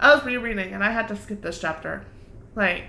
I 0.00 0.14
was 0.14 0.24
rereading 0.24 0.72
and 0.72 0.82
I 0.82 0.90
had 0.90 1.08
to 1.08 1.16
skip 1.16 1.42
this 1.42 1.60
chapter. 1.60 2.04
Like, 2.54 2.84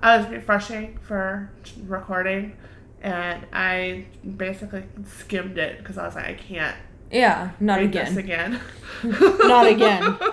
I 0.00 0.16
was 0.18 0.28
refreshing 0.28 0.98
for 1.02 1.50
recording 1.86 2.56
and 3.02 3.46
I 3.52 4.06
basically 4.36 4.84
skimmed 5.18 5.58
it 5.58 5.78
because 5.78 5.98
I 5.98 6.06
was 6.06 6.14
like, 6.14 6.26
I 6.26 6.34
can't 6.34 6.76
Yeah, 7.10 7.50
not 7.60 7.80
read 7.80 7.92
this 7.92 8.16
again. 8.16 8.60
again. 9.02 9.38
Not 9.48 9.66
again. 9.66 10.18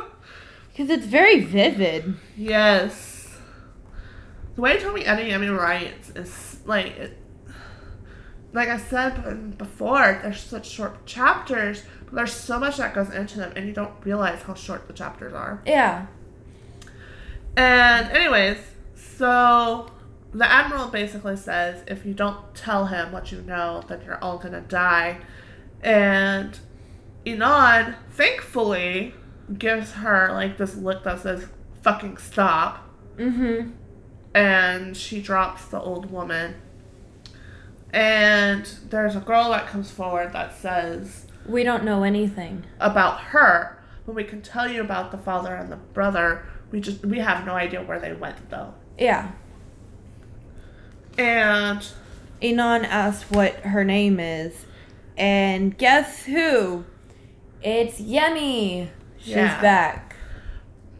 Because 0.72 0.92
it's 0.98 1.08
very 1.08 1.42
vivid. 1.42 2.16
Yes. 2.38 3.38
The 4.56 4.62
way 4.62 4.80
Tomi 4.80 5.04
Adeyemi 5.04 5.54
writes 5.58 6.10
is 6.12 6.60
like, 6.66 6.96
it, 6.98 7.18
like 8.54 8.70
I 8.70 8.78
said 8.78 9.58
before, 9.58 10.20
there's 10.24 10.40
such 10.40 10.70
short 10.70 11.06
chapters, 11.06 11.84
but 12.10 12.16
there's 12.16 12.34
so 12.34 12.60
much 12.60 12.78
that 12.78 12.94
goes 12.94 13.10
into 13.12 13.38
them, 13.38 13.54
and 13.56 13.68
you 13.68 13.74
don't 13.74 13.94
realize 14.04 14.42
how 14.44 14.54
short 14.54 14.88
the 14.88 14.94
chapters 14.94 15.34
are. 15.34 15.62
Yeah. 15.66 16.08
And, 17.56 18.10
anyways, 18.12 18.58
so 18.96 19.90
the 20.34 20.50
Admiral 20.50 20.88
basically 20.88 21.36
says 21.36 21.84
if 21.88 22.06
you 22.06 22.14
don't 22.14 22.54
tell 22.56 22.86
him 22.88 23.12
what 23.12 23.32
you 23.32 23.42
know, 23.42 23.84
then 23.88 24.02
you're 24.06 24.24
all 24.24 24.38
gonna 24.38 24.62
die. 24.62 25.18
And 25.82 26.58
Inan, 27.26 27.96
thankfully, 28.12 29.14
gives 29.58 29.94
her 29.94 30.32
like 30.32 30.58
this 30.58 30.76
look 30.76 31.04
that 31.04 31.22
says 31.22 31.48
fucking 31.82 32.18
stop 32.18 32.86
Mm-hmm. 33.18 33.72
and 34.34 34.96
she 34.96 35.22
drops 35.22 35.66
the 35.66 35.82
old 35.82 36.10
woman. 36.10 36.56
And 37.92 38.66
there's 38.90 39.16
a 39.18 39.20
girl 39.20 39.50
that 39.50 39.68
comes 39.68 39.92
forward 39.92 40.32
that 40.32 40.56
says 40.58 41.26
We 41.50 41.64
don't 41.64 41.84
know 41.84 42.04
anything. 42.04 42.64
about 42.80 43.20
her, 43.22 43.78
but 44.06 44.14
we 44.16 44.24
can 44.24 44.42
tell 44.42 44.70
you 44.70 44.82
about 44.82 45.12
the 45.12 45.18
father 45.18 45.56
and 45.56 45.72
the 45.72 45.78
brother. 45.78 46.46
We 46.72 46.80
just 46.80 47.04
we 47.06 47.20
have 47.20 47.46
no 47.46 47.54
idea 47.54 47.82
where 47.82 48.00
they 48.00 48.14
went 48.14 48.50
though. 48.50 48.74
Yeah. 48.98 49.32
And 51.18 51.86
Inan 52.42 52.86
asks 52.86 53.30
what 53.30 53.56
her 53.62 53.84
name 53.84 54.20
is, 54.20 54.66
and 55.18 55.78
guess 55.78 56.24
who? 56.26 56.86
It's 57.62 58.00
Yemi. 58.00 58.90
She's 59.18 59.36
Yeah. 59.36 59.62
back. 59.62 60.06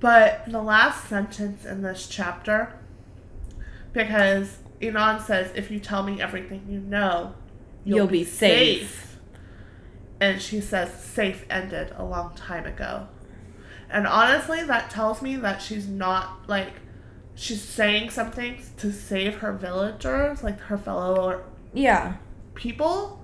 but 0.02 0.44
the 0.48 0.62
last 0.62 1.10
sentence 1.10 1.66
in 1.66 1.82
this 1.82 2.08
chapter, 2.08 2.74
because 3.92 4.60
Inan 4.82 5.22
says, 5.22 5.52
"If 5.56 5.70
you 5.70 5.80
tell 5.80 6.04
me 6.04 6.22
everything 6.22 6.64
you 6.70 6.80
know, 6.80 7.34
You'll, 7.84 8.08
be, 8.08 8.24
safe. 8.24 9.09
And 10.22 10.42
she 10.42 10.60
says 10.62 10.92
safe 11.04 11.46
ended 11.50 11.94
a 11.98 12.04
long 12.04 12.36
time 12.36 12.66
ago. 12.66 13.08
And 13.90 14.06
honestly, 14.06 14.64
that 14.64 14.90
tells 14.90 15.22
me 15.22 15.36
that 15.38 15.62
she's 15.62 15.88
not 15.88 16.48
like 16.48 16.74
she's 17.36 17.62
saying 17.62 18.10
something 18.10 18.62
to 18.78 18.92
save 18.92 19.36
her 19.38 19.54
villagers, 19.54 20.44
like 20.44 20.60
her 20.62 20.78
fellow 20.78 21.42
Yeah. 21.74 22.16
people, 22.54 23.24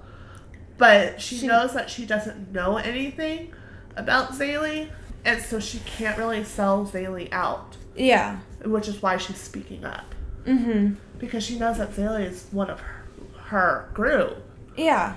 but 0.78 1.22
she, 1.22 1.38
She- 1.38 1.48
knows 1.48 1.74
that 1.74 1.90
she 1.90 2.06
doesn't 2.06 2.52
know 2.54 2.78
anything 2.78 3.52
about 3.98 4.32
Zélie, 4.32 4.90
and 5.26 5.42
so 5.42 5.60
she 5.60 5.80
can't 5.80 6.18
really 6.18 6.44
sell 6.44 6.86
Zélie 6.86 7.30
out, 7.32 7.76
Yeah. 7.96 8.38
which 8.64 8.88
is 8.88 9.02
why 9.02 9.18
she's 9.18 9.38
speaking 9.38 9.84
up 9.86 10.16
Mm-hmm. 10.46 10.96
because 11.20 11.44
she 11.44 11.60
knows 11.60 11.78
that 11.78 11.92
Zélie 11.92 12.26
is 12.26 12.48
one 12.52 12.70
of 12.70 12.80
her, 12.80 13.04
her 13.48 13.90
group. 13.94 14.38
Yeah. 14.78 15.16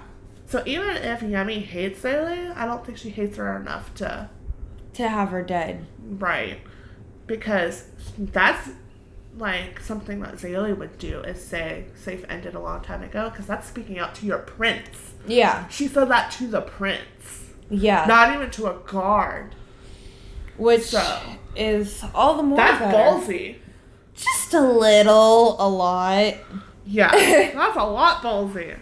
So 0.48 0.62
even 0.64 0.88
if 0.96 1.20
Yemi 1.20 1.62
hates 1.62 2.00
Zélie, 2.00 2.56
I 2.56 2.64
don't 2.64 2.84
think 2.84 2.96
she 2.98 3.10
hates 3.10 3.36
her 3.36 3.54
enough 3.56 3.94
to 3.96 4.30
To 4.94 5.08
have 5.08 5.28
her 5.28 5.42
dead. 5.42 5.84
right, 6.02 6.58
because 7.26 7.84
that's 8.18 8.70
like 9.36 9.78
something 9.78 10.20
that 10.20 10.34
Zélie 10.36 10.76
would 10.76 10.98
do 10.98 11.20
is 11.20 11.44
say 11.44 11.84
safe 11.94 12.24
ended 12.30 12.54
a 12.54 12.60
long 12.60 12.80
time 12.80 13.02
ago 13.02 13.28
because 13.30 13.46
that's 13.46 13.68
speaking 13.68 13.98
out 13.98 14.14
to 14.16 14.26
your 14.26 14.38
prince. 14.38 15.12
Yeah. 15.26 15.68
She 15.68 15.86
said 15.86 16.06
that 16.08 16.30
to 16.32 16.46
the 16.46 16.62
prince, 16.62 17.50
Yeah. 17.68 18.06
not 18.06 18.34
even 18.34 18.50
to 18.52 18.66
a 18.68 18.74
guard. 18.86 19.54
Which 20.56 20.82
So- 20.86 21.20
is 21.54 22.02
all 22.14 22.36
the 22.38 22.42
more 22.42 22.56
That's 22.56 22.78
better. 22.80 22.96
ballsy. 22.96 23.56
Just 24.14 24.54
a 24.54 24.60
little, 24.62 25.56
a 25.60 25.68
lot. 25.68 26.34
Yeah, 26.86 27.10
that's 27.54 27.76
a 27.76 27.84
lot 27.84 28.22
ballsy. 28.22 28.76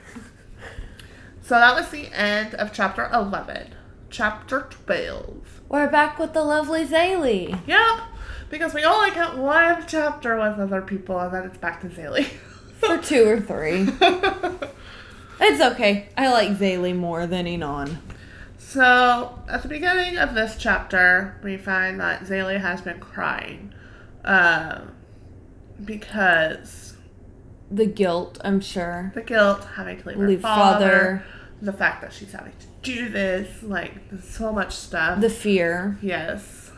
So 1.47 1.55
that 1.55 1.77
was 1.77 1.91
the 1.91 2.09
end 2.13 2.55
of 2.55 2.73
chapter 2.73 3.09
11. 3.13 3.73
Chapter 4.11 4.67
12. 4.85 5.61
We're 5.69 5.89
back 5.89 6.19
with 6.19 6.33
the 6.33 6.43
lovely 6.43 6.85
Zélie. 6.85 7.61
Yep, 7.69 8.01
because 8.51 8.75
we 8.75 8.83
only 8.83 9.11
got 9.13 9.39
one 9.39 9.85
chapter 9.87 10.37
with 10.37 10.59
other 10.59 10.83
people 10.83 11.21
and 11.21 11.33
then 11.33 11.45
it's 11.45 11.57
back 11.59 11.81
to 11.83 11.89
Zélie. 11.89 12.25
For 12.81 12.99
two 12.99 13.29
or 13.29 13.41
three. 13.41 13.89
It's 15.39 15.61
okay. 15.63 16.09
I 16.17 16.33
like 16.33 16.57
Zélie 16.57 16.97
more 16.97 17.27
than 17.27 17.45
Inan. 17.45 17.99
so, 18.59 19.39
at 19.49 19.63
the 19.63 19.69
beginning 19.69 20.17
of 20.17 20.35
this 20.35 20.57
chapter, 20.59 21.39
we 21.45 21.59
find 21.59 22.01
that 22.01 22.23
Zélie 22.23 22.59
has 22.59 22.81
been 22.81 22.99
crying. 23.01 23.75
Um, 24.25 24.93
because 25.85 26.97
The 27.71 27.85
guilt, 27.85 28.39
I'm 28.43 28.61
sure. 28.63 29.13
the 29.15 29.21
guilt, 29.21 29.63
having 29.77 30.01
to 30.01 30.09
leave 30.09 30.17
Leave 30.19 30.41
father, 30.41 31.23
father. 31.23 31.25
The 31.63 31.73
fact 31.73 32.03
that 32.03 32.13
she's 32.13 32.33
having 32.33 32.53
to 32.53 32.67
do 32.83 33.09
this, 33.09 33.63
like, 33.63 33.95
so 34.23 34.53
much 34.53 34.75
stuff. 34.75 35.21
The 35.21 35.31
fear. 35.31 35.99
Yes. 36.03 36.71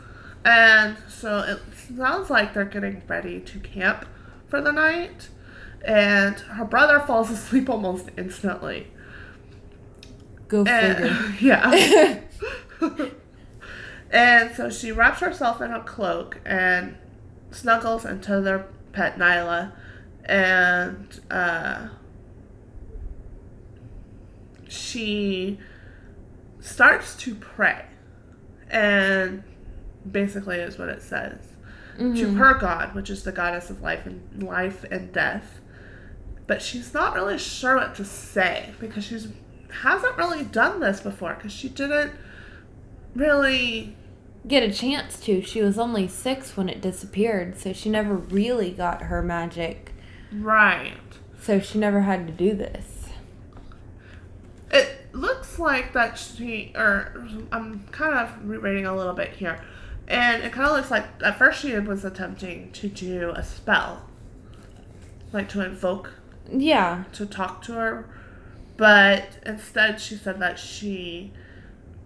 And 0.45 0.97
so 1.07 1.39
it 1.39 1.59
sounds 1.97 2.29
like 2.29 2.53
they're 2.53 2.65
getting 2.65 3.01
ready 3.07 3.39
to 3.41 3.59
camp 3.59 4.05
for 4.47 4.61
the 4.61 4.71
night. 4.71 5.29
And 5.83 6.39
her 6.39 6.65
brother 6.65 6.99
falls 6.99 7.29
asleep 7.31 7.69
almost 7.69 8.09
instantly. 8.17 8.87
Go 10.47 10.65
figure. 10.65 11.07
And, 11.07 11.41
yeah. 11.41 12.21
and 14.11 14.55
so 14.55 14.69
she 14.69 14.91
wraps 14.91 15.19
herself 15.19 15.61
in 15.61 15.71
a 15.71 15.83
cloak 15.83 16.39
and 16.45 16.97
snuggles 17.51 18.05
into 18.05 18.41
their 18.41 18.65
pet 18.93 19.17
Nailah. 19.17 19.73
And 20.25 21.19
uh, 21.29 21.89
she 24.69 25.59
starts 26.59 27.15
to 27.17 27.35
pray. 27.35 27.85
And 28.69 29.43
basically 30.09 30.57
is 30.57 30.77
what 30.77 30.89
it 30.89 31.01
says. 31.01 31.39
To 31.97 32.03
Mhm. 32.27 32.37
her 32.37 32.53
god, 32.53 32.95
which 32.95 33.09
is 33.09 33.23
the 33.23 33.31
goddess 33.33 33.69
of 33.69 33.81
life 33.81 34.05
and 34.05 34.41
life 34.41 34.85
and 34.89 35.11
death. 35.11 35.59
But 36.47 36.61
she's 36.61 36.93
not 36.93 37.13
really 37.13 37.37
sure 37.37 37.75
what 37.75 37.95
to 37.95 38.05
say 38.05 38.73
because 38.79 39.03
she's 39.03 39.27
hasn't 39.83 40.17
really 40.17 40.43
done 40.43 40.79
this 40.79 40.99
before 41.01 41.33
because 41.35 41.51
she 41.51 41.69
didn't 41.69 42.11
really 43.15 43.95
Get 44.47 44.63
a 44.63 44.71
chance 44.71 45.19
to. 45.25 45.41
She 45.41 45.61
was 45.61 45.77
only 45.77 46.07
six 46.07 46.55
when 46.55 46.69
it 46.69 46.79
disappeared, 46.81 47.57
so 47.59 47.73
she 47.73 47.89
never 47.89 48.15
really 48.15 48.71
got 48.71 49.03
her 49.03 49.21
magic. 49.21 49.91
right. 50.31 50.93
So 51.41 51.59
she 51.59 51.77
never 51.77 52.01
had 52.01 52.25
to 52.27 52.33
do 52.33 52.53
this. 52.55 52.98
Looks 55.11 55.57
like 55.57 55.93
that 55.93 56.17
she, 56.19 56.71
or 56.75 57.13
I'm 57.51 57.83
kind 57.91 58.13
of 58.15 58.47
rereading 58.47 58.85
a 58.85 58.95
little 58.95 59.13
bit 59.13 59.31
here, 59.31 59.59
and 60.07 60.43
it 60.43 60.51
kind 60.51 60.67
of 60.67 60.75
looks 60.75 60.91
like 60.91 61.05
at 61.23 61.37
first 61.37 61.61
she 61.61 61.77
was 61.79 62.05
attempting 62.05 62.71
to 62.73 62.87
do 62.87 63.31
a 63.35 63.43
spell, 63.43 64.03
like 65.33 65.49
to 65.49 65.65
invoke 65.65 66.11
Yeah. 66.51 67.05
to 67.13 67.25
talk 67.25 67.61
to 67.63 67.73
her, 67.73 68.05
but 68.77 69.39
instead 69.45 69.99
she 69.99 70.15
said 70.15 70.39
that 70.39 70.59
she 70.59 71.31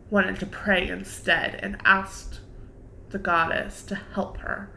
wanted 0.09 0.39
to 0.39 0.45
pray 0.45 0.87
instead 0.87 1.59
and 1.61 1.77
asked 1.83 2.39
the 3.09 3.19
goddess 3.19 3.83
to 3.83 3.95
help 4.13 4.37
her. 4.37 4.69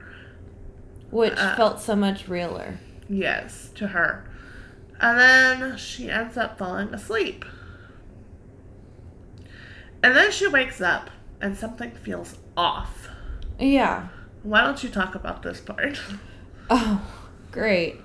Which 1.10 1.38
Uh. 1.38 1.54
felt 1.56 1.80
so 1.80 1.94
much 1.94 2.26
realer. 2.28 2.78
Yes, 3.08 3.70
to 3.76 3.88
her. 3.88 4.24
And 5.00 5.18
then 5.18 5.76
she 5.76 6.10
ends 6.10 6.36
up 6.36 6.58
falling 6.58 6.92
asleep. 6.92 7.44
And 10.02 10.16
then 10.16 10.30
she 10.30 10.46
wakes 10.46 10.80
up 10.80 11.10
and 11.40 11.56
something 11.56 11.90
feels 11.90 12.36
off. 12.56 13.08
Yeah. 13.58 14.08
Why 14.42 14.62
don't 14.62 14.82
you 14.82 14.90
talk 14.90 15.14
about 15.14 15.42
this 15.42 15.60
part? 15.60 16.00
Oh, 16.68 17.00
great. 17.52 18.00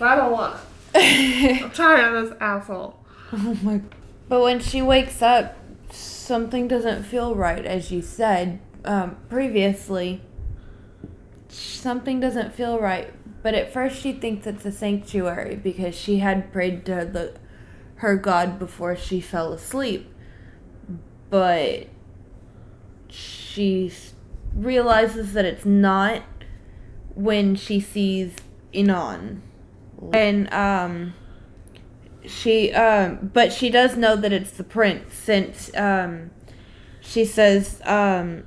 I 0.00 0.14
don't 0.14 0.30
want 0.30 0.54
to. 0.94 1.00
I'm 1.64 1.72
tired 1.72 2.14
of 2.14 2.28
this 2.28 2.38
asshole. 2.40 2.96
Oh 3.32 3.58
my. 3.60 3.80
But 4.28 4.42
when 4.42 4.60
she 4.60 4.80
wakes 4.80 5.22
up, 5.22 5.56
something 5.90 6.68
doesn't 6.68 7.02
feel 7.02 7.34
right, 7.34 7.66
as 7.66 7.90
you 7.90 8.00
said 8.00 8.60
um, 8.84 9.16
previously. 9.28 10.22
Something 11.48 12.20
doesn't 12.20 12.54
feel 12.54 12.78
right. 12.78 13.12
But 13.42 13.54
at 13.54 13.72
first, 13.72 14.00
she 14.00 14.12
thinks 14.12 14.46
it's 14.46 14.64
a 14.64 14.72
sanctuary 14.72 15.56
because 15.56 15.94
she 15.94 16.18
had 16.18 16.52
prayed 16.52 16.86
to 16.86 17.08
the 17.12 17.34
her 17.96 18.16
god 18.16 18.58
before 18.58 18.94
she 18.96 19.20
fell 19.20 19.52
asleep. 19.52 20.12
But 21.30 21.88
she 23.08 23.92
realizes 24.54 25.32
that 25.32 25.44
it's 25.44 25.64
not 25.64 26.22
when 27.14 27.56
she 27.56 27.80
sees 27.80 28.34
Inan. 28.72 29.40
And 30.12 30.52
um 30.52 31.14
she 32.26 32.72
um 32.72 33.30
but 33.32 33.52
she 33.52 33.70
does 33.70 33.96
know 33.96 34.16
that 34.16 34.32
it's 34.32 34.50
the 34.50 34.64
prince 34.64 35.14
since 35.14 35.74
um 35.76 36.30
she 37.00 37.24
says 37.24 37.80
um 37.84 38.44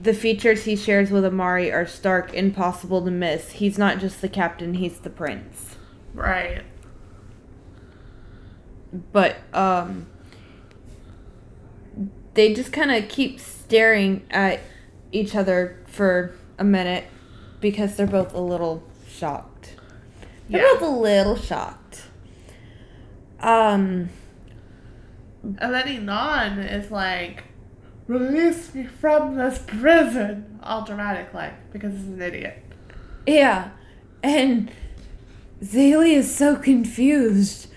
the 0.00 0.14
features 0.14 0.64
he 0.64 0.76
shares 0.76 1.10
with 1.10 1.24
Amari 1.24 1.70
are 1.72 1.86
stark, 1.86 2.34
impossible 2.34 3.04
to 3.04 3.10
miss. 3.10 3.52
He's 3.52 3.78
not 3.78 3.98
just 3.98 4.20
the 4.20 4.28
captain, 4.28 4.74
he's 4.74 4.98
the 4.98 5.10
prince. 5.10 5.76
Right. 6.14 6.62
But 9.12 9.36
um 9.52 10.06
they 12.34 12.54
just 12.54 12.72
kind 12.72 12.90
of 12.90 13.08
keep 13.08 13.38
staring 13.40 14.22
at 14.30 14.60
each 15.12 15.34
other 15.34 15.78
for 15.86 16.34
a 16.58 16.64
minute 16.64 17.04
because 17.60 17.96
they're 17.96 18.06
both 18.06 18.32
a 18.34 18.40
little 18.40 18.82
shocked. 19.08 19.76
They're 20.48 20.62
Yeah. 20.62 20.78
both 20.78 20.82
a 20.82 20.96
little 20.96 21.36
shocked. 21.36 22.02
Um 23.40 24.08
And 25.58 25.74
then 25.74 25.86
Inan 25.86 26.72
is 26.72 26.90
like, 26.90 27.44
Release 28.08 28.74
me 28.74 28.84
from 28.84 29.36
this 29.36 29.58
prison! 29.66 30.58
All 30.62 30.84
dramatic 30.84 31.32
like, 31.32 31.72
because 31.72 31.92
he's 31.94 32.06
an 32.08 32.20
idiot. 32.22 32.62
Yeah. 33.26 33.70
And 34.22 34.70
Zélie 35.62 36.14
is 36.14 36.34
so 36.34 36.56
confused. 36.56 37.68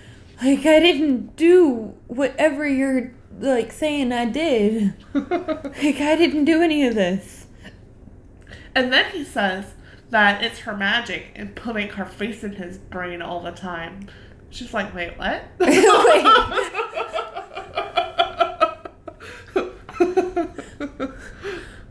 Like, 0.42 0.66
I 0.66 0.80
didn't 0.80 1.36
do 1.36 1.94
whatever 2.08 2.66
you're, 2.66 3.12
like, 3.38 3.72
saying 3.72 4.12
I 4.12 4.26
did. 4.26 4.94
Like, 5.14 6.00
I 6.00 6.16
didn't 6.16 6.46
do 6.46 6.62
any 6.62 6.86
of 6.86 6.94
this. 6.94 7.46
And 8.74 8.92
then 8.92 9.10
he 9.10 9.24
says 9.24 9.74
that 10.10 10.42
it's 10.42 10.60
her 10.60 10.76
magic 10.76 11.32
and 11.34 11.54
putting 11.54 11.88
her 11.90 12.04
face 12.04 12.42
in 12.44 12.52
his 12.52 12.78
brain 12.78 13.22
all 13.22 13.40
the 13.42 13.50
time. 13.50 14.08
She's 14.50 14.72
like, 14.72 14.94
wait, 14.94 15.18
what? 15.18 15.44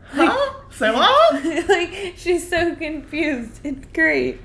huh? 0.08 0.52
Say 0.70 0.90
what? 0.90 1.68
like, 1.68 2.14
she's 2.16 2.48
so 2.48 2.74
confused. 2.74 3.60
It's 3.64 3.86
great. 3.92 4.40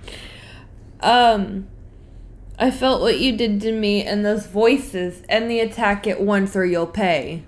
Um, 1.02 1.68
I 2.62 2.70
felt 2.70 3.02
what 3.02 3.20
you 3.20 3.36
did 3.36 3.60
to 3.62 3.72
me 3.72 4.04
and 4.04 4.24
those 4.24 4.46
voices 4.46 5.24
and 5.28 5.50
the 5.50 5.60
attack 5.60 6.06
at 6.06 6.22
once 6.22 6.56
or 6.56 6.64
you'll 6.64 6.86
pay. 6.86 7.44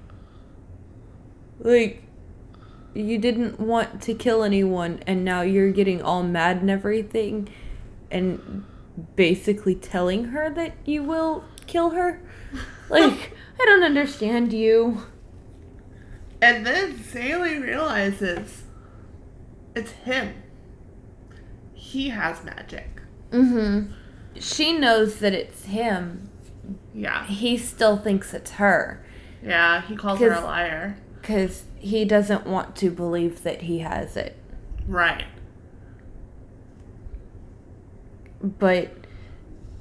Like, 1.60 2.02
you 2.96 3.20
didn't 3.20 3.60
want 3.60 4.02
to 4.02 4.16
kill 4.16 4.42
anyone 4.42 5.04
and 5.06 5.24
now 5.24 5.42
you're 5.42 5.72
getting 5.72 6.02
all 6.02 6.24
mad 6.24 6.58
and 6.58 6.72
everything 6.72 7.48
and 8.10 8.66
basically 9.16 9.76
telling 9.76 10.26
her 10.26 10.50
that 10.50 10.74
you 10.84 11.04
will 11.04 11.46
kill 11.68 11.92
her. 11.92 12.20
Like, 12.90 13.32
I 13.60 13.66
don't 13.66 13.82
understand 13.82 14.54
you. 14.54 15.04
And 16.42 16.64
then 16.64 16.96
Zélie 16.96 17.60
realizes 17.60 18.64
it's 19.74 19.92
him. 19.92 20.36
He 21.74 22.10
has 22.10 22.44
magic. 22.44 23.02
Mm-hmm. 23.32 23.94
She 24.40 24.74
knows 24.78 25.20
that 25.20 25.34
it's 25.34 25.66
him. 25.66 26.30
Yeah. 26.94 27.26
He 27.26 27.58
still 27.58 27.98
thinks 27.98 28.34
it's 28.34 28.52
her. 28.52 29.04
Yeah, 29.44 29.82
he 29.82 29.96
calls 29.96 30.20
her 30.20 30.32
a 30.32 30.42
liar. 30.42 30.98
Because 31.22 31.64
he 31.78 32.06
doesn't 32.06 32.46
want 32.46 32.76
to 32.78 32.90
believe 32.90 33.44
that 33.44 33.64
he 33.64 33.80
has 33.80 34.16
it. 34.18 34.38
Right. 34.88 35.26
But 38.42 38.92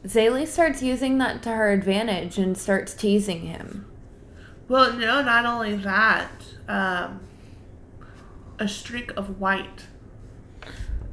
Zélie 0.04 0.46
starts 0.46 0.82
using 0.82 1.18
that 1.18 1.42
to 1.44 1.50
her 1.50 1.70
advantage 1.72 2.38
and 2.38 2.56
starts 2.56 2.94
teasing 2.94 3.42
him. 3.46 3.86
Well, 4.68 4.92
no, 4.94 5.22
not 5.22 5.44
only 5.44 5.76
that, 5.76 6.30
um, 6.68 7.20
a 8.58 8.68
streak 8.68 9.12
of 9.16 9.40
white 9.40 9.86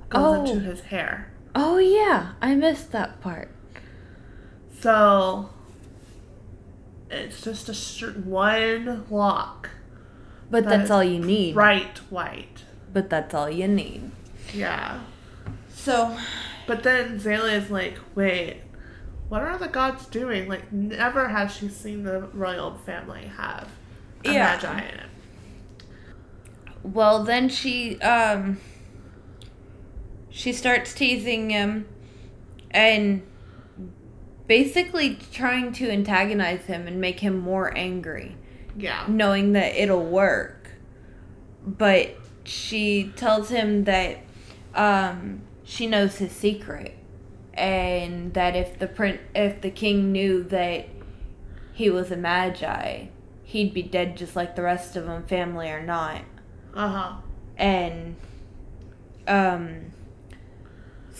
goes 0.09 0.21
Oh. 0.21 0.33
into 0.45 0.59
his 0.59 0.81
hair. 0.81 1.28
Oh, 1.55 1.77
yeah. 1.77 2.33
I 2.41 2.55
missed 2.55 2.91
that 2.91 3.21
part. 3.21 3.49
So 4.79 5.49
it's 7.09 7.41
just 7.41 7.67
a 7.69 7.73
str- 7.73 8.11
one 8.11 9.05
lock, 9.09 9.69
But 10.51 10.63
That 10.65 10.69
that's 10.79 10.91
all 10.91 11.03
you 11.03 11.19
need. 11.19 11.53
bright 11.53 11.97
white. 12.09 12.63
But 12.93 13.09
that's 13.09 13.33
all 13.33 13.49
you 13.49 13.67
need. 13.67 14.11
Yeah. 14.53 14.99
So, 15.73 16.17
But 16.67 16.83
then 16.83 17.19
Zélie 17.19 17.53
is 17.53 17.69
like, 17.71 17.97
wait, 18.15 18.57
what 19.27 19.41
are 19.41 19.57
the 19.57 19.67
gods 19.67 20.05
doing? 20.05 20.47
Like, 20.47 20.71
never 20.71 21.27
has 21.29 21.55
she 21.55 21.67
seen 21.67 22.03
the 22.03 22.21
royal 22.33 22.75
family 22.85 23.29
have 23.37 23.67
a 24.25 24.31
Yeah. 24.31 24.57
maji 24.59 24.77
in 24.93 24.99
it. 24.99 25.05
well, 26.83 27.23
then 27.23 27.49
she, 27.49 27.99
um, 28.01 28.57
she 30.29 30.53
starts 30.53 30.93
teasing 30.93 31.49
him 31.49 31.87
and 32.71 33.21
basically 34.47 35.17
trying 35.31 35.71
to 35.73 35.89
antagonize 35.89 36.65
him 36.65 36.87
and 36.87 36.99
make 36.99 37.19
him 37.19 37.37
more 37.37 37.75
angry. 37.77 38.35
Yeah. 38.77 39.05
knowing 39.09 39.53
that 39.53 39.75
it'll 39.75 40.05
work. 40.05 40.71
But 41.65 42.15
she 42.45 43.11
tells 43.15 43.49
him 43.49 43.83
that 43.83 44.19
um, 44.73 45.41
she 45.63 45.85
knows 45.85 46.17
his 46.17 46.31
secret, 46.31 46.97
and 47.53 48.33
that 48.33 48.55
if 48.55 48.79
the 48.79 48.87
prin- 48.87 49.19
if 49.35 49.59
the 49.61 49.69
king 49.69 50.11
knew 50.11 50.43
that 50.43 50.87
he 51.73 51.89
was 51.89 52.11
a 52.11 52.15
maji, 52.15 53.09
he'd 53.43 53.73
be 53.73 53.83
dead 53.83 54.15
just 54.15 54.35
like 54.35 54.55
the 54.55 54.61
rest 54.61 54.95
of 54.95 55.05
them, 55.05 55.25
family 55.25 55.69
or 55.69 55.83
not. 55.83 56.21
Uh 56.73 56.87
huh. 56.87 57.13
And 57.57 58.15
um, 59.27 59.91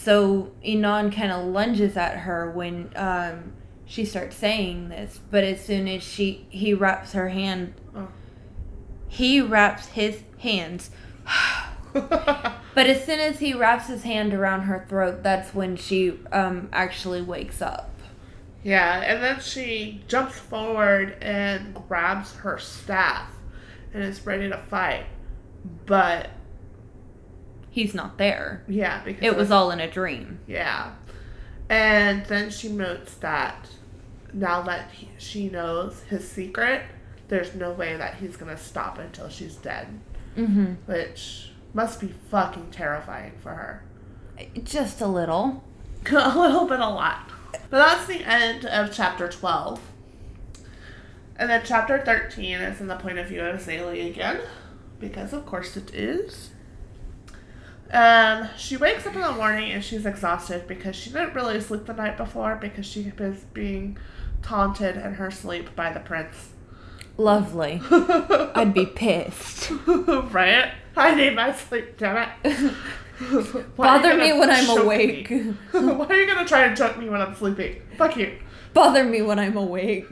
so 0.04 0.52
Inan 0.66 1.14
kind 1.14 1.32
of 1.32 1.46
lunges 1.46 1.98
at 1.98 2.20
her 2.20 2.50
when 2.52 2.92
um, 2.96 3.54
she 3.86 4.06
starts 4.06 4.36
saying 4.36 4.90
this, 4.90 5.20
but 5.30 5.44
as 5.44 5.64
soon 5.64 5.88
as 5.88 6.04
she 6.04 6.46
he 6.50 6.74
wraps 6.74 7.14
her 7.14 7.30
hand 7.30 7.74
Oh. 7.96 8.08
he 9.08 9.42
wraps 9.42 9.88
his 9.88 10.22
hands. 10.40 10.90
But 11.92 12.86
as 12.88 13.04
soon 13.04 13.20
as 13.20 13.40
he 13.40 13.54
wraps 13.54 13.88
his 13.88 14.04
hand 14.04 14.34
around 14.34 14.62
her 14.62 14.86
throat, 14.88 15.24
that's 15.24 15.54
when 15.56 15.76
she 15.76 16.20
um, 16.32 16.70
actually 16.72 17.22
wakes 17.22 17.62
up. 17.62 17.90
yeah, 18.64 19.02
and 19.02 19.22
then 19.24 19.40
she 19.42 20.02
jumps 20.08 20.38
forward 20.38 21.18
and 21.22 21.74
grabs 21.88 22.36
her 22.38 22.58
staff 22.60 23.32
and 23.94 24.04
is 24.04 24.24
ready 24.26 24.48
to 24.50 24.58
fight. 24.58 25.06
But, 25.88 26.30
He's 27.80 27.94
not 27.94 28.18
there. 28.18 28.62
yeah, 28.68 29.02
because 29.06 29.24
It 29.24 29.38
was 29.38 29.52
all 29.52 29.72
in 29.72 29.80
a 29.80 29.90
dream. 29.90 30.40
Yeah. 30.48 30.96
And 31.70 32.26
then 32.26 32.50
she 32.50 32.68
notes 32.68 33.14
that 33.16 33.70
now 34.34 34.62
that 34.64 34.92
he, 34.92 35.08
she 35.18 35.48
knows 35.48 36.02
his 36.10 36.30
secret, 36.30 36.82
there's 37.30 37.56
no 37.56 37.72
way 37.72 37.96
that 37.96 38.16
he's 38.16 38.36
going 38.36 38.54
to 38.54 38.62
stop 38.62 38.98
until 39.00 39.30
she's 39.30 39.56
dead. 39.56 39.88
Mm-hmm. 40.36 40.74
Which 40.92 41.52
must 41.74 42.02
be 42.02 42.08
fucking 42.30 42.72
terrifying 42.72 43.32
for 43.42 43.52
her. 43.52 43.84
Just 44.62 45.00
a 45.00 45.08
little. 45.08 45.64
a 46.12 46.38
little 46.38 46.66
bit, 46.66 46.82
a 46.82 46.90
lot. 46.90 47.30
But 47.70 47.78
that's 47.78 48.08
the 48.08 48.26
end 48.26 48.66
of 48.66 48.94
chapter 48.94 49.30
12. 49.30 49.80
And 51.38 51.50
then 51.50 51.62
chapter 51.64 52.04
13 52.04 52.56
is 52.56 52.82
in 52.82 52.88
the 52.88 52.98
point 52.98 53.20
of 53.20 53.28
view 53.30 53.42
of 53.42 53.62
Zélie 53.62 54.10
again, 54.10 54.42
because 55.00 55.32
of 55.32 55.46
course 55.46 55.78
it 55.78 55.94
is. 55.96 56.50
Um, 57.92 58.48
she 58.58 58.78
wakes 58.78 59.08
up 59.08 59.16
in 59.16 59.22
the 59.22 59.32
morning 59.32 59.72
and 59.72 59.84
she's 59.84 60.06
exhausted 60.06 60.68
because 60.68 60.96
she 60.96 61.10
didn't 61.10 61.34
really 61.34 61.60
sleep 61.60 61.86
the 61.86 61.94
night 61.94 62.18
before 62.18 62.56
because 62.56 62.86
she 62.86 63.12
was 63.18 63.46
being 63.54 63.98
taunted 64.44 64.96
in 64.96 65.16
her 65.16 65.32
sleep 65.32 65.76
by 65.76 65.92
the 65.92 66.00
prince. 66.00 66.50
Lovely. 67.18 67.82
I'd 67.92 68.74
be 68.74 68.86
pissed. 68.86 69.72
right? 69.88 70.72
I 70.96 71.16
need 71.16 71.36
my 71.36 71.54
sleep, 71.54 71.98
damn 71.98 72.30
it. 72.44 72.56
Why 73.20 73.28
are 73.28 73.58
you 73.58 73.64
Bother 73.76 74.16
me 74.16 74.34
when 74.34 74.50
I'm 74.50 74.70
awake. 74.70 75.30
me? 75.30 75.54
Why 75.72 76.06
are 76.06 76.16
you 76.16 76.28
gonna 76.28 76.48
try 76.48 76.64
and 76.66 76.78
choke 76.78 76.98
me 76.98 77.10
when 77.10 77.22
I'm 77.22 77.36
sleeping? 77.36 77.82
Fuck 77.98 78.16
you. 78.18 78.38
Bother 78.74 79.04
me 79.04 79.22
when 79.22 79.40
I'm 79.40 79.58
awake. 79.58 80.06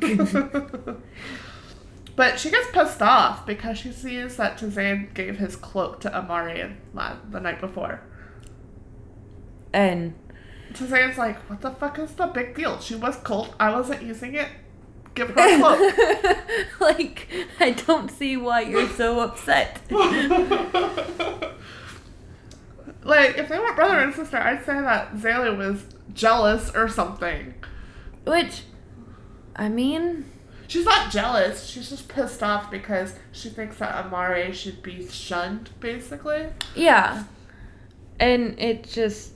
But 2.17 2.37
she 2.39 2.49
gets 2.49 2.69
pissed 2.71 3.01
off 3.03 3.45
because 3.45 3.77
she 3.77 3.91
sees 3.91 4.37
that 4.37 4.57
Tzain 4.57 5.13
gave 5.13 5.37
his 5.37 5.55
cloak 5.55 5.99
to 6.01 6.11
Amari 6.13 6.75
the 6.93 7.39
night 7.39 7.61
before. 7.61 8.01
and 9.71 10.15
Tzain's 10.73 11.19
like, 11.19 11.37
what 11.47 11.61
the 11.61 11.69
fuck 11.69 11.99
is 11.99 12.15
the 12.15 12.25
big 12.25 12.55
deal? 12.55 12.79
She 12.79 12.95
was 12.95 13.17
cold. 13.17 13.53
I 13.59 13.71
wasn't 13.71 14.01
using 14.01 14.33
it. 14.33 14.47
Give 15.13 15.29
her 15.29 15.35
a 15.35 15.59
cloak. 15.59 15.93
like, 16.79 17.27
I 17.59 17.69
don't 17.71 18.09
see 18.09 18.35
why 18.35 18.61
you're 18.61 18.89
so 18.89 19.19
upset. 19.19 19.79
like, 19.91 20.31
if 23.37 23.47
they 23.47 23.59
weren't 23.59 23.75
brother 23.75 23.99
and 23.99 24.15
sister, 24.15 24.37
I'd 24.37 24.65
say 24.65 24.81
that 24.81 25.13
Zélie 25.13 25.55
was 25.55 25.83
jealous 26.15 26.73
or 26.73 26.89
something. 26.89 27.53
Which, 28.25 28.63
I 29.55 29.69
mean, 29.69 30.25
She's 30.67 30.85
not 30.85 31.11
jealous. 31.11 31.65
She's 31.67 31.89
just 31.89 32.09
pissed 32.09 32.43
off 32.43 32.69
because 32.69 33.15
she 33.31 33.49
thinks 33.49 33.77
that 33.77 33.95
Amari 34.05 34.51
should 34.53 34.83
be 34.83 35.07
shunned, 35.07 35.69
basically. 35.79 36.47
yeah. 36.75 37.23
And 38.19 38.59
it 38.59 38.83
just, 38.83 39.33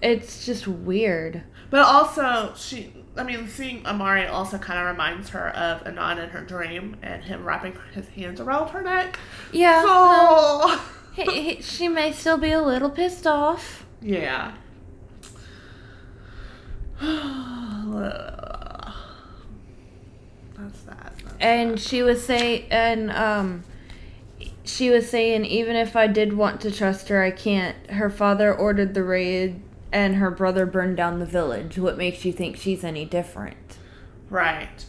it's 0.00 0.46
just 0.46 0.66
weird. 0.68 1.42
But 1.70 1.80
also, 1.80 2.54
she, 2.56 2.92
I 3.16 3.24
mean, 3.24 3.48
seeing 3.48 3.84
Amari 3.84 4.26
also 4.26 4.56
kind 4.56 4.78
of 4.78 4.86
reminds 4.86 5.30
her 5.30 5.48
of 5.56 5.82
Inan 5.84 6.22
in 6.22 6.30
her 6.30 6.42
dream 6.42 6.96
and 7.02 7.24
him 7.24 7.44
wrapping 7.44 7.76
his 7.92 8.08
hands 8.10 8.40
around 8.40 8.68
her 8.68 8.80
neck. 8.82 9.18
Yeah. 9.52 9.82
So, 9.82 10.80
he, 11.14 11.54
he, 11.54 11.62
she 11.62 11.88
may 11.88 12.12
still 12.12 12.38
be 12.38 12.52
a 12.52 12.62
little 12.62 12.90
pissed 12.90 13.26
off. 13.26 13.84
yeah. 14.00 14.52
That's 20.64 20.80
that. 20.82 21.12
and 21.40 21.78
she 21.78 22.02
was 22.02 22.24
saying, 22.24 22.66
and 22.70 23.10
um, 23.10 23.64
she 24.64 24.90
was 24.90 25.08
saying, 25.08 25.44
even 25.44 25.76
if 25.76 25.94
I 25.96 26.06
did 26.06 26.32
want 26.32 26.60
to 26.62 26.70
trust 26.70 27.08
her, 27.08 27.22
I 27.22 27.30
can't. 27.30 27.76
Her 27.90 28.10
father 28.10 28.54
ordered 28.54 28.94
the 28.94 29.04
raid, 29.04 29.60
and 29.92 30.16
her 30.16 30.30
brother 30.30 30.66
burned 30.66 30.96
down 30.96 31.18
the 31.18 31.26
village. 31.26 31.78
What 31.78 31.98
makes 31.98 32.24
you 32.24 32.32
think 32.32 32.56
she's 32.56 32.82
any 32.82 33.04
different? 33.04 33.78
Right. 34.30 34.84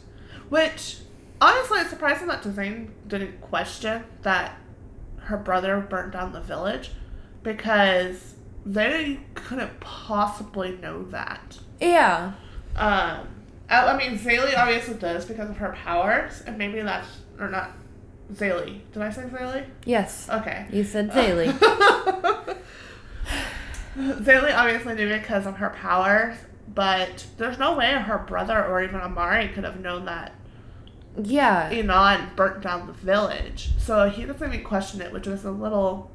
Which, 0.50 1.00
honestly, 1.42 1.80
it's 1.80 1.90
surprising 1.90 2.28
that 2.28 2.42
Tzain 2.44 2.90
didn't 3.08 3.42
question 3.42 4.04
that 4.22 4.58
her 5.18 5.38
brother 5.38 5.80
burned 5.82 6.14
down 6.14 6.34
the 6.34 6.42
village 6.42 6.92
because 7.44 8.36
they 8.66 9.20
couldn't 9.34 9.80
possibly 9.80 10.78
know 10.78 11.04
that. 11.04 11.60
Yeah. 11.80 12.34
Um, 12.76 13.28
I, 13.70 13.88
I 13.88 13.98
mean, 13.98 14.18
Zélie 14.18 14.58
obviously 14.58 14.96
does 14.96 15.26
because 15.26 15.50
of 15.50 15.58
her 15.58 15.74
powers, 15.74 16.42
and 16.46 16.58
maybe 16.58 16.82
that's, 16.82 17.08
or 17.40 17.50
not, 17.50 17.72
Zélie. 18.34 18.82
Did 18.94 19.02
I 19.02 19.10
say 19.12 19.24
Zélie? 19.24 19.66
Yes. 19.86 20.30
Okay. 20.30 20.68
You 20.72 20.84
said 20.84 21.12
Zélie. 21.12 21.52
Zélie 23.98 24.58
obviously 24.58 24.96
knew 24.96 25.10
because 25.10 25.46
of 25.46 25.58
her 25.58 25.70
powers, 25.70 26.38
but 26.74 27.26
there's 27.38 27.58
no 27.58 27.76
way 27.76 27.92
her 27.92 28.18
brother 28.18 28.66
or 28.66 28.84
even 28.84 29.00
Amari 29.00 29.48
could 29.50 29.64
have 29.64 29.80
known 29.80 30.06
that 30.06 30.34
yeah. 31.24 31.70
Inan 31.72 32.36
burnt 32.36 32.62
down 32.62 32.88
the 32.88 32.94
village. 32.94 33.70
So 33.78 34.10
he 34.10 34.26
doesn't 34.26 34.54
even 34.54 34.66
question 34.66 35.02
it, 35.02 35.12
which 35.12 35.28
is 35.28 35.46
a 35.46 35.52
little 35.52 36.12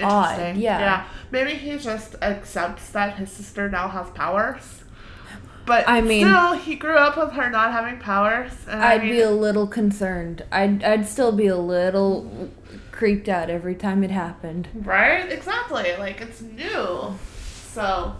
Odd, 0.00 0.56
yeah. 0.56 0.78
Yeah. 0.78 1.08
Maybe 1.32 1.54
he 1.54 1.76
just 1.76 2.14
accepts 2.22 2.90
that 2.90 3.16
his 3.18 3.32
sister 3.32 3.68
now 3.68 3.88
has 3.88 4.08
powers. 4.10 4.84
But 5.68 5.84
I 5.88 6.00
mean- 6.00 6.24
still, 6.26 6.54
he 6.54 6.74
grew 6.74 6.96
up 6.96 7.16
with 7.16 7.32
her 7.32 7.48
not 7.50 7.70
having 7.72 8.00
powers. 8.00 8.50
And 8.66 8.82
I 8.82 8.94
I'd 8.94 9.02
mean, 9.02 9.10
be 9.12 9.20
a 9.20 9.30
little 9.30 9.66
concerned. 9.68 10.44
I'd 10.50 10.82
I'd 10.82 11.06
still 11.06 11.30
be 11.30 11.46
a 11.46 11.56
little 11.56 12.50
creeped 12.90 13.28
out 13.28 13.48
every 13.50 13.74
time 13.76 14.02
it 14.02 14.10
happened. 14.10 14.66
right, 14.74 15.30
exactly. 15.30 15.94
Like 15.98 16.20
it's 16.20 16.40
new, 16.40 17.14
so 17.72 18.14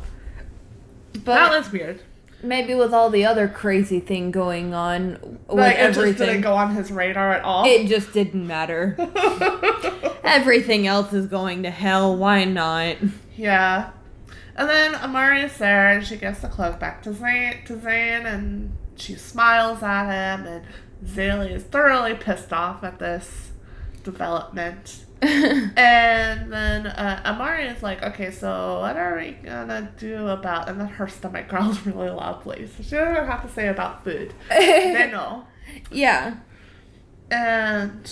But 1.14 1.24
that 1.34 1.50
was 1.50 1.72
weird. 1.72 2.02
maybe 2.44 2.74
with 2.76 2.92
all 2.94 3.10
the 3.10 3.24
other 3.24 3.48
crazy 3.48 3.98
thing 3.98 4.30
going 4.30 4.72
on 4.74 5.18
with 5.48 5.58
Like 5.58 5.76
it 5.78 5.86
just 5.94 5.96
didn't 5.96 6.20
everything, 6.20 6.40
go 6.42 6.54
on 6.54 6.74
his 6.76 6.92
radar 6.92 7.32
at 7.32 7.42
all. 7.44 7.64
it 7.66 7.88
just 7.88 8.12
didn't 8.12 8.46
matter. 8.46 8.94
Everything 10.22 10.86
else 10.86 11.12
is 11.12 11.26
going 11.26 11.62
to 11.62 11.70
hell. 11.70 12.14
Why 12.16 12.44
not? 12.44 12.96
Yeah. 13.36 13.90
And 14.58 14.68
then 14.68 14.96
Amari 14.96 15.42
is 15.42 15.56
there 15.56 15.88
and 15.88 16.04
she 16.04 16.16
gives 16.16 16.40
the 16.40 16.48
cloak 16.48 16.80
back 16.80 17.00
to 17.04 17.10
Tzain, 17.10 17.64
to 17.66 17.76
Tzain 17.76 18.26
and 18.26 18.76
she 18.96 19.14
smiles 19.14 19.84
at 19.84 20.06
him 20.10 20.46
and 20.48 20.64
Zélie 21.06 21.52
is 21.52 21.62
thoroughly 21.62 22.14
pissed 22.14 22.52
off 22.52 22.82
at 22.82 22.98
this 22.98 23.52
development. 24.02 25.04
and 25.22 26.52
then 26.52 26.88
uh, 26.88 27.22
Amari 27.24 27.66
is 27.66 27.84
like, 27.84 28.02
okay, 28.02 28.32
so 28.32 28.80
what 28.80 28.96
are 28.96 29.16
we 29.16 29.30
gonna 29.44 29.92
do 29.96 30.26
about 30.26 30.68
and 30.68 30.80
then 30.80 30.88
her 30.88 31.06
stomach 31.06 31.46
growls 31.46 31.80
really 31.86 32.10
loudly. 32.10 32.66
So 32.66 32.82
she 32.82 32.96
doesn't 32.96 33.26
have 33.26 33.46
to 33.46 33.52
say 33.52 33.68
about 33.68 34.02
food. 34.02 34.34
they 34.48 35.08
know. 35.12 35.46
yeah. 35.92 36.34
And 37.30 38.10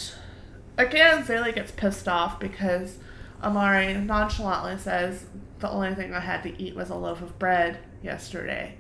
again, 0.79 1.25
Zélie 1.25 1.57
gets 1.57 1.73
pissed 1.73 2.07
off 2.07 2.39
because 2.39 2.99
Amari 3.43 3.95
nonchalantly 3.95 4.79
says, 4.79 5.27
The 5.59 5.71
only 5.71 5.95
thing 5.95 6.13
I 6.15 6.21
had 6.21 6.43
to 6.43 6.63
eat 6.63 6.75
was 6.77 6.91
a 6.91 6.95
loaf 6.95 7.23
of 7.23 7.39
bread 7.39 7.79
yesterday. 8.03 8.77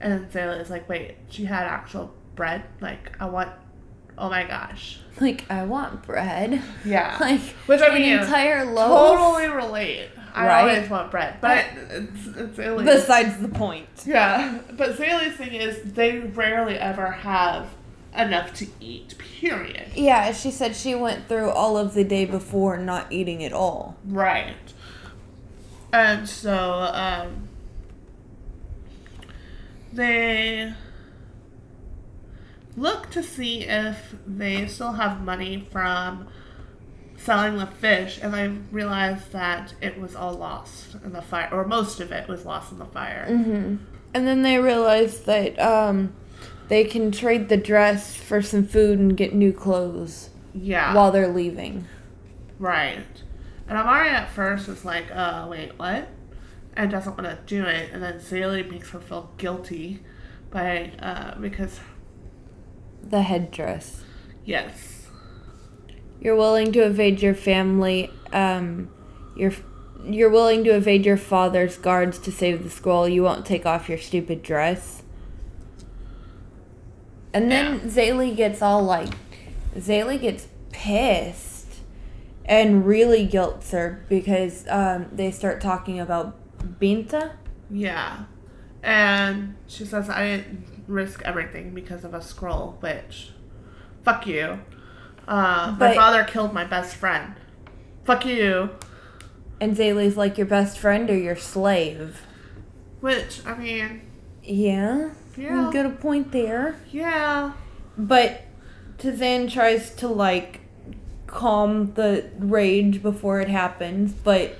And 0.00 0.30
Zélie 0.30 0.60
is 0.60 0.70
like, 0.70 0.88
Wait, 0.88 1.16
she 1.30 1.44
had 1.44 1.64
actual 1.66 2.12
bread? 2.36 2.62
Like, 2.80 3.16
I 3.20 3.26
want, 3.26 3.50
oh 4.16 4.28
my 4.28 4.44
gosh. 4.44 5.00
Like 5.20 5.50
I 5.50 5.64
want 5.64 6.02
bread. 6.02 6.62
Yeah. 6.84 7.16
Like 7.20 7.40
Which 7.66 7.80
I 7.80 7.86
an 7.88 7.94
mean, 7.94 8.18
entire 8.18 8.64
loaf. 8.64 9.18
totally 9.18 9.48
relate. 9.48 10.08
I 10.34 10.46
Right? 10.46 10.60
always 10.76 10.90
want 10.90 11.10
bread. 11.10 11.40
But 11.40 11.64
it's, 11.90 12.26
it's 12.28 12.58
Zélie. 12.58 12.84
Besides 12.84 13.38
the 13.38 13.48
point. 13.48 13.88
yeah. 14.06 14.58
But 14.76 14.96
Zélie's 14.96 15.36
thing 15.36 15.54
is, 15.54 15.82
they 15.94 16.18
rarely 16.20 16.74
ever 16.78 17.10
have 17.10 17.66
enough 18.16 18.52
to 18.54 18.66
eat, 18.80 19.16
period. 19.18 19.88
Yeah, 19.96 20.32
she 20.32 20.50
said 20.50 20.76
she 20.76 20.94
went 20.94 21.26
through 21.28 21.50
all 21.50 21.76
of 21.76 21.94
the 21.94 22.04
day 22.04 22.24
before 22.24 22.76
not 22.76 23.10
eating 23.12 23.42
at 23.44 23.52
all. 23.52 23.96
Right. 24.04 24.54
And 25.92 26.28
so, 26.28 26.54
um, 26.92 27.48
they 29.92 30.72
look 32.76 33.10
to 33.10 33.22
see 33.22 33.62
if 33.62 34.14
they 34.26 34.66
still 34.66 34.92
have 34.92 35.22
money 35.22 35.66
from 35.72 36.28
selling 37.16 37.56
the 37.58 37.66
fish, 37.66 38.18
and 38.22 38.34
I 38.36 38.52
realized 38.70 39.32
that 39.32 39.74
it 39.80 39.98
was 40.00 40.14
all 40.14 40.34
lost 40.34 40.94
in 41.04 41.12
the 41.12 41.22
fire, 41.22 41.48
or 41.52 41.66
most 41.66 42.00
of 42.00 42.12
it 42.12 42.28
was 42.28 42.44
lost 42.44 42.70
in 42.70 42.78
the 42.78 42.84
fire. 42.84 43.26
Mm-hmm. 43.28 43.76
And 44.14 44.26
then 44.26 44.42
they 44.42 44.58
realized 44.58 45.26
that 45.26 45.58
um, 45.58 46.14
they 46.68 46.84
can 46.84 47.10
trade 47.10 47.48
the 47.48 47.56
dress 47.56 48.14
for 48.16 48.40
some 48.40 48.66
food 48.66 48.98
and 48.98 49.16
get 49.16 49.34
new 49.34 49.52
clothes 49.52 50.30
Yeah. 50.54 50.94
while 50.94 51.10
they're 51.10 51.28
leaving. 51.32 51.86
Right. 52.58 53.04
And 53.68 53.76
Amari 53.76 54.08
at 54.08 54.30
first 54.30 54.68
is 54.68 54.84
like, 54.84 55.10
uh, 55.12 55.46
wait, 55.50 55.78
what? 55.78 56.08
And 56.74 56.90
doesn't 56.90 57.16
want 57.18 57.24
to 57.28 57.38
do 57.46 57.64
it. 57.64 57.90
And 57.92 58.02
then 58.02 58.18
Zélie 58.18 58.68
makes 58.70 58.90
her 58.90 59.00
feel 59.00 59.30
guilty 59.36 60.00
by, 60.50 60.92
uh, 61.00 61.38
because, 61.38 61.80
The 63.02 63.22
headdress. 63.22 64.04
yes. 64.44 64.94
You're 66.20 66.34
willing 66.36 66.72
to 66.72 66.80
evade 66.80 67.22
your 67.22 67.34
family. 67.34 68.10
Um, 68.32 68.90
you're 69.36 69.52
you're 70.04 70.30
willing 70.30 70.64
to 70.64 70.70
evade 70.70 71.04
your 71.06 71.16
father's 71.16 71.76
guards 71.76 72.18
to 72.20 72.32
save 72.32 72.64
the 72.64 72.70
scroll. 72.70 73.08
You 73.08 73.22
won't 73.24 73.44
take 73.46 73.66
off 73.66 73.88
your 73.88 73.98
stupid 73.98 74.42
dress. 74.42 75.02
And 77.34 77.50
then 77.50 77.80
Zélie 77.82 78.34
gets 78.36 78.62
all 78.62 78.82
like, 78.82 79.10
Zélie 79.76 80.20
gets 80.20 80.48
pissed 80.72 81.57
and 82.48 82.86
really 82.86 83.26
guilts 83.26 83.70
her 83.72 84.04
because 84.08 84.66
um, 84.68 85.06
they 85.12 85.30
start 85.30 85.60
talking 85.60 86.00
about 86.00 86.34
Binta. 86.80 87.32
Yeah. 87.70 88.24
And 88.82 89.56
she 89.66 89.84
says, 89.84 90.08
I 90.08 90.24
didn't 90.38 90.84
risk 90.88 91.20
everything 91.24 91.74
because 91.74 92.04
of 92.04 92.14
a 92.14 92.22
scroll, 92.22 92.78
which, 92.80 93.32
fuck 94.02 94.26
you. 94.26 94.60
Uh, 95.28 95.76
my 95.78 95.94
father 95.94 96.24
killed 96.24 96.54
my 96.54 96.64
best 96.64 96.96
friend. 96.96 97.34
Fuck 98.04 98.24
you. 98.24 98.70
And 99.60 99.76
Zélie's 99.76 100.16
like 100.16 100.38
your 100.38 100.46
best 100.46 100.78
friend 100.78 101.10
or 101.10 101.18
your 101.18 101.36
slave. 101.36 102.22
Which, 103.00 103.44
I 103.44 103.58
mean, 103.58 104.08
Yeah, 104.42 105.10
yeah. 105.36 105.70
got 105.70 105.84
a 105.84 105.90
point 105.90 106.32
there. 106.32 106.80
Yeah. 106.90 107.52
But 107.98 108.42
Tzain 108.98 109.50
tries 109.52 109.90
to 109.96 110.08
like 110.08 110.57
calm 111.28 111.92
the 111.94 112.28
rage 112.38 113.02
before 113.02 113.40
it 113.40 113.48
happens, 113.48 114.12
but 114.12 114.56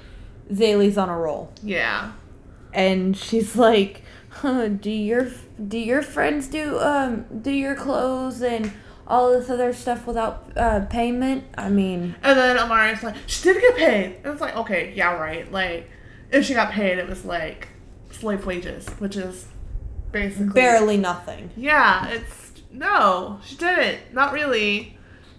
Zélie's 0.52 0.96
on 0.96 1.08
a 1.08 1.18
roll. 1.18 1.52
Yeah. 1.62 2.12
And 2.72 3.16
she's 3.16 3.56
like, 3.56 4.02
huh, 4.28 4.68
do 4.68 4.90
your 4.90 5.28
do 5.66 5.78
your 5.78 6.02
friends 6.02 6.46
do 6.46 6.78
um 6.78 7.24
do 7.42 7.50
your 7.50 7.74
clothes 7.74 8.40
and 8.42 8.72
all 9.08 9.32
this 9.32 9.48
other 9.50 9.72
stuff 9.72 10.06
without 10.06 10.52
uh, 10.56 10.80
payment? 10.86 11.44
I 11.56 11.70
mean, 11.70 12.14
And 12.22 12.38
then 12.38 12.58
Amari's 12.58 13.02
like, 13.02 13.16
she 13.26 13.42
did 13.42 13.60
get 13.60 13.76
paid. 13.76 14.16
And 14.22 14.26
it's 14.26 14.40
like, 14.40 14.54
okay, 14.54 14.92
yeah, 14.94 15.14
right. 15.14 15.50
Like, 15.50 15.90
if 16.30 16.44
she 16.44 16.52
got 16.52 16.72
paid, 16.72 16.98
it 16.98 17.08
was 17.08 17.24
like 17.24 17.68
slave 18.10 18.44
wages, 18.44 18.86
which 18.98 19.16
is 19.16 19.46
basically 20.12 20.52
barely 20.52 20.98
nothing. 20.98 21.50
Yeah, 21.56 22.08
it's 22.08 22.52
no, 22.70 23.40
she 23.44 23.56
didn't. 23.56 24.12
Not 24.12 24.34
really. 24.34 24.97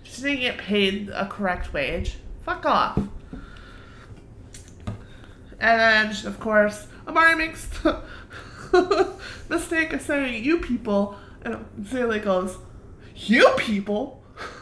She 0.10 0.22
didn't 0.24 0.40
get 0.40 0.58
paid 0.58 1.10
a 1.10 1.28
correct 1.28 1.72
wage. 1.72 2.18
Fuck 2.44 2.66
off. 2.66 2.98
And 5.60 5.80
then, 5.80 6.26
of 6.26 6.40
course, 6.40 6.88
Amari 7.08 7.36
makes 7.36 7.68
the 7.84 9.14
mistake 9.50 9.94
of 9.94 10.02
saying 10.02 10.44
"you 10.44 10.60
people," 10.60 11.16
and 11.44 11.66
Zélie 11.82 12.24
goes, 12.24 12.58
"You 13.16 13.50
people." 13.58 14.24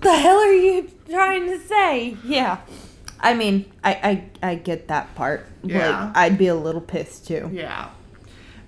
The 0.00 0.14
hell 0.14 0.36
are 0.36 0.52
you 0.52 0.90
trying 1.08 1.46
to 1.46 1.58
say? 1.60 2.14
Yeah. 2.26 2.58
I 3.20 3.32
mean, 3.32 3.72
I 3.82 4.28
I, 4.42 4.50
I 4.50 4.54
get 4.56 4.88
that 4.88 5.14
part. 5.14 5.46
Yeah. 5.62 6.06
Like, 6.08 6.16
I'd 6.16 6.38
be 6.38 6.48
a 6.48 6.54
little 6.54 6.82
pissed 6.82 7.26
too. 7.26 7.48
Yeah. 7.50 7.88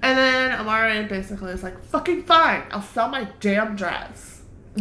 And 0.01 0.17
then 0.17 0.53
Amari 0.53 1.05
basically 1.05 1.53
is 1.53 1.63
like, 1.63 1.79
"Fucking 1.85 2.23
fine, 2.25 2.63
I'll 2.71 2.81
sell 2.81 3.09
my 3.09 3.29
damn 3.41 3.77
dress." 3.77 4.41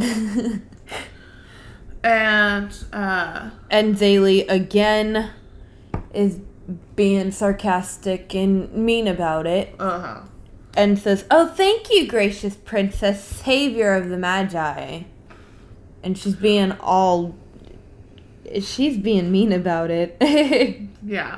And 2.06 2.72
uh, 2.94 3.50
And 3.72 3.96
Zélie 3.96 4.48
again 4.50 5.32
is 6.14 6.40
being 6.96 7.32
sarcastic 7.32 8.34
and 8.36 8.72
mean 8.74 9.08
about 9.08 9.46
it 9.48 9.76
uh 9.80 10.00
huh. 10.00 10.22
and 10.78 10.98
says, 11.00 11.26
Oh, 11.32 11.48
thank 11.48 11.90
you, 11.90 12.08
gracious 12.08 12.56
princess, 12.56 13.24
savior 13.24 13.94
of 13.96 14.10
the 14.10 14.16
Maji. 14.18 15.06
and 16.04 16.18
she's 16.18 16.36
being 16.36 16.72
all. 16.74 17.36
She's 18.62 18.98
being 18.98 19.32
mean 19.32 19.52
about 19.52 19.90
it. 19.92 20.18
Yeah. 21.08 21.38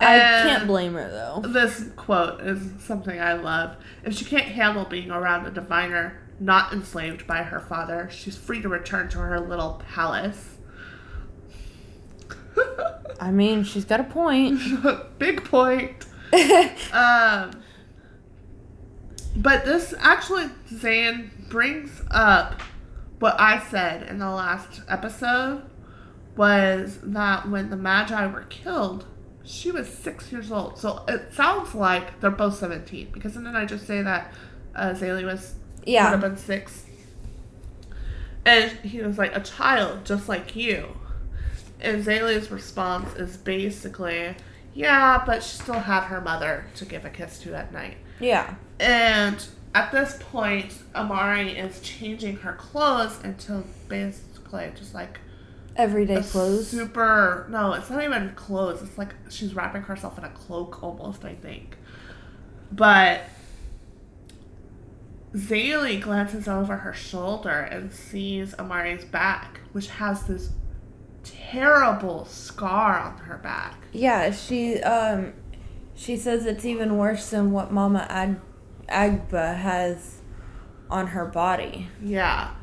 I 0.00 0.14
And- 0.14 0.48
can't 0.48 0.66
blame 0.66 0.94
her 0.94 1.08
though. 1.10 1.46
This 1.48 1.90
quote 1.96 2.40
is 2.40 2.60
something 2.82 3.20
I 3.20 3.34
love. 3.34 3.76
If 4.04 4.14
she 4.14 4.24
can't 4.24 4.46
handle 4.46 4.84
being 4.86 5.10
around 5.10 5.44
a 5.46 5.50
diviner 5.50 6.18
not 6.40 6.72
enslaved 6.72 7.26
by 7.26 7.42
her 7.42 7.60
father, 7.60 8.08
she's 8.10 8.36
free 8.36 8.62
to 8.62 8.68
return 8.68 9.08
to 9.10 9.18
her 9.18 9.40
little 9.40 9.82
palace. 9.92 10.58
I 13.20 13.30
mean, 13.30 13.64
she's 13.64 13.84
got 13.84 14.00
a 14.00 14.04
point. 14.04 14.60
Big 15.18 15.44
point. 15.44 16.06
Um, 16.92 17.62
but 19.34 19.64
this 19.64 19.94
actually, 19.98 20.46
Tzain 20.70 21.30
brings 21.48 22.02
up 22.10 22.60
what 23.18 23.38
I 23.38 23.60
said 23.60 24.02
in 24.08 24.18
the 24.18 24.30
last 24.30 24.82
episode 24.88 25.62
was 26.36 26.98
that 27.02 27.48
when 27.48 27.70
the 27.70 27.76
Maji 27.76 28.32
were 28.32 28.44
killed, 28.44 29.06
she 29.44 29.70
was 29.70 29.88
six 29.88 30.30
years 30.30 30.52
old. 30.52 30.78
So 30.78 31.04
it 31.08 31.32
sounds 31.32 31.74
like 31.74 32.20
they're 32.20 32.30
both 32.30 32.56
17 32.58 33.08
because 33.12 33.32
didn't 33.32 33.56
I 33.56 33.64
just 33.64 33.86
say 33.86 34.02
that 34.02 34.32
uh, 34.74 34.90
Zélie 34.90 35.24
was 35.24 35.54
would 35.86 35.96
have 35.96 36.20
been 36.20 36.36
six? 36.36 36.84
And 38.44 38.70
he 38.78 39.02
was 39.02 39.18
like, 39.18 39.36
a 39.36 39.40
child 39.40 40.04
just 40.04 40.28
like 40.28 40.56
you. 40.56 40.96
And 41.80 42.04
Zélie's 42.04 42.50
response 42.50 43.14
is 43.16 43.36
basically, 43.36 44.34
yeah, 44.74 45.22
but 45.24 45.42
she 45.42 45.58
still 45.58 45.80
had 45.80 46.04
her 46.04 46.20
mother 46.20 46.66
to 46.76 46.84
give 46.84 47.04
a 47.04 47.10
kiss 47.10 47.38
to 47.40 47.54
at 47.54 47.72
night. 47.72 47.96
Yeah. 48.20 48.54
And 48.80 49.44
at 49.74 49.92
this 49.92 50.18
point, 50.20 50.74
Amari 50.94 51.52
is 51.52 51.80
changing 51.80 52.36
her 52.38 52.54
clothes 52.54 53.22
into 53.22 53.64
basically 53.88 54.72
just 54.74 54.94
like 54.94 55.20
Everyday 55.76 56.22
clothes. 56.22 56.68
super. 56.68 57.46
No, 57.48 57.74
it's 57.74 57.88
not 57.88 58.02
even 58.02 58.32
clothes. 58.34 58.82
It's 58.82 58.98
like 58.98 59.14
she's 59.30 59.54
wrapping 59.54 59.82
herself 59.82 60.18
in 60.18 60.24
a 60.24 60.30
cloak 60.30 60.82
almost, 60.82 61.24
I 61.24 61.34
think. 61.34 61.76
But 62.72 63.20
Zélie 65.34 66.00
glances 66.00 66.48
over 66.48 66.76
her 66.76 66.92
shoulder 66.92 67.50
and 67.50 67.92
sees 67.92 68.54
Amari's 68.58 69.04
back, 69.04 69.60
which 69.72 69.88
has 69.88 70.24
this 70.26 70.50
terrible 71.22 72.24
scar 72.24 72.98
on 72.98 73.18
her 73.18 73.38
back. 73.38 73.76
Yeah, 73.92 74.30
she 74.30 74.80
um 74.82 75.34
she 75.94 76.16
says 76.16 76.46
it's 76.46 76.64
even 76.64 76.96
worse 76.96 77.30
than 77.30 77.50
what 77.50 77.72
Mama 77.72 78.06
Ag- 78.08 78.40
Agba 78.88 79.56
has 79.56 80.20
on 80.90 81.08
her 81.08 81.26
body. 81.26 81.88
Yeah. 82.02 82.54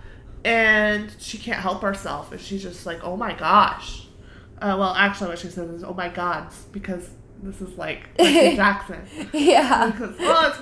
And 0.43 1.13
she 1.20 1.38
can't 1.38 1.59
help 1.59 1.82
herself. 1.82 2.32
And 2.32 2.39
she's 2.39 2.61
just 2.61 2.86
like, 2.86 3.03
oh 3.03 3.18
my 3.18 3.34
gosh. 3.34 4.07
Uh, 4.61 4.76
well, 4.80 4.93
actually, 4.93 5.30
what 5.30 5.39
she 5.39 5.49
says 5.49 5.70
is, 5.70 5.84
oh 5.84 5.93
my 5.93 6.07
gods, 6.07 6.66
because 6.72 7.09
this 7.43 7.61
is 7.61 7.78
like 7.78 8.16
Jackson. 8.18 9.01
Yeah. 9.34 9.91
Because, 9.91 10.18
well, 10.18 10.55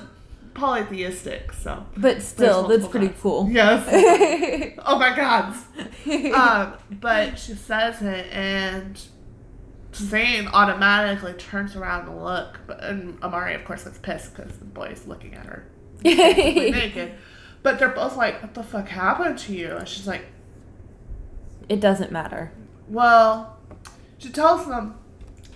polytheistic, 0.53 1.51
so. 1.53 1.85
But 1.97 2.21
still, 2.21 2.67
that's 2.67 2.87
pretty 2.87 3.07
multiple 3.07 3.45
cool. 3.45 3.51
Yes. 3.51 4.75
oh 4.85 4.97
my 4.99 5.15
god. 5.15 5.55
Um, 6.33 6.73
but 6.99 7.39
she 7.39 7.53
says 7.53 8.01
it, 8.01 8.27
and 8.31 9.01
Tzain 9.93 10.49
automatically 10.51 11.33
turns 11.33 11.75
around 11.75 12.05
to 12.05 12.11
look. 12.11 12.59
But, 12.67 12.83
and 12.83 13.21
Amari, 13.23 13.53
of 13.53 13.63
course, 13.63 13.85
gets 13.85 13.97
pissed 13.99 14.35
because 14.35 14.57
the 14.57 14.65
boy's 14.65 15.05
looking 15.07 15.33
at 15.35 15.45
her 15.45 15.65
naked. 16.03 17.13
But 17.61 17.79
they're 17.79 17.89
both 17.89 18.17
like, 18.17 18.41
what 18.41 18.53
the 18.53 18.63
fuck 18.63 18.89
happened 18.89 19.37
to 19.39 19.53
you? 19.53 19.71
And 19.77 19.87
she's 19.87 20.07
like, 20.07 20.25
it 21.69 21.79
doesn't 21.79 22.11
matter. 22.11 22.51
well, 22.89 23.57
she 24.17 24.29
tells 24.29 24.67
them 24.67 24.95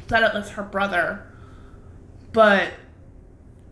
that 0.08 0.24
it 0.24 0.34
was 0.34 0.50
her 0.52 0.64
brother, 0.64 1.26
but 2.32 2.72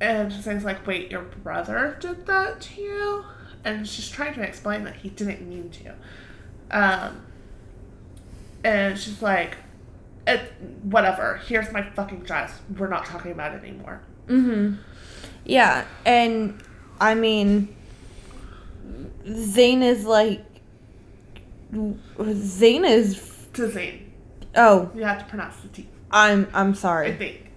and 0.02 0.32
she's 0.32 0.46
like, 0.48 0.86
wait, 0.86 1.12
your 1.12 1.22
brother 1.22 1.98
did 2.00 2.26
that 2.26 2.62
to 2.62 2.82
you? 2.82 3.26
And 3.64 3.88
she's 3.88 4.10
trying 4.10 4.34
to 4.36 4.42
explain 4.42 4.84
that 4.84 4.96
he 4.98 5.10
didn't 5.10 5.48
mean 5.48 5.70
to. 5.72 5.94
Um, 6.72 7.22
and 8.64 8.98
she's 8.98 9.22
like, 9.22 9.58
it, 10.28 10.52
whatever. 10.84 11.42
Here's 11.48 11.72
my 11.72 11.82
fucking 11.82 12.20
dress. 12.22 12.60
We're 12.78 12.88
not 12.88 13.06
talking 13.06 13.32
about 13.32 13.54
it 13.54 13.64
anymore. 13.64 14.02
Mhm. 14.28 14.78
Yeah, 15.46 15.86
and 16.06 16.62
I 17.00 17.14
mean 17.14 17.76
Tzain 19.24 19.82
is 19.84 20.06
like 20.06 20.44
Tzain 21.74 22.90
is 22.90 23.48
To 23.54 23.70
Zane, 23.70 24.12
oh, 24.56 24.90
you 24.96 25.04
have 25.04 25.20
to 25.20 25.26
pronounce 25.26 25.58
the 25.58 25.68
T. 25.70 25.88
I'm 26.12 26.48
I'm 26.54 26.74
sorry. 26.74 27.10
I 27.14 27.16
think. 27.16 27.52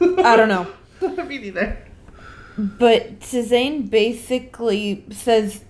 I 0.00 0.36
don't 0.36 0.48
know. 0.48 0.66
Me 1.26 1.38
neither. 1.38 1.78
But 2.56 3.20
Tzain 3.20 3.88
basically 3.88 5.04
says 5.10 5.64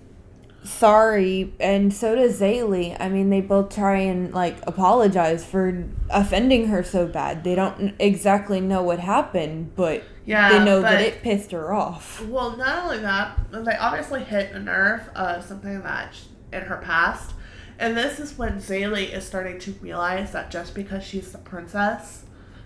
sorry, 0.63 1.53
and 1.59 1.93
so 1.93 2.15
does 2.15 2.39
Zélie. 2.39 2.95
I 2.99 3.09
mean, 3.09 3.29
they 3.29 3.41
both 3.41 3.73
try 3.73 3.97
and 3.97 4.33
like 4.33 4.57
apologize 4.67 5.45
for 5.45 5.87
offending 6.09 6.67
her 6.67 6.83
so 6.83 7.07
bad. 7.07 7.43
They 7.43 7.55
don't 7.55 7.95
exactly 7.99 8.61
know 8.61 8.83
what 8.83 8.99
happened, 8.99 9.75
but 9.75 10.03
Yeah, 10.25 10.49
they 10.49 10.65
know 10.65 10.81
that 10.81 11.01
it 11.01 11.21
pissed 11.21 11.51
her 11.51 11.73
off. 11.73 12.23
Well, 12.25 12.57
not 12.57 12.83
only 12.83 12.99
that, 12.99 13.37
they 13.51 13.75
obviously 13.75 14.23
hit 14.23 14.51
a 14.51 14.59
nerve 14.59 15.09
of 15.15 15.43
something 15.43 15.81
that 15.81 16.15
in 16.51 16.63
her 16.63 16.77
past. 16.77 17.33
And 17.79 17.97
this 17.97 18.19
is 18.19 18.37
when 18.37 18.57
Zélie 18.57 19.11
is 19.11 19.25
starting 19.25 19.57
to 19.59 19.71
realize 19.81 20.31
that 20.33 20.51
just 20.51 20.75
because 20.75 21.03
she's 21.03 21.31
the 21.31 21.39
princess 21.39 22.25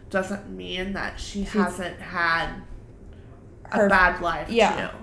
doesn't 0.09 0.49
mean 0.49 0.93
that 0.93 1.19
she 1.19 1.43
hasn't 1.43 1.99
had 1.99 2.49
a 3.71 3.77
Her- 3.77 3.89
bad 3.89 4.21
life 4.21 4.49
yeah. 4.49 4.89
too. 4.89 4.97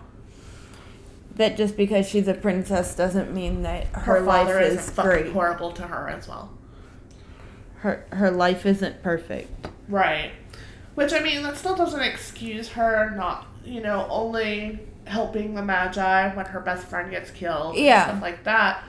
That 1.36 1.57
just 1.57 1.76
because 1.76 2.07
she's 2.09 2.28
a 2.28 2.34
princess 2.34 2.94
doesn't 2.94 3.32
mean 3.32 3.62
that 3.62 3.86
Her, 3.88 4.16
her, 4.16 4.20
life 4.20 4.48
is 4.62 4.90
great. 4.90 5.32
horrible 5.32 5.72
to 5.72 5.82
her 5.82 6.09
as 6.09 6.28
well. 6.28 6.50
Her 7.76 8.05
her 8.12 8.30
life 8.30 8.64
isn't 8.66 9.03
perfect. 9.03 9.66
Right. 9.88 10.30
Which 10.94 11.12
I 11.12 11.20
mean, 11.20 11.42
that 11.42 11.57
still 11.57 11.74
doesn't 11.74 12.03
excuse 12.03 12.68
her 12.70 13.12
not, 13.16 13.46
you 13.64 13.80
know, 13.80 14.07
only 14.11 14.80
helping 15.07 15.55
the 15.55 15.62
Maji 15.62 16.36
when 16.36 16.46
her 16.46 16.61
best 16.61 16.86
friend 16.86 17.11
gets 17.11 17.30
killed. 17.30 17.76
and 17.76 17.84
Yeah. 17.84 18.05
stuff 18.09 18.22
like 18.22 18.44
that. 18.44 18.84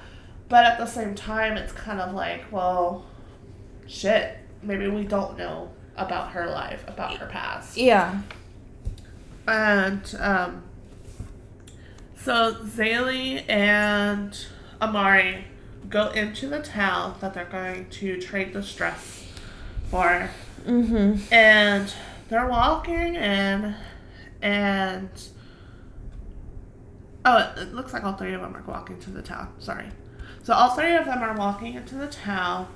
But 0.49 0.65
at 0.65 0.77
the 0.77 0.85
same 0.85 1.15
time, 1.15 1.57
it's 1.57 1.71
kind 1.71 1.99
of 2.01 2.13
like, 2.13 2.43
well, 2.51 3.05
shit. 3.87 4.37
Maybe 4.61 4.87
we 4.87 5.05
don't 5.05 5.37
know 5.37 5.69
about 5.97 6.31
her 6.31 6.47
life, 6.47 6.83
about 6.87 7.17
her 7.17 7.27
past. 7.27 7.77
Yeah. 7.77 8.21
And 9.47 10.15
um, 10.19 10.63
so 12.15 12.55
Zélie 12.63 13.47
and 13.49 14.37
Amari 14.81 15.45
go 15.89 16.09
into 16.11 16.47
the 16.47 16.59
town 16.59 17.15
that 17.19 17.33
they're 17.33 17.45
going 17.45 17.89
to 17.89 18.19
trade 18.21 18.53
this 18.53 18.73
dress 18.73 19.25
for. 19.89 20.29
Mhm. 20.65 21.21
And 21.31 21.93
they're 22.29 22.47
walking 22.47 23.15
in, 23.15 23.75
and 24.41 25.09
oh, 27.25 27.37
it, 27.37 27.61
it 27.63 27.73
looks 27.73 27.93
like 27.93 28.03
all 28.03 28.13
three 28.13 28.33
of 28.33 28.41
them 28.41 28.55
are 28.55 28.63
walking 28.65 28.99
to 29.01 29.09
the 29.11 29.21
town. 29.21 29.49
Sorry. 29.59 29.85
So 30.41 30.53
all 30.53 30.69
three 30.71 30.95
of 30.95 31.05
them 31.05 31.21
are 31.21 31.35
walking 31.35 31.73
into 31.75 31.95
the 31.95 32.07
town, 32.07 32.67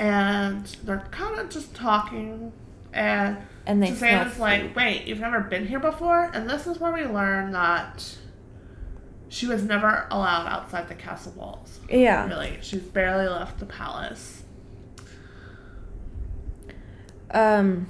and 0.00 0.64
they're 0.82 1.06
kind 1.10 1.38
of 1.38 1.50
just 1.50 1.74
talking. 1.74 2.52
And 2.92 3.36
And 3.66 3.82
they 3.82 3.92
like, 3.92 4.62
food. 4.62 4.74
"Wait, 4.74 5.06
you've 5.06 5.20
never 5.20 5.40
been 5.40 5.68
here 5.68 5.78
before?" 5.78 6.30
And 6.32 6.48
this 6.48 6.66
is 6.66 6.80
where 6.80 6.92
we 6.92 7.04
learn 7.04 7.52
that 7.52 8.16
she 9.28 9.46
was 9.46 9.62
never 9.62 10.06
allowed 10.10 10.48
outside 10.48 10.88
the 10.88 10.94
castle 10.94 11.32
walls. 11.36 11.78
Yeah. 11.88 12.26
Really, 12.26 12.58
she's 12.62 12.80
barely 12.80 13.28
left 13.28 13.60
the 13.60 13.66
palace. 13.66 14.42
Um, 17.30 17.88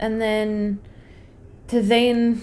and 0.00 0.20
then 0.20 0.80
Tzain 1.68 2.40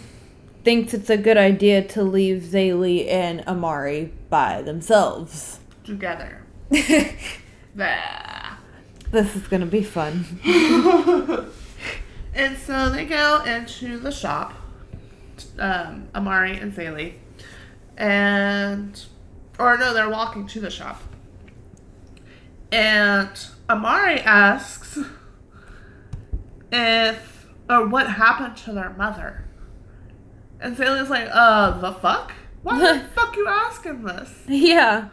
thinks 0.63 0.93
it's 0.93 1.09
a 1.09 1.17
good 1.17 1.37
idea 1.37 1.83
to 1.89 2.03
leave 2.03 2.43
Zélie 2.43 3.09
and 3.09 3.41
Amari 3.47 4.13
by 4.29 4.61
themselves. 4.61 5.59
Together. 5.83 6.43
Bah. 7.75 8.34
This 9.15 9.33
is 9.33 9.47
gonna 9.47 9.65
be 9.65 9.81
fun. 9.81 10.25
and 12.33 12.57
so 12.57 12.89
they 12.89 13.05
go 13.05 13.41
into 13.45 13.97
the 13.97 14.11
shop, 14.11 14.53
um, 15.57 16.09
Amari 16.13 16.57
and 16.57 16.73
Zélie, 16.73 17.13
and 17.95 19.05
or 19.57 19.77
no, 19.77 19.93
they're 19.93 20.09
walking 20.09 20.45
to 20.47 20.59
the 20.59 20.69
shop, 20.69 21.01
and 22.73 23.29
Amari 23.69 24.19
asks 24.19 24.99
if 26.73 27.47
or 27.69 27.87
what 27.87 28.09
happened 28.09 28.57
to 28.65 28.73
their 28.73 28.89
mother, 28.97 29.45
and 30.59 30.75
Zélie's 30.75 31.09
like, 31.09 31.29
"Uh, 31.31 31.79
the 31.79 31.93
fuck? 31.93 32.33
Why 32.63 32.79
the 32.79 32.99
fuck 33.15 33.33
you 33.37 33.47
asking 33.47 34.03
this?" 34.03 34.29
Yeah. 34.49 35.07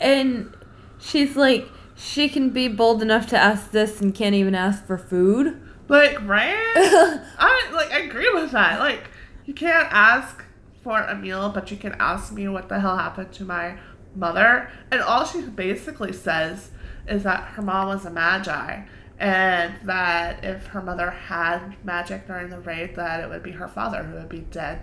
And 0.00 0.54
she's 0.98 1.36
like, 1.36 1.68
she 1.96 2.28
can 2.28 2.50
be 2.50 2.68
bold 2.68 3.02
enough 3.02 3.26
to 3.28 3.38
ask 3.38 3.70
this 3.70 4.00
and 4.00 4.14
can't 4.14 4.34
even 4.34 4.54
ask 4.54 4.84
for 4.86 4.98
food. 4.98 5.60
Like, 5.88 6.20
right? 6.26 6.54
I 6.78 7.70
like 7.72 7.90
I 7.92 8.00
agree 8.00 8.30
with 8.34 8.50
that. 8.52 8.80
Like, 8.80 9.04
you 9.44 9.54
can't 9.54 9.88
ask 9.90 10.44
for 10.82 11.00
a 11.00 11.16
meal, 11.16 11.48
but 11.48 11.70
you 11.70 11.76
can 11.76 11.94
ask 11.98 12.32
me 12.32 12.48
what 12.48 12.68
the 12.68 12.80
hell 12.80 12.96
happened 12.96 13.32
to 13.32 13.44
my 13.44 13.78
mother. 14.14 14.70
And 14.90 15.00
all 15.00 15.24
she 15.24 15.42
basically 15.42 16.12
says 16.12 16.70
is 17.08 17.22
that 17.22 17.44
her 17.54 17.62
mom 17.62 17.88
was 17.88 18.04
a 18.04 18.10
maji 18.10 18.86
and 19.18 19.74
that 19.84 20.44
if 20.44 20.66
her 20.66 20.82
mother 20.82 21.10
had 21.10 21.74
magic 21.84 22.26
during 22.26 22.50
the 22.50 22.60
raid 22.60 22.94
that 22.96 23.20
it 23.20 23.28
would 23.28 23.42
be 23.42 23.52
her 23.52 23.68
father 23.68 24.02
who 24.02 24.14
would 24.14 24.28
be 24.28 24.40
dead. 24.40 24.82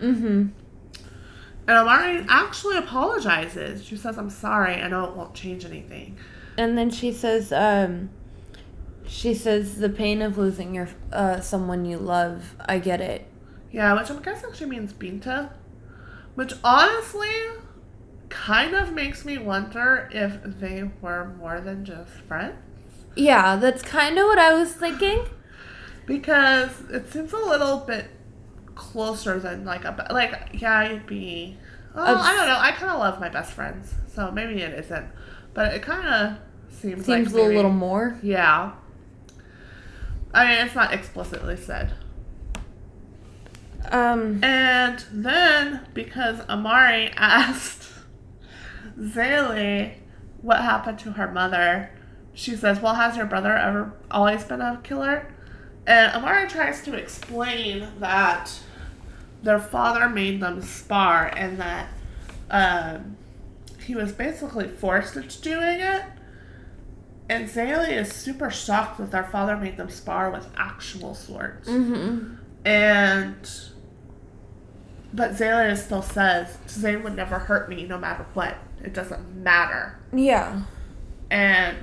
Mm-hmm. 0.00 0.48
And 1.68 1.78
Amari 1.78 2.26
actually 2.28 2.76
apologizes. 2.76 3.84
She 3.84 3.96
says, 3.96 4.18
I'm 4.18 4.30
sorry, 4.30 4.74
I 4.74 4.88
know 4.88 5.04
it 5.04 5.16
won't 5.16 5.34
change 5.34 5.64
anything. 5.64 6.18
And 6.62 6.78
then 6.78 6.90
she 6.90 7.10
says, 7.10 7.52
um, 7.52 8.10
she 9.04 9.34
says 9.34 9.78
the 9.78 9.88
pain 9.88 10.22
of 10.22 10.38
losing 10.38 10.76
your 10.76 10.88
uh, 11.12 11.40
someone 11.40 11.84
you 11.84 11.98
love. 11.98 12.54
I 12.60 12.78
get 12.78 13.00
it. 13.00 13.26
Yeah, 13.72 13.98
which 13.98 14.08
I'm 14.10 14.22
guessing 14.22 14.52
she 14.52 14.64
means 14.64 14.92
Binta. 14.92 15.50
Which 16.36 16.52
honestly 16.62 17.34
kind 18.28 18.76
of 18.76 18.92
makes 18.92 19.24
me 19.24 19.38
wonder 19.38 20.08
if 20.12 20.40
they 20.60 20.88
were 21.00 21.34
more 21.36 21.60
than 21.60 21.84
just 21.84 22.12
friends. 22.28 22.54
Yeah, 23.16 23.56
that's 23.56 23.82
kind 23.82 24.16
of 24.16 24.26
what 24.26 24.38
I 24.38 24.54
was 24.54 24.72
thinking. 24.72 25.26
Because 26.06 26.82
it 26.90 27.12
seems 27.12 27.32
a 27.32 27.38
little 27.38 27.78
bit 27.78 28.06
closer 28.76 29.40
than 29.40 29.64
like 29.64 29.84
a 29.84 30.06
like 30.10 30.50
yeah, 30.52 30.78
I'd 30.78 31.06
be. 31.08 31.58
Oh, 31.96 32.02
I 32.02 32.36
don't 32.36 32.46
know. 32.46 32.56
I 32.56 32.70
kind 32.70 32.92
of 32.92 33.00
love 33.00 33.18
my 33.18 33.28
best 33.28 33.52
friends, 33.52 33.94
so 34.14 34.30
maybe 34.30 34.62
it 34.62 34.78
isn't, 34.78 35.06
but 35.54 35.74
it 35.74 35.82
kind 35.82 36.06
of 36.06 36.38
seems 36.82 37.08
like 37.08 37.26
a 37.26 37.30
maybe- 37.48 37.56
little 37.56 37.70
more. 37.72 38.18
Yeah. 38.22 38.72
I 40.34 40.46
mean, 40.46 40.66
it's 40.66 40.74
not 40.74 40.92
explicitly 40.92 41.56
said. 41.56 41.92
Um. 43.90 44.42
And 44.42 45.04
then, 45.12 45.86
because 45.92 46.40
Amari 46.48 47.08
asked 47.16 47.88
Zélie 48.98 49.94
what 50.40 50.62
happened 50.62 50.98
to 51.00 51.12
her 51.12 51.30
mother, 51.30 51.90
she 52.32 52.56
says, 52.56 52.80
Well, 52.80 52.94
has 52.94 53.16
your 53.16 53.26
brother 53.26 53.56
ever 53.56 53.92
always 54.10 54.44
been 54.44 54.60
a 54.60 54.80
killer? 54.82 55.32
And 55.86 56.12
Amari 56.12 56.48
tries 56.48 56.82
to 56.84 56.94
explain 56.94 57.88
that 57.98 58.52
their 59.42 59.58
father 59.58 60.08
made 60.08 60.40
them 60.40 60.62
spar 60.62 61.26
and 61.36 61.58
that 61.58 61.88
um, 62.50 63.16
he 63.84 63.94
was 63.96 64.12
basically 64.12 64.68
forced 64.68 65.16
into 65.16 65.40
doing 65.42 65.80
it. 65.80 66.02
And 67.32 67.48
Zélie 67.48 67.92
is 67.92 68.12
super 68.12 68.50
shocked 68.50 68.98
that 68.98 69.10
their 69.10 69.24
father 69.24 69.56
made 69.56 69.78
them 69.78 69.88
spar 69.88 70.30
with 70.30 70.46
actual 70.54 71.14
swords. 71.14 71.66
Mm-hmm. 71.66 72.34
And 72.66 73.50
but 75.14 75.32
Zélie 75.32 75.76
still 75.78 76.02
says 76.02 76.58
Tzain 76.66 77.02
would 77.02 77.16
never 77.16 77.38
hurt 77.38 77.70
me 77.70 77.86
no 77.86 77.96
matter 77.96 78.26
what. 78.34 78.56
It 78.84 78.92
doesn't 78.92 79.34
matter. 79.34 79.98
Yeah. 80.12 80.60
And 81.30 81.78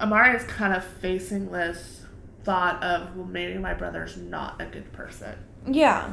Amari 0.00 0.36
is 0.36 0.44
kind 0.44 0.72
of 0.72 0.84
facing 0.84 1.50
this 1.50 2.04
thought 2.44 2.80
of 2.82 3.16
well 3.16 3.26
maybe 3.26 3.58
my 3.58 3.74
brother's 3.74 4.16
not 4.16 4.60
a 4.60 4.66
good 4.66 4.92
person. 4.92 5.34
Yeah. 5.66 6.12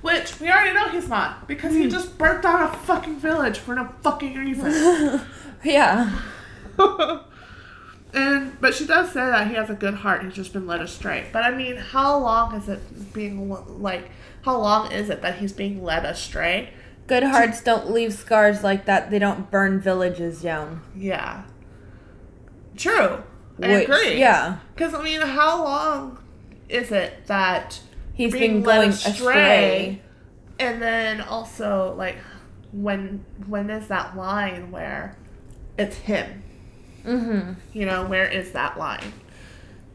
Which 0.00 0.40
we 0.40 0.48
already 0.48 0.72
know 0.74 0.88
he's 0.88 1.08
not, 1.08 1.46
because 1.46 1.72
he 1.74 1.88
just 1.88 2.18
burnt 2.18 2.42
down 2.42 2.62
a 2.62 2.68
fucking 2.68 3.20
village 3.20 3.58
for 3.58 3.76
no 3.76 3.92
fucking 4.02 4.34
reason. 4.34 5.20
yeah. 5.64 6.18
and 8.16 8.58
but 8.60 8.74
she 8.74 8.86
does 8.86 9.08
say 9.12 9.20
that 9.20 9.48
he 9.48 9.54
has 9.54 9.68
a 9.70 9.74
good 9.74 9.94
heart. 9.94 10.24
He's 10.24 10.34
just 10.34 10.52
been 10.52 10.66
led 10.66 10.80
astray. 10.80 11.26
But 11.32 11.44
I 11.44 11.50
mean, 11.54 11.76
how 11.76 12.18
long 12.18 12.54
is 12.54 12.68
it 12.68 13.12
being 13.12 13.48
like? 13.80 14.10
How 14.42 14.58
long 14.58 14.90
is 14.90 15.10
it 15.10 15.22
that 15.22 15.38
he's 15.38 15.52
being 15.52 15.84
led 15.84 16.04
astray? 16.04 16.70
Good 17.06 17.22
hearts 17.24 17.60
don't 17.60 17.90
leave 17.90 18.12
scars 18.14 18.64
like 18.64 18.86
that. 18.86 19.10
They 19.10 19.18
don't 19.18 19.50
burn 19.50 19.80
villages 19.80 20.42
down. 20.42 20.80
Yeah. 20.96 21.44
True. 22.76 23.22
I 23.62 23.68
Which, 23.72 23.84
agree. 23.88 24.18
Yeah. 24.18 24.58
Because 24.74 24.94
I 24.94 25.02
mean, 25.02 25.20
how 25.20 25.62
long 25.62 26.18
is 26.68 26.90
it 26.90 27.26
that 27.26 27.80
He's 28.14 28.32
being 28.32 28.62
been 28.62 28.62
led 28.64 28.76
going 28.76 28.90
astray, 28.90 29.10
astray. 29.12 30.02
and 30.58 30.80
then 30.82 31.20
also 31.20 31.94
like 31.96 32.16
when 32.72 33.24
when 33.46 33.68
is 33.70 33.88
that 33.88 34.16
line 34.16 34.70
where 34.70 35.16
it's 35.78 35.96
him? 35.96 36.42
Mm-hmm. 37.06 37.52
You 37.72 37.86
know, 37.86 38.04
where 38.06 38.26
is 38.28 38.52
that 38.52 38.78
line? 38.78 39.12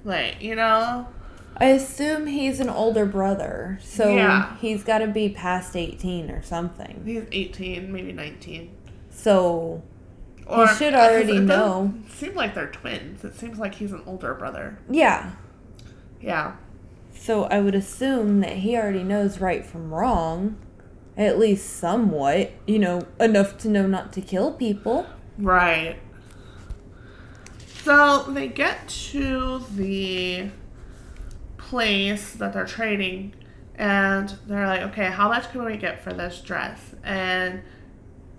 Like, 0.03 0.41
you 0.41 0.55
know, 0.55 1.07
I 1.57 1.65
assume 1.65 2.25
he's 2.27 2.59
an 2.59 2.69
older 2.69 3.05
brother, 3.05 3.77
so 3.83 4.15
Yeah. 4.15 4.55
he's 4.57 4.83
got 4.83 4.99
to 4.99 5.07
be 5.07 5.29
past 5.29 5.75
18 5.75 6.31
or 6.31 6.41
something. 6.41 7.03
he's 7.05 7.25
18, 7.31 7.91
maybe 7.91 8.11
19. 8.13 8.71
So, 9.09 9.83
Or 10.47 10.67
should 10.67 10.93
already 10.95 11.37
it 11.37 11.41
know. 11.41 11.93
Seem 12.09 12.33
like 12.33 12.55
they're 12.55 12.71
twins. 12.71 13.23
It 13.23 13.35
seems 13.35 13.59
like 13.59 13.75
he's 13.75 13.91
an 13.91 14.01
older 14.07 14.33
brother. 14.33 14.79
yeah. 14.89 15.31
Yeah. 16.21 16.53
So 17.13 17.43
I 17.45 17.59
would 17.59 17.75
assume 17.75 18.39
that 18.41 18.57
he 18.57 18.75
already 18.75 19.03
knows 19.03 19.39
right 19.39 19.63
from 19.65 19.93
wrong, 19.93 20.55
at 21.17 21.37
least 21.37 21.69
somewhat, 21.77 22.51
you 22.65 22.79
know, 22.79 23.01
enough 23.19 23.57
to 23.59 23.69
know 23.69 23.85
not 23.85 24.13
to 24.13 24.21
kill 24.21 24.53
people. 24.53 25.05
Right. 25.37 25.97
So 27.83 28.23
they 28.23 28.47
get 28.47 28.87
to 29.11 29.59
the 29.75 30.49
place 31.57 32.33
that 32.33 32.53
they're 32.53 32.65
trading, 32.65 33.33
and 33.75 34.29
they're 34.45 34.67
like, 34.67 34.81
okay, 34.81 35.05
how 35.05 35.29
much 35.29 35.51
can 35.51 35.65
we 35.65 35.77
get 35.77 36.03
for 36.03 36.13
this 36.13 36.41
dress? 36.41 36.79
And 37.03 37.61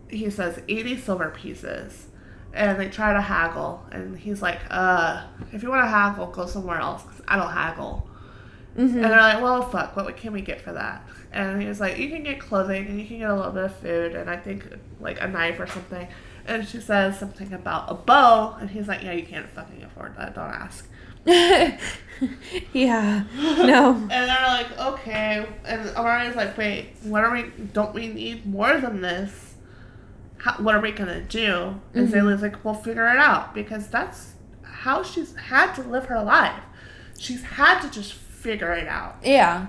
he 0.09 0.31
says 0.31 0.61
80 0.69 0.99
silver 0.99 1.31
pieces. 1.31 2.07
And 2.55 2.79
they 2.79 2.89
try 2.91 3.15
to 3.15 3.21
haggle, 3.21 3.83
and 3.91 4.17
he's 4.19 4.43
like, 4.43 4.61
uh, 4.71 5.25
if 5.53 5.63
you 5.63 5.71
want 5.71 5.85
to 5.85 5.89
haggle, 5.89 6.27
go 6.27 6.45
somewhere 6.47 6.79
else, 6.79 7.03
'cause 7.03 7.23
I 7.27 7.37
don't 7.37 7.51
haggle. 7.51 8.07
Mm-hmm. 8.77 8.97
And 8.97 9.05
they're 9.05 9.21
like, 9.21 9.43
well, 9.43 9.63
fuck, 9.63 9.97
what 9.97 10.17
can 10.17 10.33
we 10.33 10.43
get 10.43 10.61
for 10.61 10.73
that? 10.73 11.07
And 11.33 11.61
he 11.61 11.69
was 11.69 11.81
like, 11.81 11.99
you 11.99 12.09
can 12.11 12.23
get 12.23 12.41
clothing 12.41 12.87
and 12.87 13.01
you 13.01 13.07
can 13.07 13.19
get 13.19 13.31
a 13.31 13.35
little 13.35 13.53
bit 13.53 13.65
of 13.65 13.77
food 13.77 14.15
and 14.15 14.29
I 14.31 14.37
think 14.37 14.67
like 15.01 15.21
a 15.21 15.29
knife 15.29 15.59
or 15.61 15.67
something. 15.67 16.09
And 16.47 16.67
she 16.67 16.81
says 16.81 17.19
something 17.19 17.53
about 17.53 17.91
a 17.91 17.95
bow, 17.95 18.57
and 18.61 18.71
he's 18.71 18.89
like, 18.89 19.03
yeah, 19.03 19.13
you 19.13 19.25
can't 19.25 19.49
fucking 19.49 19.83
afford 19.85 20.17
that. 20.17 20.35
Don't 20.35 20.51
ask. 20.51 20.89
yeah. 22.73 23.25
No. 23.37 23.93
And 24.11 24.11
they're 24.11 24.47
like, 24.47 24.79
okay. 24.79 25.47
And 25.65 25.89
Amari's 25.97 26.37
like, 26.37 26.57
wait, 26.59 26.91
what 27.03 27.23
are 27.25 27.33
we? 27.33 27.45
Don't 27.73 27.95
we 27.95 28.09
need 28.09 28.47
more 28.47 28.77
than 28.79 29.01
this? 29.01 29.55
How, 30.39 30.55
what 30.55 30.75
are 30.75 30.81
we 30.81 30.91
gonna 30.91 31.21
do? 31.23 31.81
And 31.95 32.09
Mhm. 32.09 32.13
Zélie's 32.13 32.43
like, 32.43 32.65
we'll 32.65 32.75
figure 32.75 33.07
it 33.09 33.19
out 33.19 33.55
because 33.55 33.87
that's 33.89 34.33
how 34.63 35.03
she's 35.05 35.37
had 35.37 35.75
to 35.75 35.83
live 35.83 36.07
her 36.07 36.23
life. 36.23 36.61
She's 37.19 37.43
had 37.45 37.81
to 37.83 37.91
just 37.91 38.13
figure 38.15 38.73
it 38.73 38.89
out. 38.89 39.17
Yeah. 39.23 39.67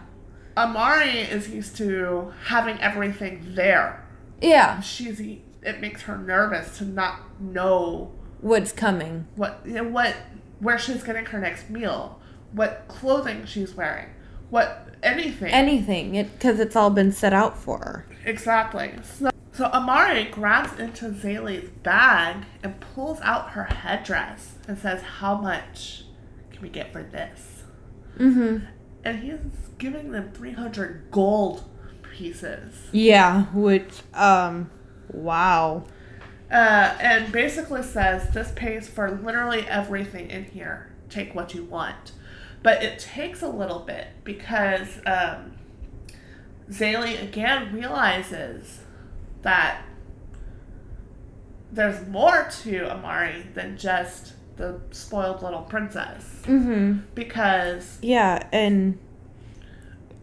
Amari 0.58 1.20
is 1.20 1.50
used 1.50 1.78
to 1.78 2.34
having 2.46 2.80
everything 2.80 3.54
there. 3.56 4.04
Yeah. 4.42 4.80
She's 4.82 5.22
it 5.66 5.80
makes 5.82 6.04
her 6.04 6.18
nervous 6.18 6.78
to 6.78 6.86
not 6.86 7.40
know 7.42 8.12
What's 8.42 8.72
coming? 8.72 9.28
what 9.36 9.62
you 9.66 9.74
know, 9.74 9.84
what 9.84 10.16
where 10.60 10.78
she's 10.78 11.04
getting 11.04 11.26
her 11.26 11.40
next 11.40 11.70
meal, 11.70 12.20
what 12.52 12.86
clothing 12.88 13.46
she's 13.46 13.74
wearing, 13.74 14.08
what 14.50 14.88
anything. 15.02 15.52
Anything. 15.52 16.16
It 16.16 16.34
because 16.34 16.60
it's 16.60 16.76
all 16.76 16.90
been 16.90 17.12
set 17.12 17.34
out 17.34 17.58
for 17.58 17.78
her. 17.80 18.06
exactly. 18.26 18.94
So, 19.04 19.30
so 19.54 19.66
Amari 19.66 20.26
grabs 20.26 20.80
into 20.80 21.10
Zélie's 21.10 21.70
bag 21.70 22.46
and 22.64 22.80
pulls 22.80 23.20
out 23.22 23.52
her 23.52 23.66
headdress 23.66 24.56
and 24.68 24.78
says, 24.78 25.02
"How 25.02 25.36
much 25.38 26.04
can 26.52 26.62
we 26.62 26.70
get 26.70 26.92
for 26.92 27.04
this?" 27.04 27.64
Mm-hmm. 28.18 28.66
And 29.06 29.20
he's 29.20 29.40
giving 29.78 30.12
them 30.12 30.32
three 30.34 30.52
hundred 30.54 31.10
gold 31.12 31.64
pieces. 32.12 32.90
Yeah. 32.92 33.44
Which 33.54 34.02
um. 34.14 34.70
Wow. 35.14 35.86
Uh, 36.52 36.96
and 37.00 37.32
basically 37.32 37.82
says 37.82 38.30
this 38.34 38.52
pays 38.56 38.88
for 38.88 39.10
literally 39.10 39.66
everything 39.68 40.30
in 40.30 40.46
here. 40.46 40.92
Take 41.10 41.34
what 41.34 41.54
you 41.54 41.64
want. 41.64 42.12
But 42.62 42.84
it 42.84 43.00
takes 43.00 43.42
a 43.42 43.48
little 43.48 43.80
bit 43.80 44.08
because 44.24 45.00
um, 45.06 45.54
Zélie 46.70 47.22
again 47.22 47.74
realizes 47.74 48.82
that 49.42 49.82
there's 51.72 52.08
more 52.08 52.48
to 52.64 52.90
Amari 52.92 53.48
than 53.54 53.78
just 53.78 54.34
the 54.58 54.80
spoiled 54.92 55.42
little 55.42 55.62
princess. 55.62 56.42
Mm-hmm. 56.44 57.00
Because 57.16 57.98
Yeah, 58.02 58.48
and 58.52 59.00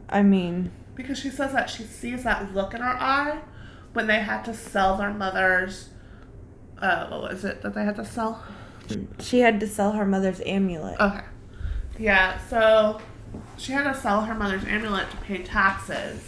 I 0.08 0.22
mean, 0.22 0.70
because 0.94 1.18
she 1.18 1.30
says 1.30 1.52
that 1.52 1.68
she 1.68 1.82
sees 1.82 2.22
that 2.22 2.54
look 2.54 2.72
in 2.72 2.80
her 2.80 2.96
eye 2.96 3.40
when 3.92 4.06
they 4.06 4.20
had 4.20 4.44
to 4.44 4.54
sell 4.54 4.96
their 4.96 5.12
mother's 5.12 5.90
uh, 6.80 7.06
what 7.08 7.30
was 7.30 7.44
it 7.44 7.62
that 7.62 7.74
they 7.74 7.84
had 7.84 7.96
to 7.96 8.04
sell? 8.04 8.42
She 9.20 9.40
had 9.40 9.60
to 9.60 9.68
sell 9.68 9.92
her 9.92 10.04
mother's 10.06 10.40
amulet. 10.46 10.98
Okay. 10.98 11.24
Yeah, 11.98 12.38
so 12.48 13.00
she 13.56 13.72
had 13.72 13.84
to 13.84 13.98
sell 13.98 14.22
her 14.22 14.34
mother's 14.34 14.64
amulet 14.64 15.10
to 15.10 15.16
pay 15.18 15.42
taxes. 15.42 16.26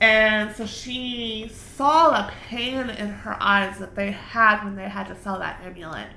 And 0.00 0.54
so 0.54 0.66
she 0.66 1.50
saw 1.52 2.10
the 2.10 2.32
pain 2.48 2.90
in 2.90 3.08
her 3.08 3.36
eyes 3.40 3.78
that 3.78 3.94
they 3.94 4.10
had 4.10 4.64
when 4.64 4.76
they 4.76 4.88
had 4.88 5.06
to 5.08 5.16
sell 5.16 5.38
that 5.38 5.62
amulet. 5.64 6.08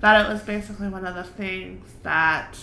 That 0.00 0.24
it 0.24 0.32
was 0.32 0.42
basically 0.42 0.88
one 0.88 1.04
of 1.04 1.14
the 1.14 1.24
things 1.24 1.88
that, 2.02 2.56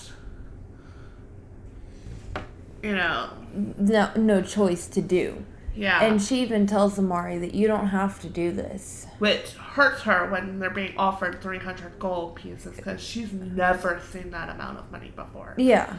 you 2.82 2.96
know, 2.96 3.30
No, 3.78 4.12
no 4.16 4.42
choice 4.42 4.88
to 4.88 5.02
do. 5.02 5.46
Yeah. 5.76 6.04
And 6.04 6.22
she 6.22 6.42
even 6.42 6.68
tells 6.68 6.98
Amari 7.00 7.38
that 7.40 7.54
you 7.54 7.68
don't 7.68 7.88
have 7.88 8.20
to 8.22 8.30
do 8.30 8.52
this. 8.52 9.08
which 9.20 9.52
hurts 9.54 10.02
her 10.02 10.30
when 10.30 10.60
they're 10.60 10.70
being 10.70 10.94
offered 10.98 11.42
300 11.42 11.98
gold 12.00 12.36
pieces 12.36 12.76
because 12.76 13.02
she's 13.02 13.32
never 13.32 14.02
seen 14.12 14.32
that 14.32 14.50
amount 14.50 14.78
of 14.80 14.92
money 14.92 15.12
before. 15.16 15.54
Yeah. 15.58 15.94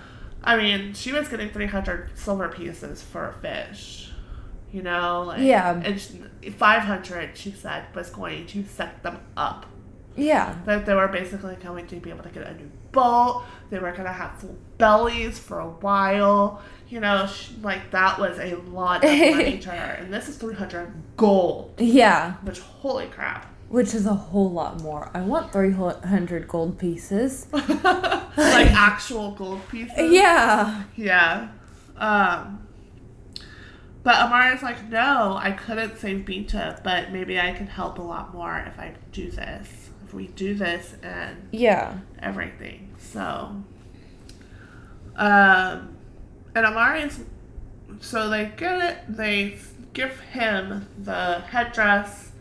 I 0.45 0.57
mean, 0.57 0.93
she 0.95 1.13
was 1.13 1.29
getting 1.29 1.51
300 1.51 2.11
silver 2.19 2.49
pieces 2.49 3.01
for 3.03 3.29
a 3.29 3.33
fish. 3.35 4.11
You 4.73 4.83
know? 4.83 5.23
Like, 5.23 5.41
Yeah. 5.41 5.81
And 5.85 6.01
she, 6.01 6.51
500, 6.51 7.37
she 7.37 7.51
said, 7.53 7.85
was 7.95 8.11
going 8.11 8.47
to 8.49 8.65
set 8.65 9.03
them 9.03 9.21
up. 9.37 9.67
Yeah. 10.17 10.57
That 10.67 10.85
they 10.85 10.95
were 10.95 11.09
basically 11.09 11.57
going 11.57 11.87
to 11.87 11.97
be 11.97 12.11
able 12.11 12.25
to 12.25 12.29
get 12.31 12.47
a 12.47 12.55
new 12.55 12.71
boat. 12.91 13.45
They 13.71 13.79
were 13.79 13.93
going 13.93 14.05
to 14.05 14.13
have 14.13 14.39
full 14.39 14.57
bellies 14.79 15.39
for 15.39 15.61
a 15.61 15.69
while. 15.69 16.61
You 16.93 17.01
know, 17.01 17.27
she, 17.27 17.55
like, 17.63 17.91
that 17.93 18.19
was 18.19 18.39
a 18.39 18.55
lot 18.69 19.03
of 19.03 19.11
money 19.11 19.59
to 19.61 19.71
her. 19.71 19.93
And 19.95 20.13
this 20.13 20.29
is 20.29 20.37
300 20.37 20.93
gold. 21.17 21.73
Yeah. 21.79 22.35
Which, 22.43 22.59
holy 22.61 23.07
crap. 23.07 23.47
Which 23.71 23.95
is 23.95 24.05
a 24.05 24.13
whole 24.13 24.51
lot 24.51 24.83
more. 24.83 25.11
I 25.15 25.23
want 25.23 25.55
300 25.55 26.47
gold 26.47 26.79
pieces. 26.79 27.47
like 27.53 27.67
actual 28.37 29.31
gold 29.31 29.67
pieces. 29.71 30.13
Yeah. 30.13 30.83
Yeah. 30.95 31.49
Um, 31.97 32.67
but 34.03 34.17
Amari's 34.27 34.63
like, 34.63 34.91
no, 34.91 35.35
I 35.41 35.53
couldn't 35.53 35.97
save 35.97 36.27
Binta, 36.27 36.83
but 36.85 37.11
maybe 37.11 37.41
I 37.41 37.53
can 37.53 37.69
help 37.69 37.99
a 38.01 38.03
lot 38.03 38.35
more 38.35 38.63
if 38.67 38.79
I 38.79 38.93
do 39.13 39.31
this. 39.31 39.89
If 40.05 40.13
we 40.13 40.27
do 40.27 40.53
this 40.55 40.95
and 41.03 41.49
Yeah. 41.53 41.95
everything. 42.21 42.91
So, 42.99 43.63
um, 45.17 45.92
and 46.55 46.67
Amari's, 46.67 47.21
so 48.01 48.29
they 48.29 48.53
get 48.57 48.81
it, 48.83 48.99
they 49.17 49.59
give 49.93 50.21
him 50.21 50.89
the 50.99 51.41
headdress, 51.41 52.33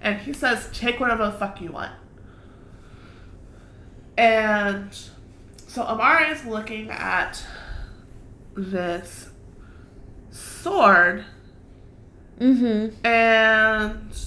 and 0.00 0.18
he 0.20 0.32
says, 0.32 0.68
take 0.72 1.00
whatever 1.00 1.26
the 1.26 1.32
fuck 1.32 1.60
you 1.60 1.72
want. 1.72 1.92
And 4.16 4.90
so 5.66 5.82
Amari 5.82 6.30
is 6.30 6.44
looking 6.44 6.90
at 6.90 7.42
this 8.54 9.30
sword, 10.30 11.24
Mm-hmm. 12.38 13.04
and 13.06 14.18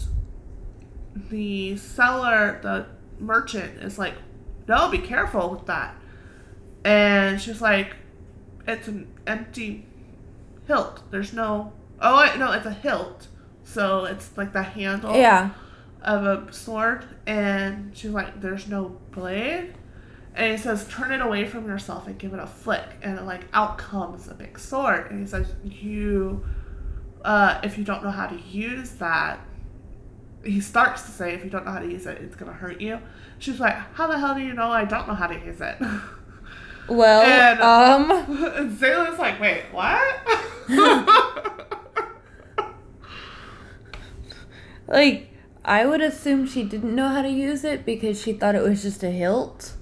the 1.16 1.78
seller, 1.78 2.60
the 2.62 2.86
merchant, 3.20 3.82
is 3.82 3.98
like, 3.98 4.14
"No, 4.68 4.90
be 4.92 5.00
careful 5.00 5.50
with 5.50 5.66
that." 5.66 5.96
And 6.86 7.42
she's 7.42 7.60
like, 7.60 7.96
"It's 8.68 8.88
an 8.88 9.12
empty 9.28 9.86
hilt. 10.68 11.02
There's 11.12 11.34
no. 11.34 11.74
Oh, 12.00 12.20
wait, 12.22 12.38
no, 12.38 12.52
it's 12.52 12.66
a 12.66 12.74
hilt. 12.74 13.28
So 13.64 14.06
it's 14.06 14.36
like 14.38 14.54
the 14.54 14.64
handle 14.64 15.16
Yeah. 15.16 15.52
of 16.02 16.26
a 16.26 16.52
sword." 16.54 17.06
And 17.26 17.96
she's 17.96 18.12
like, 18.12 18.42
"There's 18.42 18.68
no 18.68 18.98
blade." 19.12 19.76
And 20.36 20.52
he 20.52 20.58
says, 20.58 20.88
"Turn 20.88 21.12
it 21.12 21.22
away 21.22 21.46
from 21.46 21.68
yourself 21.68 22.08
and 22.08 22.18
give 22.18 22.34
it 22.34 22.40
a 22.40 22.48
flick." 22.48 22.84
And 23.02 23.26
like 23.26 23.46
out 23.54 23.78
comes 23.78 24.28
a 24.28 24.34
big 24.34 24.58
sword. 24.60 25.10
And 25.12 25.20
he 25.20 25.26
says, 25.28 25.54
"You." 25.64 26.44
uh, 27.26 27.58
if 27.64 27.78
you 27.78 27.86
don't 27.86 28.04
know 28.04 28.12
how 28.12 28.28
to 28.28 28.36
use 28.52 28.92
that, 28.96 29.40
he 30.44 30.60
starts 30.60 31.04
to 31.04 31.12
say, 31.12 31.34
if 31.34 31.42
you 31.42 31.50
don't 31.50 31.64
know 31.64 31.72
how 31.72 31.80
to 31.80 31.88
use 31.90 32.06
it, 32.06 32.18
it's 32.22 32.36
going 32.36 32.52
to 32.52 32.58
hurt 32.58 32.82
you. 32.82 33.00
She's 33.40 33.62
like, 33.62 33.76
how 33.94 34.08
the 34.08 34.20
hell 34.20 34.36
do 34.36 34.42
you 34.42 34.52
know 34.54 34.70
I 34.70 34.84
don't 34.84 35.08
know 35.08 35.14
how 35.14 35.28
to 35.28 35.36
use 35.36 35.62
it? 35.62 35.78
Well, 36.90 37.22
And- 37.22 37.62
um, 37.62 38.12
and 38.58 38.72
Zélie's 38.80 39.18
like, 39.20 39.40
wait, 39.40 39.64
what? 39.72 40.28
like, 44.88 45.30
I 45.64 45.86
would 45.86 46.02
assume 46.02 46.46
she 46.48 46.64
didn't 46.64 46.94
know 46.96 47.08
how 47.10 47.22
to 47.22 47.30
use 47.30 47.64
it 47.64 47.86
because 47.86 48.22
she 48.22 48.34
thought 48.34 48.56
it 48.56 48.64
was 48.64 48.82
just 48.82 49.04
a 49.04 49.10
hilt. 49.12 49.74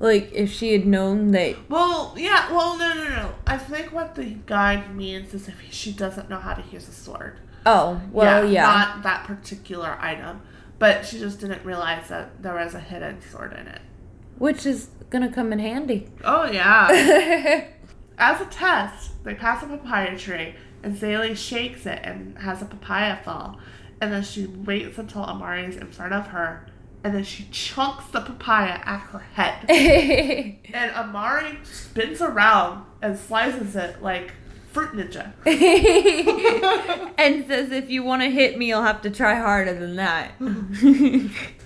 Like, 0.00 0.30
if 0.32 0.52
she 0.52 0.72
had 0.72 0.86
known 0.86 1.32
that. 1.32 1.56
well, 1.68 2.14
yeah, 2.16 2.52
well, 2.52 2.78
no, 2.78 2.94
no, 2.94 3.04
no. 3.08 3.34
I 3.46 3.58
think 3.58 3.92
what 3.92 4.14
the 4.14 4.26
guide 4.46 4.94
means 4.94 5.34
is 5.34 5.48
if 5.48 5.56
she 5.72 5.90
doesn't 5.92 6.30
know 6.30 6.38
how 6.38 6.54
to 6.54 6.62
use 6.70 6.88
a 6.88 6.92
sword. 6.92 7.38
Oh, 7.66 8.00
well, 8.12 8.48
yeah. 8.48 8.62
Not 8.62 9.02
that 9.02 9.24
particular 9.24 9.98
item. 10.00 10.42
But 10.78 11.04
she 11.04 11.18
just 11.18 11.40
didn't 11.40 11.64
realize 11.64 12.08
that 12.08 12.40
there 12.40 12.54
was 12.54 12.72
a 12.74 12.78
hidden 12.80 13.20
sword 13.20 13.52
in 13.54 13.66
it. 13.66 13.80
Which 14.38 14.66
is 14.66 14.88
gonna 15.10 15.32
come 15.32 15.52
in 15.52 15.58
handy. 15.58 16.08
Oh, 16.24 16.50
yeah. 16.50 17.66
As 18.18 18.40
a 18.40 18.46
test, 18.46 19.22
they 19.24 19.34
pass 19.34 19.62
a 19.62 19.66
papaya 19.66 20.18
tree, 20.18 20.54
and 20.82 20.96
Zélie 20.96 21.36
shakes 21.36 21.86
it 21.86 22.00
and 22.02 22.36
has 22.38 22.62
a 22.62 22.64
papaya 22.64 23.18
fall. 23.24 23.58
And 24.00 24.12
then 24.12 24.22
she 24.22 24.46
waits 24.46 24.98
until 24.98 25.22
Amari 25.22 25.64
is 25.64 25.76
in 25.76 25.88
front 25.88 26.12
of 26.12 26.28
her, 26.28 26.66
and 27.04 27.14
then 27.14 27.24
she 27.24 27.48
chunks 27.50 28.06
the 28.06 28.20
papaya 28.20 28.80
at 28.84 28.98
her 29.10 29.18
head. 29.18 29.68
and 30.74 30.90
Amari 30.92 31.58
spins 31.64 32.20
around 32.20 32.84
and 33.02 33.18
slices 33.18 33.76
it 33.76 34.02
like 34.02 34.32
Fruit 34.78 35.10
Ninja. 35.10 35.32
and 37.18 37.46
says, 37.48 37.72
if 37.72 37.90
you 37.90 38.04
want 38.04 38.22
to 38.22 38.30
hit 38.30 38.56
me, 38.56 38.66
you'll 38.66 38.82
have 38.82 39.02
to 39.02 39.10
try 39.10 39.34
harder 39.34 39.74
than 39.74 39.96
that. 39.96 40.30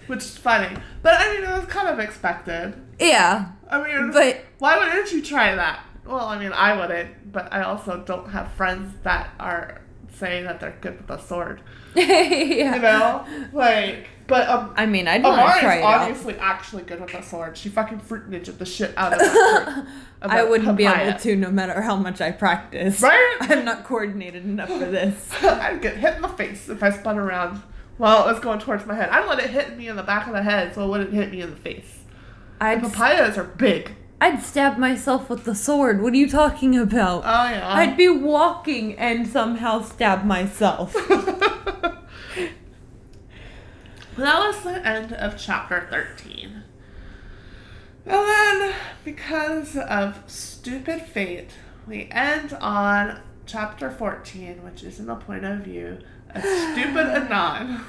Which 0.07 0.21
is 0.21 0.39
funny. 0.39 0.75
But 1.03 1.15
I 1.19 1.35
mean, 1.35 1.45
it 1.45 1.53
was 1.53 1.67
kind 1.67 1.89
of 1.89 1.99
expected. 1.99 2.75
yeah, 2.99 3.53
I 3.71 3.83
mean, 3.83 4.13
but 4.13 4.41
why 4.59 4.79
wouldn't 4.79 5.13
you 5.13 5.23
try 5.23 5.55
that? 5.55 5.85
Well, 6.07 6.25
I 6.25 6.39
mean, 6.39 6.53
I 6.53 6.75
wouldn't, 6.75 7.33
but 7.33 7.53
I 7.53 7.63
also 7.63 8.03
don't 8.03 8.31
have 8.31 8.51
friends 8.53 8.95
that 9.03 9.31
are 9.39 9.83
saying 10.15 10.45
that 10.45 10.61
they're 10.61 10.77
good 10.81 10.99
with 10.99 11.11
a 11.11 11.23
sword. 11.23 11.61
yeah. 12.01 12.77
You 12.77 12.83
know? 12.83 13.27
Like, 13.53 14.09
but 14.27 14.49
um, 14.49 14.73
I 14.77 14.87
mean, 14.87 15.09
I'd 15.09 15.23
want 15.23 15.55
to 15.55 15.61
try 15.61 15.77
it 15.77 15.83
out. 15.83 16.03
obviously 16.03 16.37
actually 16.37 16.85
good 16.85 17.01
with 17.01 17.13
a 17.13 17.23
sword. 17.23 17.57
She 17.57 17.69
fucking 17.69 18.01
fruit 18.01 18.31
ninja 18.31 18.57
the 18.57 18.65
shit 18.65 18.95
out 18.97 19.13
of 19.13 19.19
that 19.19 19.75
fruit. 19.75 19.87
of 20.23 20.31
I 20.31 20.45
wouldn't 20.45 20.77
be 20.77 20.87
able 20.87 21.19
to 21.19 21.37
no 21.37 21.51
matter 21.51 21.83
how 21.83 21.97
much 21.97 22.21
I 22.21 22.31
practice. 22.31 23.03
Right? 23.03 23.37
I'm 23.41 23.65
not 23.65 23.85
coordinated 23.85 24.45
enough 24.45 24.69
for 24.69 24.79
this. 24.79 25.31
I'd 25.43 25.83
get 25.83 25.97
hit 25.97 26.17
in 26.17 26.23
the 26.23 26.29
face 26.29 26.69
if 26.69 26.83
I 26.83 26.91
spun 26.91 27.19
around 27.19 27.63
while 27.99 28.27
it 28.27 28.33
was 28.33 28.41
going 28.41 28.59
towards 28.61 28.87
my 28.87 28.95
head. 28.95 29.11
I'd 29.11 29.29
let 29.29 29.39
it 29.41 29.51
hit 29.51 29.77
me 29.77 29.89
in 29.89 29.97
the 29.97 30.03
back 30.03 30.27
of 30.27 30.33
the 30.33 30.43
head 30.43 30.75
so 30.75 30.85
it 30.85 30.89
wouldn't 30.89 31.13
hit 31.13 31.31
me 31.31 31.41
in 31.43 31.51
the 31.51 31.57
face. 31.57 31.99
I'd, 32.61 32.81
Papayas 32.81 33.37
are 33.37 33.45
big. 33.45 33.93
I'd 34.23 34.41
stab 34.41 34.79
myself 34.79 35.29
with 35.29 35.43
the 35.43 35.55
sword. 35.55 36.01
What 36.01 36.13
are 36.13 36.17
you 36.17 36.29
talking 36.29 36.79
about? 36.79 37.25
Oh, 37.25 37.51
yeah. 37.51 37.75
I'd 37.75 37.97
be 37.97 38.09
walking 38.09 38.97
and 38.97 39.27
somehow 39.27 39.83
stab 39.83 40.25
myself. 40.25 40.95
Well, 44.15 44.27
that 44.27 44.47
was 44.47 44.63
the 44.63 44.87
end 44.87 45.15
of 45.15 45.39
chapter 45.39 45.87
13. 45.91 46.63
And 48.05 48.13
then, 48.13 48.75
because 49.05 49.75
of 49.75 50.23
stupid 50.27 51.01
fate, 51.01 51.53
we 51.89 52.09
end 52.11 52.53
on 52.61 53.21
chapter 53.47 53.91
14, 53.91 54.63
which 54.63 54.83
is 54.83 55.01
in 55.01 55.07
the 55.07 55.15
point 55.15 55.47
of 55.47 55.61
view 55.61 55.99
of 56.35 56.43
stupid 56.43 57.07
Inan. 57.31 57.81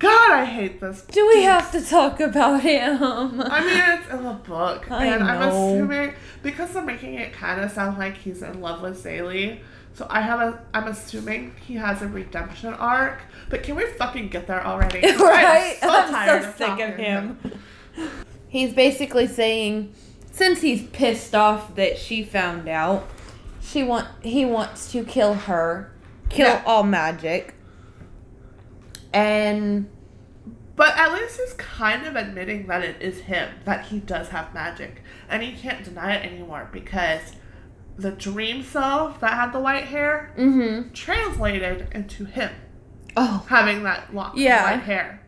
God, 0.00 0.32
I 0.32 0.44
hate 0.46 0.80
this. 0.80 1.02
Do 1.02 1.28
we 1.28 1.42
have 1.44 1.70
to 1.72 1.80
talk 1.84 2.20
about 2.20 2.62
him? 2.62 2.98
I 3.40 3.60
mean, 3.64 3.98
it's 4.00 4.10
in 4.10 4.24
the 4.24 4.32
book, 4.32 4.90
I 4.90 5.06
and 5.06 5.22
I'm 5.22 5.42
assuming 5.48 6.14
because 6.42 6.70
they're 6.70 6.82
making 6.82 7.14
it 7.14 7.32
kind 7.32 7.60
of 7.60 7.70
sound 7.70 7.98
like 7.98 8.16
he's 8.16 8.42
in 8.42 8.60
love 8.60 8.80
with 8.82 9.02
Zélie. 9.04 9.60
So 9.92 10.06
I 10.08 10.22
have 10.22 10.40
a, 10.40 10.64
I'm 10.72 10.86
assuming 10.88 11.54
he 11.66 11.74
has 11.74 12.00
a 12.00 12.08
redemption 12.08 12.72
arc. 12.74 13.20
But 13.50 13.62
can 13.62 13.76
we 13.76 13.86
fucking 13.86 14.28
get 14.30 14.46
there 14.46 14.66
already? 14.66 15.00
right? 15.00 15.76
I'm 15.82 15.88
so 15.88 15.94
I'm 15.94 16.10
tired 16.10 16.42
so 16.44 16.48
of 16.48 16.56
sick 16.56 16.70
of 16.70 16.76
to 16.78 17.02
him. 17.02 17.38
He's 18.48 18.72
basically 18.72 19.26
saying, 19.26 19.92
since 20.32 20.60
he's 20.62 20.82
pissed 20.88 21.34
off 21.34 21.74
that 21.74 21.98
she 21.98 22.24
found 22.24 22.68
out, 22.68 23.06
she 23.60 23.82
want 23.82 24.08
he 24.22 24.44
wants 24.46 24.90
to 24.92 25.04
kill 25.04 25.34
her, 25.34 25.92
kill 26.30 26.46
Yeah. 26.46 26.62
all 26.64 26.82
magic, 26.84 27.54
and 29.12 29.88
But 30.76 30.96
at 30.96 31.12
least 31.12 31.38
he's 31.38 31.52
kind 31.54 32.06
of 32.06 32.16
admitting 32.16 32.66
that 32.68 32.82
it 32.82 33.00
is 33.02 33.20
him, 33.20 33.50
that 33.64 33.86
he 33.86 33.98
does 33.98 34.28
have 34.28 34.54
magic. 34.54 35.02
And 35.28 35.42
he 35.42 35.52
can't 35.52 35.84
deny 35.84 36.14
it 36.14 36.24
anymore 36.32 36.68
because 36.72 37.20
the 37.96 38.10
dream 38.12 38.62
self 38.62 39.20
that 39.20 39.34
had 39.34 39.52
the 39.52 39.60
white 39.60 39.84
hair 39.84 40.32
mm-hmm. 40.38 40.90
translated 40.92 41.86
into 41.92 42.24
him 42.24 42.50
Oh, 43.16 43.44
having 43.48 43.82
that 43.82 44.14
long 44.14 44.32
Yeah. 44.36 44.70
white 44.70 44.82
hair. 44.84 45.20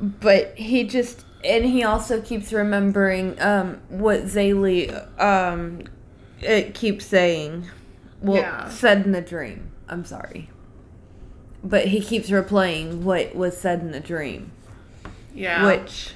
but 0.00 0.54
he 0.56 0.84
just 0.84 1.24
and 1.44 1.64
he 1.64 1.82
also 1.84 2.20
keeps 2.20 2.52
remembering 2.52 3.40
um 3.40 3.80
what 3.88 4.24
Zélie 4.24 4.92
um 5.20 5.82
it 6.40 6.74
keeps 6.74 7.04
saying. 7.06 7.66
Well, 8.20 8.36
Yeah. 8.42 8.68
said 8.68 9.06
in 9.06 9.12
the 9.12 9.20
dream. 9.22 9.70
I'm 9.88 10.04
sorry. 10.04 10.50
But 11.68 11.88
he 11.88 12.00
keeps 12.00 12.30
replaying 12.30 13.02
what 13.02 13.34
was 13.34 13.56
said 13.58 13.80
in 13.80 13.90
the 13.92 14.00
dream, 14.00 14.52
Yeah. 15.34 15.66
which 15.66 16.12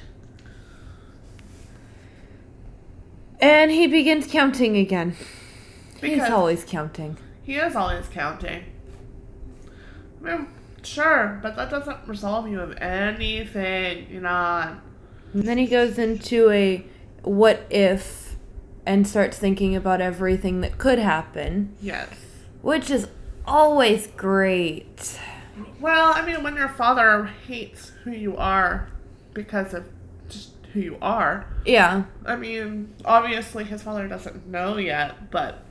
and 3.39 3.71
he 3.71 3.87
begins 3.87 4.27
counting 4.27 4.77
again. 4.77 5.15
He's 6.01 6.23
always 6.23 6.65
counting. 6.65 7.19
He 7.43 7.57
is 7.57 7.77
always 7.77 8.07
counting. 8.07 8.65
I 10.25 10.37
mean, 10.37 10.47
sure, 10.83 11.39
but 11.43 11.57
that 11.57 11.69
doesn't 11.69 11.99
resolve 12.07 12.49
you 12.49 12.61
of 12.61 12.77
anything, 12.79 14.07
you 14.11 14.21
know. 14.21 14.77
And 15.35 15.43
then 15.43 15.59
he 15.59 15.67
goes 15.67 15.99
into 15.99 16.51
a 16.51 16.85
what 17.25 17.67
if 17.69 18.37
and 18.87 19.07
starts 19.07 19.39
thinking 19.39 19.77
about 19.77 20.01
everything 20.01 20.61
that 20.63 20.79
could 20.79 20.99
happen, 20.99 21.75
Yes. 21.81 22.09
which 22.63 22.91
is 22.91 23.09
always 23.47 24.07
great. 24.17 25.19
Well, 25.83 26.13
I 26.15 26.25
mean, 26.25 26.45
when 26.45 26.55
your 26.55 26.69
father 26.69 27.25
hates 27.49 27.91
who 28.05 28.13
you 28.13 28.37
are 28.37 28.89
because 29.35 29.75
of 29.75 29.85
just 30.29 30.53
who 30.73 30.79
you 30.81 30.97
are, 31.03 31.47
Yeah. 31.67 32.05
I 32.25 32.37
mean, 32.37 32.95
obviously 33.05 33.65
his 33.65 33.83
father 33.83 34.07
doesn't 34.07 34.47
know 34.47 34.77
yet, 34.77 35.31
but 35.33 35.65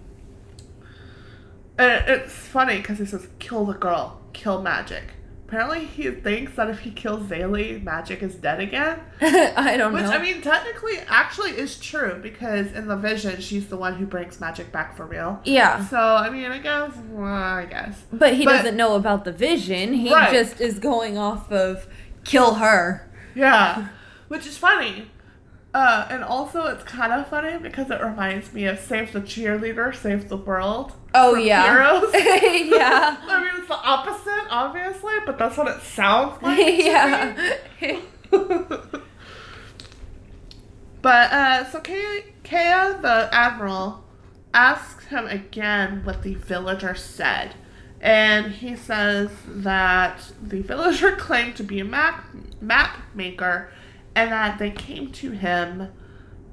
it's 1.79 2.33
funny 2.33 2.77
because 2.77 2.99
he 2.99 3.05
says, 3.05 3.27
"Kill 3.39 3.65
the 3.65 3.73
girl, 3.73 4.19
kill 4.33 4.61
magic." 4.61 5.13
Apparently, 5.52 5.84
he 5.84 6.10
thinks 6.11 6.56
that 6.56 6.69
if 6.69 6.80
he 6.80 6.91
kills 6.91 7.23
Zélie, 7.28 7.84
magic 7.84 8.23
is 8.23 8.36
dead 8.36 8.61
again. 8.61 9.02
I 9.22 9.76
don't 9.76 9.91
Which 9.91 10.03
know. 10.03 10.10
Which, 10.10 10.18
I 10.18 10.22
mean, 10.23 10.41
technically, 10.41 10.98
actually 11.10 11.52
is 11.52 11.78
true 11.78 12.18
because 12.23 12.72
in 12.72 12.88
the 12.88 12.95
vision, 12.95 13.41
she's 13.41 13.68
the 13.68 13.76
one 13.76 13.95
who 13.95 14.06
brings 14.06 14.40
magic 14.40 14.72
back 14.72 14.95
for 14.95 15.06
real. 15.06 15.41
yeah. 15.44 15.86
So 15.88 15.98
I 15.98 16.30
mean, 16.30 16.45
I 16.49 16.60
guess, 16.60 16.94
well, 17.10 17.26
I 17.26 17.65
guess. 17.65 18.02
But 18.14 18.36
he 18.36 18.45
But- 18.45 18.60
doesn't 18.60 18.78
know 18.78 18.95
about 18.95 19.26
the 19.26 19.34
vision. 19.34 19.91
He 19.91 20.14
Right. 20.14 20.32
just 20.32 20.61
is 20.61 20.80
going 20.80 21.18
off 21.18 21.52
of 21.52 21.86
kill 22.23 22.53
her. 22.53 23.11
Yeah, 23.36 23.90
which 24.30 24.48
is 24.48 24.57
funny. 24.57 25.11
Uh, 25.73 26.07
and 26.10 26.23
also, 26.23 26.65
it's 26.68 26.84
kind 26.84 27.11
of 27.11 27.28
funny 27.28 27.57
because 27.57 27.90
it 27.91 28.02
reminds 28.02 28.53
me 28.53 28.65
of 28.68 28.80
Save 28.80 29.11
the 29.11 29.19
Cheerleader, 29.19 29.94
Save 29.94 30.30
the 30.30 30.38
World. 30.38 30.94
Oh 31.13 31.35
yeah. 31.35 31.63
Heroes. 31.63 32.13
yeah. 32.13 33.17
I 33.21 33.41
mean, 33.41 33.51
it's 33.57 33.67
the 33.67 33.75
opposite, 33.75 34.47
obviously, 34.49 35.13
but 35.25 35.38
that's 35.38 35.57
what 35.57 35.67
it 35.67 35.81
sounds 35.81 36.41
like. 36.41 36.57
to 36.57 36.71
yeah. 36.73 37.55
but, 41.01 41.31
uh, 41.31 41.69
so 41.69 41.79
Kaea, 41.81 42.23
Kaea, 42.43 43.01
the 43.01 43.29
admiral, 43.33 44.05
asks 44.53 45.05
him 45.05 45.27
again 45.27 46.03
what 46.05 46.23
the 46.23 46.35
villager 46.35 46.95
said. 46.95 47.55
And 47.99 48.53
he 48.53 48.75
says 48.75 49.29
that 49.45 50.31
the 50.41 50.61
villager 50.61 51.11
claimed 51.17 51.55
to 51.57 51.63
be 51.63 51.79
a 51.79 51.85
map, 51.85 52.25
map 52.59 52.97
maker 53.13 53.69
and 54.15 54.31
that 54.31 54.59
they 54.59 54.71
came 54.71 55.11
to 55.11 55.31
him 55.31 55.89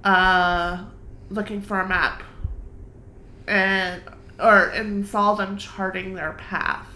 uh, 0.05 0.85
looking 1.30 1.60
for 1.60 1.80
a 1.80 1.89
map 1.89 2.22
and 3.47 4.02
or 4.39 4.66
and 4.69 5.06
saw 5.06 5.35
them 5.35 5.56
charting 5.56 6.15
their 6.15 6.32
path. 6.35 6.86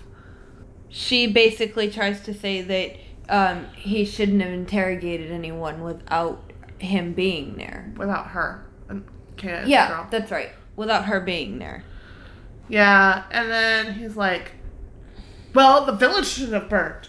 she 0.88 1.26
basically 1.26 1.90
tries 1.90 2.20
to 2.22 2.34
say 2.34 2.60
that 2.62 2.96
um, 3.28 3.66
he 3.74 4.04
shouldn't 4.04 4.42
have 4.42 4.52
interrogated 4.52 5.30
anyone 5.32 5.82
without 5.82 6.52
him 6.78 7.12
being 7.14 7.56
there. 7.56 7.92
without 7.96 8.28
her. 8.28 8.66
Kaea, 9.36 9.66
Yeah, 9.66 9.88
girl. 9.88 10.06
that's 10.10 10.30
right. 10.30 10.50
Without 10.76 11.06
her 11.06 11.20
being 11.20 11.58
there. 11.58 11.84
Yeah, 12.68 13.24
and 13.30 13.50
then 13.50 13.94
he's 13.94 14.16
like, 14.16 14.52
"Well, 15.54 15.84
the 15.86 15.92
village 15.92 16.26
should 16.26 16.52
have 16.52 16.68
burned." 16.68 17.08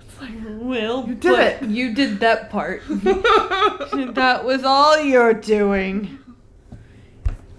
It's 0.00 0.20
like, 0.20 0.32
Well, 0.44 1.06
You 1.08 1.14
did 1.14 1.38
it. 1.38 1.62
You 1.68 1.94
did 1.94 2.20
that 2.20 2.50
part. 2.50 2.82
that 2.88 4.42
was 4.44 4.64
all 4.64 5.00
you're 5.00 5.34
doing. 5.34 6.18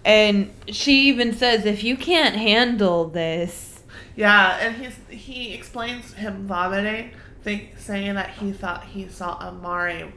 And 0.05 0.53
she 0.67 1.09
even 1.09 1.33
says, 1.33 1.65
if 1.65 1.83
you 1.83 1.97
can't 1.97 2.35
handle 2.35 3.09
this. 3.09 3.81
yeah, 4.15 4.57
and 4.61 4.75
he's 4.75 4.95
he 5.09 5.53
explains 5.53 6.13
him 6.13 6.45
vomiting, 6.47 7.11
think, 7.41 7.77
saying 7.77 8.13
that 8.15 8.29
he 8.29 8.51
thought 8.51 8.83
he 8.85 9.07
saw 9.09 9.37
Amari 9.41 10.13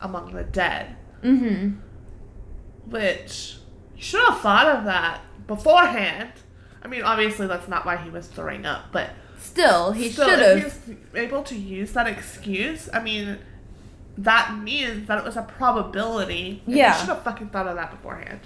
among 0.00 0.32
the 0.32 0.42
dead, 0.42 0.96
Mm-hmm. 1.22 1.78
which 2.90 3.56
you 3.96 4.02
should 4.02 4.24
have 4.28 4.40
thought 4.40 4.66
of 4.66 4.84
that 4.84 5.20
beforehand. 5.46 6.30
I 6.82 6.88
mean, 6.88 7.02
obviously 7.02 7.46
that's 7.46 7.68
not 7.68 7.84
why 7.84 7.96
he 7.96 8.10
was 8.10 8.26
throwing 8.28 8.64
up, 8.64 8.86
but 8.92 9.10
Still, 9.38 9.92
he 9.92 10.10
should 10.10 10.38
have. 10.38 10.82
able 11.14 11.42
to 11.44 11.54
use 11.56 11.92
that 11.92 12.06
excuse, 12.06 12.88
I 12.92 13.02
mean, 13.02 13.38
that 14.18 14.56
means 14.62 15.06
that 15.08 15.18
it 15.18 15.24
was 15.24 15.36
a 15.36 15.42
probability. 15.42 16.62
Yeah. 16.66 16.94
You 16.94 17.00
should 17.00 17.08
have 17.10 17.22
fucking 17.22 17.48
thought 17.50 17.66
of 17.66 17.76
that 17.76 17.90
beforehand. 17.90 18.40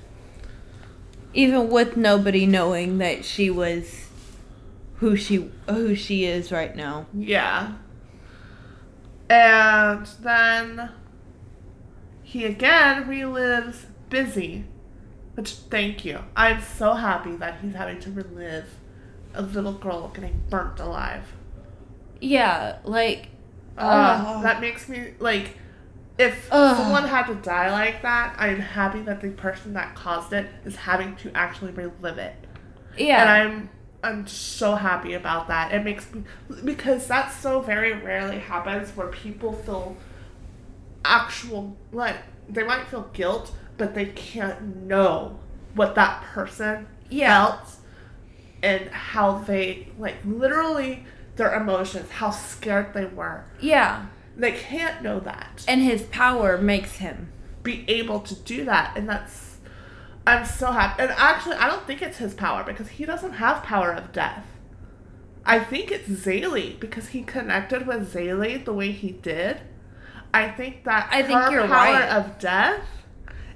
Even 1.32 1.68
with 1.70 1.96
nobody 1.96 2.46
knowing 2.46 2.98
that 2.98 3.24
she 3.24 3.50
was 3.50 4.06
who 4.96 5.16
she 5.16 5.50
who 5.68 5.94
she 5.94 6.24
is 6.24 6.50
right 6.52 6.74
now. 6.74 7.06
Yeah. 7.14 7.74
And 9.28 10.06
then 10.20 10.90
he 12.22 12.44
again 12.44 13.04
relives 13.04 13.84
Bisi. 14.10 14.64
Which, 15.34 15.52
thank 15.52 16.04
you. 16.04 16.18
I'm 16.36 16.60
so 16.60 16.94
happy 16.94 17.36
that 17.36 17.60
he's 17.62 17.74
having 17.74 18.00
to 18.00 18.10
relive 18.10 18.66
a 19.32 19.42
little 19.42 19.72
girl 19.72 20.08
getting 20.08 20.42
burnt 20.50 20.80
alive. 20.80 21.32
Yeah, 22.20 22.78
like 22.84 23.28
Uh, 23.78 24.22
Ugh. 24.26 24.42
that 24.42 24.60
makes 24.60 24.88
me 24.88 25.12
like 25.20 25.56
if 26.20 26.48
Ugh. 26.50 26.76
someone 26.76 27.04
had 27.08 27.26
to 27.26 27.34
die 27.36 27.70
like 27.70 28.02
that, 28.02 28.34
I'm 28.38 28.60
happy 28.60 29.00
that 29.02 29.20
the 29.20 29.30
person 29.30 29.72
that 29.74 29.94
caused 29.94 30.32
it 30.32 30.46
is 30.64 30.76
having 30.76 31.16
to 31.16 31.30
actually 31.34 31.72
relive 31.72 32.18
it. 32.18 32.34
yeah. 32.96 33.20
And 33.22 33.30
I'm 33.30 33.70
I'm 34.02 34.26
so 34.26 34.76
happy 34.76 35.14
about 35.14 35.48
that. 35.48 35.72
It 35.72 35.84
makes 35.84 36.12
me 36.14 36.22
because 36.64 37.06
that 37.08 37.32
so 37.32 37.60
very 37.60 37.92
rarely 37.92 38.38
happens 38.38 38.90
where 38.96 39.08
people 39.08 39.52
feel 39.52 39.96
actual 41.04 41.76
like 41.92 42.16
they 42.48 42.62
might 42.62 42.86
feel 42.88 43.08
guilt, 43.12 43.52
but 43.76 43.94
they 43.94 44.06
can't 44.06 44.76
know 44.86 45.38
what 45.74 45.94
that 45.94 46.22
person 46.22 46.86
Yeah. 47.08 47.46
felt 47.46 47.76
and 48.62 48.88
how 48.90 49.38
they 49.38 49.88
like 49.98 50.16
literally 50.24 51.04
their 51.36 51.54
emotions, 51.54 52.10
how 52.10 52.30
scared 52.30 52.92
they 52.92 53.06
were. 53.06 53.44
yeah. 53.60 54.06
They 54.40 54.52
can't 54.52 55.02
know 55.02 55.20
that. 55.20 55.64
And 55.68 55.82
his 55.82 56.02
power 56.04 56.56
makes 56.58 56.96
him. 56.96 57.32
be 57.62 57.84
able 57.88 58.20
to 58.20 58.34
do 58.34 58.64
that 58.64 58.96
and 58.96 59.08
that's 59.08 59.58
I'm 60.26 60.44
so 60.44 60.70
happy. 60.72 61.02
And 61.02 61.10
actually 61.12 61.56
I 61.56 61.66
don't 61.68 61.86
think 61.86 62.02
it's 62.02 62.18
his 62.18 62.34
power 62.34 62.64
because 62.64 62.88
he 62.88 63.04
doesn't 63.04 63.32
have 63.32 63.62
power 63.62 63.92
of 63.92 64.12
death. 64.12 64.46
I 65.44 65.58
think 65.58 65.90
it's 65.90 66.08
Zélie 66.08 66.78
because 66.78 67.08
he 67.08 67.22
connected 67.22 67.86
with 67.86 68.12
Zélie 68.12 68.64
the 68.64 68.72
way 68.72 68.92
he 68.92 69.10
did. 69.10 69.60
I 70.32 70.48
think 70.48 70.84
that 70.84 71.08
I 71.10 71.22
think 71.22 71.38
her 71.38 71.66
power 71.66 71.94
right. 71.94 72.08
of 72.08 72.38
death 72.38 72.84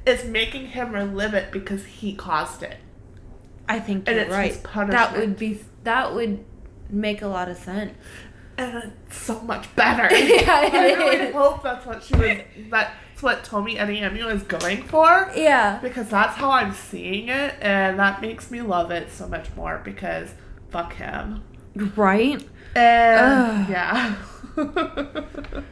is 0.07 0.25
making 0.25 0.69
him 0.69 0.93
relive 0.93 1.35
it 1.35 1.53
because 1.53 1.85
he 1.85 2.15
caused 2.15 2.63
it. 2.63 2.77
I 3.69 3.81
think 3.81 4.09
And 4.09 4.17
you're 4.17 4.25
it's 4.25 4.33
right. 4.33 4.91
That 4.91 5.17
would 5.17 5.39
be 5.39 5.61
that 5.85 6.15
would 6.15 6.45
make 6.91 7.23
a 7.23 7.29
lot 7.29 7.49
of 7.49 7.57
sense. 7.57 7.95
And 8.57 8.93
it's 9.07 9.19
so 9.19 9.41
much 9.41 9.75
better. 9.77 10.15
Yeah, 10.15 10.45
I 10.73 10.93
really 10.95 11.17
is. 11.17 11.35
hope 11.35 11.63
that's 11.63 11.85
what 11.87 12.03
she 12.03 12.15
was 12.15 12.39
that's 12.71 13.23
what 13.23 13.45
Tomi 13.45 13.77
Adeyemi 13.77 14.33
is 14.33 14.43
going 14.43 14.83
for. 14.85 15.31
Yeah. 15.35 15.79
because 15.83 16.09
that's 16.09 16.37
how 16.37 16.51
I'm 16.51 16.73
seeing 16.75 17.29
it, 17.29 17.55
and 17.61 17.99
that 17.99 18.21
makes 18.21 18.51
me 18.51 18.61
love 18.63 18.91
it 18.91 19.11
so 19.13 19.29
much 19.29 19.49
more 19.57 19.81
because 19.85 20.31
fuck 20.71 20.95
him. 20.95 21.43
Right? 21.97 22.45
And 22.77 23.21
Ugh. 23.21 23.71
yeah. 23.71 24.17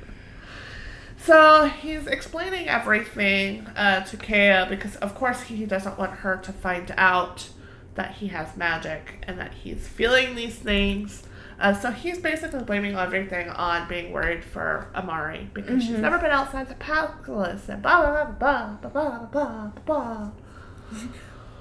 so 1.18 1.66
he's 1.66 2.06
explaining 2.06 2.68
everything 2.68 3.66
uh, 3.76 4.04
to 4.04 4.16
Kaea 4.16 4.68
because, 4.68 4.96
of 4.96 5.14
course, 5.14 5.42
he 5.42 5.64
doesn't 5.66 5.98
want 5.98 6.12
her 6.12 6.36
to 6.38 6.52
find 6.52 6.92
out 6.96 7.48
that 7.94 8.12
he 8.14 8.28
has 8.28 8.56
magic 8.56 9.22
and 9.26 9.38
that 9.38 9.52
he's 9.54 9.86
feeling 9.86 10.34
these 10.34 10.54
things. 10.56 11.22
Uh, 11.62 11.72
so 11.72 11.92
he's 11.92 12.18
basically 12.18 12.60
blaming 12.64 12.96
everything 12.96 13.48
on 13.50 13.86
being 13.86 14.10
worried 14.10 14.42
for 14.42 14.90
Amari 14.96 15.48
because 15.54 15.80
mm-hmm. 15.80 15.92
she's 15.92 15.98
never 16.00 16.18
been 16.18 16.32
outside 16.32 16.68
the 16.68 16.74
palace 16.74 17.68
and 17.68 17.80
blah 17.80 18.00
blah 18.00 18.24
blah 18.32 18.88
blah 18.88 18.88
blah 18.90 19.26
blah 19.26 19.70
blah. 19.86 20.30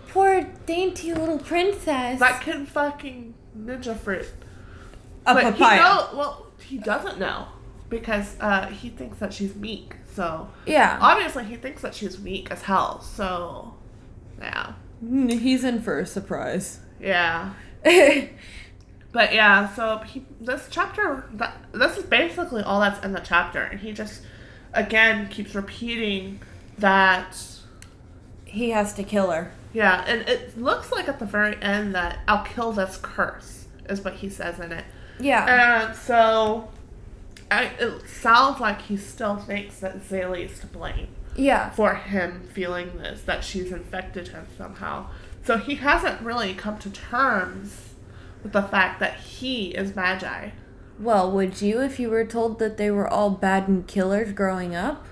Poor 0.07 0.41
dainty 0.65 1.13
little 1.13 1.37
princess. 1.37 2.19
That 2.19 2.41
can 2.41 2.65
fucking 2.65 3.35
ninja 3.55 3.95
fruit. 3.95 4.25
A 5.27 5.35
but 5.35 5.43
papaya. 5.43 5.77
He 5.77 5.83
know, 5.83 6.09
well, 6.17 6.47
he 6.65 6.77
doesn't 6.79 7.19
know 7.19 7.49
because 7.87 8.37
uh, 8.39 8.69
he 8.69 8.89
thinks 8.89 9.19
that 9.19 9.31
she's 9.31 9.55
meek. 9.55 9.97
So 10.15 10.49
yeah, 10.65 10.97
obviously 10.99 11.45
he 11.45 11.57
thinks 11.57 11.83
that 11.83 11.93
she's 11.93 12.19
weak 12.19 12.49
as 12.49 12.63
hell. 12.63 13.01
So 13.01 13.75
yeah, 14.39 14.73
he's 15.07 15.63
in 15.63 15.79
for 15.79 15.99
a 15.99 16.07
surprise. 16.07 16.79
Yeah. 16.99 17.53
But 19.11 19.33
yeah, 19.33 19.73
so 19.73 19.97
he, 19.99 20.25
this 20.39 20.67
chapter, 20.69 21.25
that, 21.33 21.57
this 21.73 21.97
is 21.97 22.03
basically 22.05 22.63
all 22.63 22.79
that's 22.79 23.03
in 23.03 23.11
the 23.11 23.19
chapter, 23.19 23.61
and 23.61 23.79
he 23.79 23.91
just 23.91 24.21
again 24.73 25.27
keeps 25.27 25.53
repeating 25.53 26.39
that. 26.77 27.37
he 28.45 28.71
has 28.71 28.93
to 28.95 29.03
kill 29.03 29.31
her. 29.31 29.51
Yeah, 29.73 30.03
and 30.05 30.27
it 30.27 30.57
looks 30.57 30.91
like 30.91 31.07
at 31.07 31.19
the 31.19 31.25
very 31.25 31.55
end 31.61 31.95
that 31.95 32.19
I'll 32.27 32.43
kill 32.43 32.73
this 32.73 32.97
curse 33.01 33.65
is 33.89 34.01
what 34.03 34.15
he 34.15 34.29
says 34.29 34.59
in 34.59 34.71
it. 34.71 34.85
Yeah. 35.19 35.85
And 35.87 35.95
so 35.95 36.69
I, 37.49 37.65
it 37.79 38.09
sounds 38.09 38.59
like 38.59 38.81
he 38.81 38.97
still 38.97 39.37
thinks 39.37 39.79
that 39.79 40.03
Zélie 40.03 40.49
is 40.49 40.59
to 40.59 40.67
blame 40.67 41.07
yeah. 41.35 41.69
for 41.71 41.95
him 41.95 42.49
feeling 42.53 42.97
this, 42.97 43.21
that 43.23 43.43
she's 43.43 43.71
infected 43.71 44.29
him 44.29 44.47
somehow. 44.57 45.07
So 45.45 45.57
he 45.57 45.75
hasn't 45.75 46.21
really 46.21 46.53
come 46.53 46.77
to 46.79 46.89
terms 46.89 47.90
with 48.43 48.51
the 48.53 48.61
fact 48.63 48.99
that 48.99 49.15
he 49.19 49.69
is 49.71 49.91
Maji. 49.91 50.51
Well, 50.99 51.31
would 51.31 51.61
you 51.61 51.81
if 51.81 51.99
you 51.99 52.09
were 52.09 52.25
told 52.25 52.59
that 52.59 52.77
they 52.77 52.91
were 52.91 53.07
all 53.07 53.31
bad 53.31 53.67
and 53.67 53.87
killers 53.87 54.33
growing 54.33 54.75
up? 54.75 55.05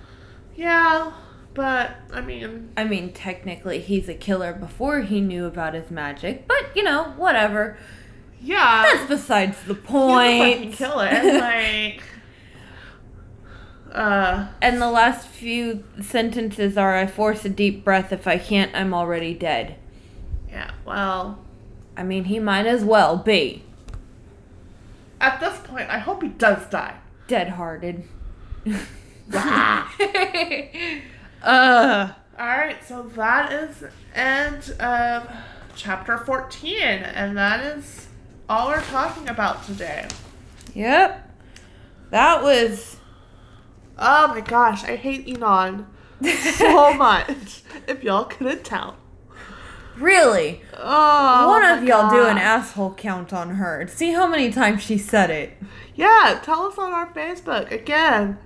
Yeah, 0.55 1.11
but 1.53 1.95
I 2.13 2.21
mean, 2.21 2.69
I 2.77 2.83
mean, 2.83 3.11
technically, 3.13 3.79
he's 3.79 4.07
a 4.09 4.13
killer 4.13 4.53
before 4.53 5.01
he 5.01 5.19
knew 5.21 5.45
about 5.45 5.73
his 5.73 5.89
magic, 5.89 6.47
but 6.47 6.75
you 6.75 6.83
know, 6.83 7.13
whatever. 7.17 7.77
yeah, 8.41 8.83
That's 8.91 9.07
besides 9.09 9.57
the 9.65 9.73
point. 9.75 10.31
he's 10.33 10.41
a 10.41 10.55
fucking 10.55 10.71
killer. 10.73 11.39
like, 11.39 12.03
uh, 13.91 14.47
and 14.61 14.81
the 14.81 14.91
last 14.91 15.27
few 15.27 15.83
sentences 16.01 16.77
are 16.77 16.95
I 16.95 17.07
force 17.07 17.43
a 17.45 17.49
deep 17.49 17.83
breath. 17.83 18.11
If 18.13 18.27
I 18.27 18.37
can't, 18.37 18.71
I'm 18.75 18.93
already 18.93 19.33
dead. 19.33 19.75
yeah. 20.49 20.71
Well, 20.85 21.39
I 21.99 22.03
mean, 22.03 22.23
he 22.25 22.39
might 22.39 22.65
as 22.65 22.83
well 22.83 23.17
be 23.17 23.63
at 25.21 25.39
this 25.39 25.59
point, 25.59 25.89
I 25.89 25.97
hope 25.97 26.23
he 26.23 26.29
does 26.29 26.65
die. 26.67 26.95
dead 27.27 27.49
hearted. 27.49 28.03
Uh, 31.41 32.11
All 32.37 32.45
right, 32.47 32.83
so 32.83 33.03
that 33.15 33.53
is 33.53 33.83
end 34.13 34.71
of 34.79 35.31
chapter 35.75 36.17
14, 36.17 36.81
and 36.81 37.37
that 37.37 37.63
is 37.77 38.07
all 38.49 38.67
we're 38.67 38.81
talking 38.81 39.29
about 39.29 39.63
today. 39.65 40.05
yep. 40.73 41.31
That 42.09 42.43
was. 42.43 42.97
Oh 43.97 44.27
my 44.29 44.41
gosh, 44.41 44.83
I 44.83 44.95
hate 44.97 45.27
Inan 45.27 45.85
so 46.57 46.93
much. 46.95 47.61
If 47.87 48.03
y'all 48.03 48.25
couldn't 48.25 48.65
tell. 48.65 48.97
Really? 49.99 50.61
Oh, 50.77 51.47
One 51.47 51.65
of 51.65 51.83
y'all 51.83 52.09
do 52.09 52.25
an 52.25 52.37
asshole 52.37 52.93
count 52.95 53.33
on 53.33 53.55
her. 53.55 53.85
See 53.87 54.11
how 54.11 54.27
many 54.27 54.51
times 54.51 54.81
she 54.81 54.97
said 54.97 55.29
it. 55.29 55.57
Yeah, 55.95 56.39
tell 56.41 56.63
us 56.63 56.77
on 56.77 56.93
our 56.93 57.11
Facebook. 57.13 57.69
Again, 57.71 58.37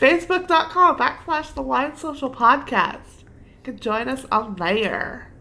facebook.com 0.00 0.96
backslash 0.96 1.52
the 1.54 1.62
Wine 1.62 1.96
Social 1.96 2.30
Podcast. 2.30 3.22
You 3.22 3.72
can 3.72 3.78
join 3.78 4.08
us 4.08 4.24
on 4.30 4.54
there. 4.56 5.32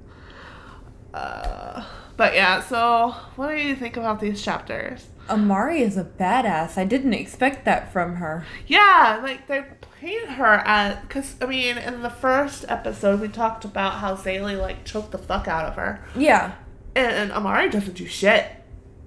Uh, 1.13 1.85
but 2.17 2.33
yeah, 2.33 2.61
so 2.61 3.15
what 3.35 3.49
do 3.49 3.57
you 3.57 3.75
think 3.75 3.97
about 3.97 4.19
these 4.19 4.41
chapters? 4.43 5.07
Amari 5.29 5.81
is 5.81 5.97
a 5.97 6.03
badass. 6.03 6.77
I 6.77 6.85
didn't 6.85 7.13
expect 7.13 7.65
that 7.65 7.91
from 7.93 8.15
her. 8.15 8.45
Yeah, 8.67 9.19
like 9.21 9.47
they 9.47 9.63
paint 10.05 10.29
her 10.29 10.61
as 10.65 10.97
because 11.01 11.35
I 11.41 11.45
mean, 11.47 11.77
in 11.77 12.01
the 12.03 12.09
first 12.09 12.65
episode 12.69 13.19
we 13.21 13.27
talked 13.27 13.65
about 13.65 13.93
how 13.95 14.15
Zélie 14.15 14.59
like 14.59 14.85
choked 14.85 15.11
the 15.11 15.17
fuck 15.17 15.47
out 15.47 15.65
of 15.65 15.75
her, 15.75 16.03
Yeah. 16.15 16.53
and, 16.95 17.11
and 17.11 17.31
Amari 17.31 17.69
doesn't 17.69 17.95
do 17.95 18.05
shit. 18.05 18.45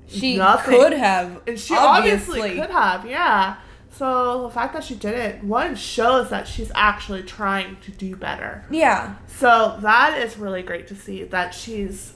She 0.08 0.36
Nothing. 0.38 0.74
could 0.74 0.92
have. 0.94 1.42
And 1.46 1.58
she 1.60 1.74
obviously. 1.76 2.56
could 2.56 2.70
have, 2.70 3.06
yeah. 3.06 3.56
So 3.90 4.42
the 4.42 4.50
fact 4.50 4.72
that 4.74 4.84
she 4.84 4.94
did 4.94 5.14
it, 5.14 5.44
one 5.44 5.74
shows 5.76 6.30
that 6.30 6.48
she's 6.48 6.72
actually 6.74 7.22
trying 7.22 7.76
to 7.82 7.90
do 7.90 8.16
better. 8.16 8.64
Yeah. 8.70 9.16
So 9.26 9.78
that 9.82 10.18
is 10.18 10.36
really 10.38 10.62
great 10.62 10.86
to 10.88 10.94
see 10.96 11.24
that 11.24 11.52
she's 11.54 12.14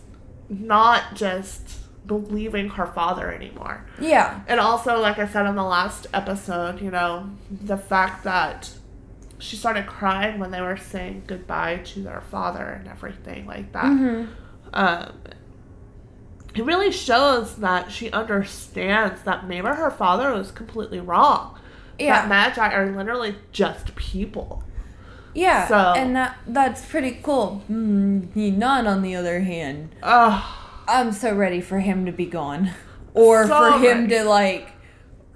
not 0.49 1.15
just 1.15 1.82
believing 2.07 2.69
her 2.70 2.87
father 2.87 3.33
anymore. 3.33 3.85
Yeah. 4.01 4.41
And 4.49 4.59
also, 4.61 5.01
like 5.01 5.19
I 5.19 5.27
said 5.27 5.47
in 5.47 5.55
the 5.57 5.62
last 5.62 6.07
episode, 6.12 6.81
you 6.81 6.91
know, 6.91 7.31
the 7.51 7.77
fact 7.77 8.24
that 8.24 8.70
she 9.39 9.57
started 9.57 9.87
crying 9.87 10.39
when 10.39 10.51
they 10.51 10.61
were 10.61 10.77
saying 10.77 11.24
goodbye 11.27 11.79
to 11.85 12.01
their 12.01 12.20
father 12.31 12.65
and 12.65 12.89
everything 12.89 13.47
like 13.47 13.73
that. 13.73 13.85
hmm 13.87 14.24
Um, 14.73 15.12
it 16.55 16.65
really 16.65 16.91
shows 16.93 17.57
that 17.57 17.91
she 17.91 18.11
understands 18.11 19.23
that 19.23 19.47
maybe 19.49 19.66
her 19.69 19.91
father 19.91 20.33
was 20.33 20.51
completely 20.53 21.01
wrong. 21.01 21.59
Yeah. 21.99 22.27
That 22.29 22.55
maji 22.55 22.73
are 22.73 22.91
literally 22.91 23.37
just 23.53 23.95
people. 23.97 24.62
Yeah. 25.35 25.66
So- 25.69 25.95
and 25.97 26.15
that 26.16 26.37
that's 26.47 26.85
pretty 26.85 27.19
cool. 27.23 27.62
Mm, 27.70 28.29
Inan, 28.35 28.87
on 28.87 29.03
the 29.03 29.15
other 29.15 29.41
hand, 29.41 29.95
Ugh. 30.03 30.43
I'm 30.89 31.13
so 31.13 31.35
ready 31.35 31.61
for 31.61 31.81
him 31.81 32.07
to 32.07 32.13
be 32.13 32.27
gone, 32.27 32.71
or 33.15 33.47
So 33.47 33.73
for 33.73 33.79
him 33.79 34.03
ready. 34.03 34.09
to 34.19 34.25
like 34.25 34.73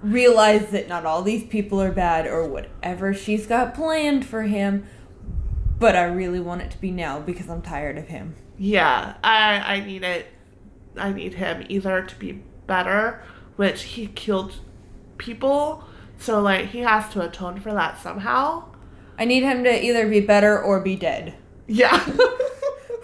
realize 0.01 0.67
that 0.71 0.87
not 0.87 1.05
all 1.05 1.21
these 1.21 1.43
people 1.43 1.81
are 1.81 1.91
bad, 1.91 2.27
or 2.27 2.47
whatever 2.47 3.13
she's 3.13 3.47
got 3.47 3.73
planned 3.73 4.25
for 4.25 4.43
him. 4.43 4.85
But 5.79 5.95
I 5.95 6.03
really 6.03 6.39
want 6.39 6.61
it 6.61 6.71
to 6.71 6.77
be 6.81 6.91
now 6.91 7.19
because 7.19 7.49
I'm 7.49 7.61
tired 7.61 7.97
of 7.97 8.07
him. 8.07 8.35
Yeah, 8.57 9.15
I 9.23 9.75
I 9.75 9.79
need 9.85 10.03
it. 10.03 10.27
I 10.97 11.11
need 11.11 11.35
him 11.35 11.65
either 11.69 12.01
to 12.01 12.15
be 12.15 12.41
better, 12.65 13.21
which 13.55 13.83
he 13.83 14.07
killed 14.07 14.55
people, 15.19 15.83
so 16.17 16.41
like 16.41 16.67
he 16.69 16.79
has 16.79 17.09
to 17.13 17.21
atone 17.21 17.59
for 17.59 17.73
that 17.73 18.01
somehow. 18.01 18.65
I 19.19 19.25
need 19.25 19.43
him 19.43 19.63
to 19.63 19.83
either 19.85 20.07
be 20.07 20.19
better 20.21 20.59
or 20.61 20.79
be 20.79 20.95
dead. 20.95 21.35
Yeah. 21.67 22.03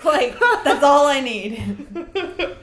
Like 0.06 0.38
that's 0.64 0.84
all 0.84 1.08
I 1.08 1.22
need. 1.22 1.78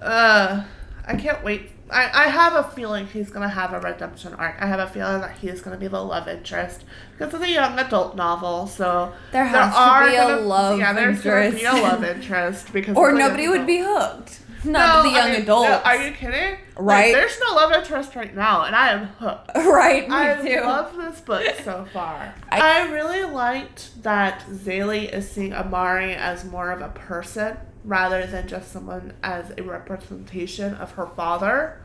uh, 0.00 0.64
I 1.06 1.16
can't 1.16 1.42
wait. 1.44 1.70
I, 1.90 2.24
I 2.24 2.28
have 2.28 2.54
a 2.54 2.62
feeling 2.70 3.06
he's 3.06 3.30
gonna 3.30 3.48
have 3.48 3.72
a 3.74 3.80
redemption 3.80 4.32
arc. 4.34 4.56
I 4.60 4.66
have 4.66 4.80
a 4.80 4.86
feeling 4.88 5.20
that 5.20 5.36
he's 5.38 5.60
gonna 5.60 5.76
be 5.76 5.88
the 5.88 6.02
love 6.02 6.26
interest 6.26 6.84
because 7.12 7.34
it's 7.34 7.44
a 7.44 7.50
young 7.50 7.78
adult 7.78 8.16
novel. 8.16 8.66
So 8.66 9.12
There 9.30 9.44
has 9.44 9.74
to 9.74 10.10
be 10.10 10.16
a 10.16 10.26
gonna, 10.26 10.40
love 10.40 10.78
Yeah, 10.78 10.92
there's 10.94 11.20
gonna 11.20 11.50
be 11.50 11.64
a 11.64 11.70
interest. 11.70 11.82
love 11.82 12.04
interest 12.04 12.72
because 12.72 12.96
or 12.96 13.10
it's 13.10 13.16
a 13.16 13.18
young 13.20 13.28
nobody 13.28 13.48
would 13.48 13.66
be 13.66 13.78
hooked. 13.78 14.40
Not 14.64 15.02
the 15.04 15.10
I 15.10 15.12
young 15.16 15.32
mean, 15.32 15.42
adults. 15.42 15.68
no, 15.68 15.78
are 15.84 15.96
you 15.96 16.12
kidding? 16.12 16.52
Like, 16.76 16.78
Right. 16.78 17.12
there's 17.14 17.38
no 17.40 17.54
love 17.54 17.72
interest 17.72 18.14
right 18.16 18.34
now, 18.34 18.62
and 18.64 18.74
I 18.76 18.92
am 18.92 19.06
hooked. 19.06 19.50
right, 19.56 20.08
me 20.08 20.14
I 20.14 20.34
too. 20.36 20.60
love 20.64 20.96
this 20.96 21.20
book 21.20 21.44
so 21.64 21.86
far. 21.92 22.34
I- 22.50 22.60
I, 22.86 22.90
really 22.92 23.24
liked 23.24 24.02
that 24.02 24.44
Zélie 24.48 25.12
is 25.12 25.30
seeing 25.30 25.52
Amari 25.52 26.14
as 26.14 26.44
more 26.44 26.70
of 26.70 26.80
a 26.80 26.88
person 26.90 27.56
rather 27.84 28.24
than 28.26 28.46
just 28.46 28.70
someone 28.70 29.12
as 29.22 29.52
a 29.58 29.62
representation 29.62 30.74
of 30.74 30.92
her 30.92 31.06
father. 31.06 31.80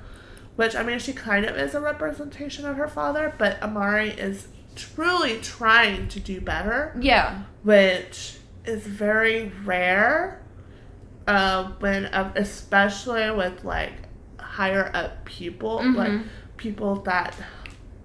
Which, 0.55 0.75
I 0.75 0.83
mean, 0.83 0.99
she 0.99 1.13
kind 1.13 1.45
of 1.45 1.55
is 1.57 1.75
a 1.75 1.79
representation 1.79 2.65
of 2.65 2.77
her 2.77 2.87
father, 2.87 3.33
but 3.37 3.61
Amari 3.61 4.09
is 4.11 4.47
truly 4.75 5.39
trying 5.39 6.07
to 6.09 6.19
do 6.19 6.39
better, 6.41 6.95
yeah. 6.99 7.43
which 7.63 8.37
is 8.65 8.85
very 8.85 9.51
rare. 9.65 10.41
Uh, 11.27 11.71
when, 11.79 12.05
uh, 12.05 12.31
especially 12.35 13.29
with 13.31 13.63
like 13.65 13.91
higher 14.39 14.89
up 14.93 15.25
people, 15.25 15.75
like 15.93 16.09
Mhm. 16.11 16.23
people 16.57 16.95
that 17.03 17.35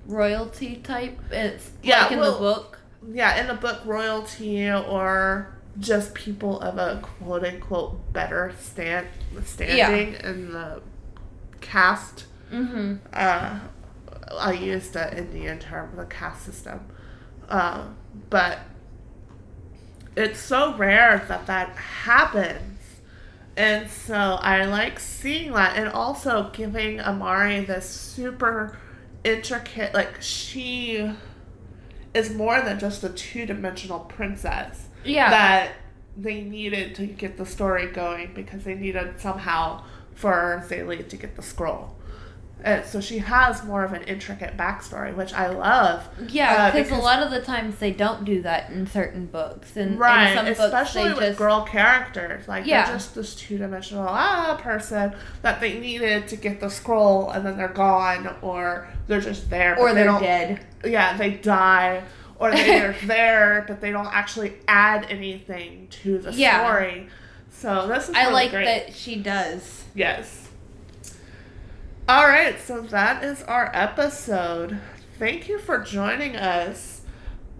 Royalty 0.07 0.77
type. 0.83 1.17
It's 1.31 1.71
Yeah, 1.83 2.03
like 2.03 2.13
in 2.13 2.19
well- 2.19 2.33
the 2.33 2.39
book. 2.41 2.79
yeah, 3.13 3.37
in 3.41 3.47
the 3.47 3.55
book 3.55 3.79
royalty 3.85 4.69
or 4.71 5.55
just 5.79 6.13
people 6.15 6.61
of 6.61 6.77
a 6.77 6.99
quote 7.01 7.45
unquote 7.45 8.13
better 8.13 8.53
stand 8.61 9.07
standing 9.45 10.15
in 10.15 10.53
the 10.53 10.83
caste. 11.61 12.27
Mm-hmm. 12.53 12.97
Uh, 13.13 13.61
I 14.39 14.53
used 14.53 14.95
the 14.95 15.17
Indian 15.17 15.61
term, 15.61 15.91
the 15.97 16.05
caste 16.07 16.43
system, 16.47 16.81
uh, 17.49 17.85
but 18.29 18.59
it's 20.17 20.41
so 20.41 20.75
rare 20.77 21.25
that 21.29 21.47
that 21.47 21.69
happens. 21.77 22.72
And 23.57 23.91
so 23.91 24.15
I 24.15 24.65
like 24.65 24.99
seeing 24.99 25.53
that 25.53 25.77
and 25.77 25.89
also 25.89 26.51
giving 26.53 27.01
Amari 27.01 27.65
this 27.65 27.89
super 27.89 28.79
intricate, 29.25 29.93
like, 29.95 30.21
she 30.23 31.13
is 32.15 32.35
more 32.35 32.61
than 32.63 32.79
just 32.79 33.05
a 33.05 33.09
two 33.11 33.47
dimensional 33.47 34.01
princess 34.01 34.89
Yeah. 35.05 35.31
that 35.31 35.73
they 36.17 36.43
needed 36.43 36.95
to 36.97 37.07
get 37.07 37.37
the 37.39 37.47
story 37.47 37.87
going 37.87 38.33
because 38.35 38.65
they 38.65 38.75
needed 38.75 39.19
somehow 39.21 39.85
for 40.15 40.63
Zélie 40.69 41.09
to 41.09 41.17
get 41.17 41.37
the 41.37 41.43
scroll. 41.43 41.97
And 42.65 42.85
so 42.85 43.01
she 43.01 43.19
has 43.19 43.65
more 43.65 43.83
of 43.85 43.93
an 43.93 44.03
intricate 44.05 44.57
backstory, 44.57 45.15
which 45.15 45.33
I 45.35 45.49
love. 45.49 46.09
Yeah, 46.29 46.53
Uh, 46.53 46.71
because 46.73 46.91
a 46.93 46.95
lot 47.03 47.21
of 47.23 47.31
the 47.33 47.41
times 47.41 47.77
they 47.81 47.91
don't 47.91 48.25
do 48.25 48.41
that 48.43 48.71
in 48.71 48.87
certain 48.87 49.27
books, 49.27 49.77
and 49.77 49.99
Right, 49.99 50.31
in 50.31 50.37
some 50.37 50.47
especially 50.47 50.75
books 50.79 50.93
they 50.95 51.09
with 51.21 51.29
just 51.31 51.39
girl 51.39 51.63
characters. 51.63 52.47
Like 52.47 52.65
Yeah. 52.67 52.85
they're 52.87 52.95
just 52.95 53.15
this 53.17 53.35
two 53.35 53.59
dimensional 53.59 54.07
ah 54.09 54.57
person 54.63 55.13
that 55.43 55.61
they 55.61 55.79
needed 55.79 56.29
to 56.29 56.37
get 56.37 56.61
the 56.61 56.71
scroll 56.71 57.31
and 57.31 57.45
then 57.45 57.57
they're 57.57 57.69
gone 57.69 58.37
or 58.43 58.87
they're 59.09 59.21
just 59.21 59.51
there. 59.51 59.77
or 59.77 59.89
but 59.89 59.95
they 59.95 60.01
they're 60.03 60.05
don't 60.05 60.23
dead. 60.23 60.61
yeah, 60.85 61.17
they 61.17 61.31
die 61.33 62.03
or 62.39 62.53
they're 62.53 62.95
there, 63.07 63.65
but 63.67 63.81
they 63.81 63.91
don't 63.91 64.07
actually 64.15 64.53
add 64.69 65.07
anything 65.11 65.89
to 65.91 66.19
the 66.19 66.33
Yeah. 66.33 66.65
story. 66.65 67.09
So 67.51 67.87
this 67.89 68.09
is 68.09 68.15
I 68.15 68.23
really 68.23 68.33
like 68.35 68.51
great. 68.51 68.65
that 68.67 68.95
she 68.95 69.17
does. 69.17 69.85
Yes. 69.95 70.42
All 72.09 72.27
right, 72.27 72.59
so 72.61 72.81
that 72.81 73.23
is 73.23 73.45
our 73.45 73.71
episode. 73.73 74.81
Thank 75.21 75.49
you 75.49 75.61
for 75.61 75.79
joining 75.79 76.35
us. 76.35 77.03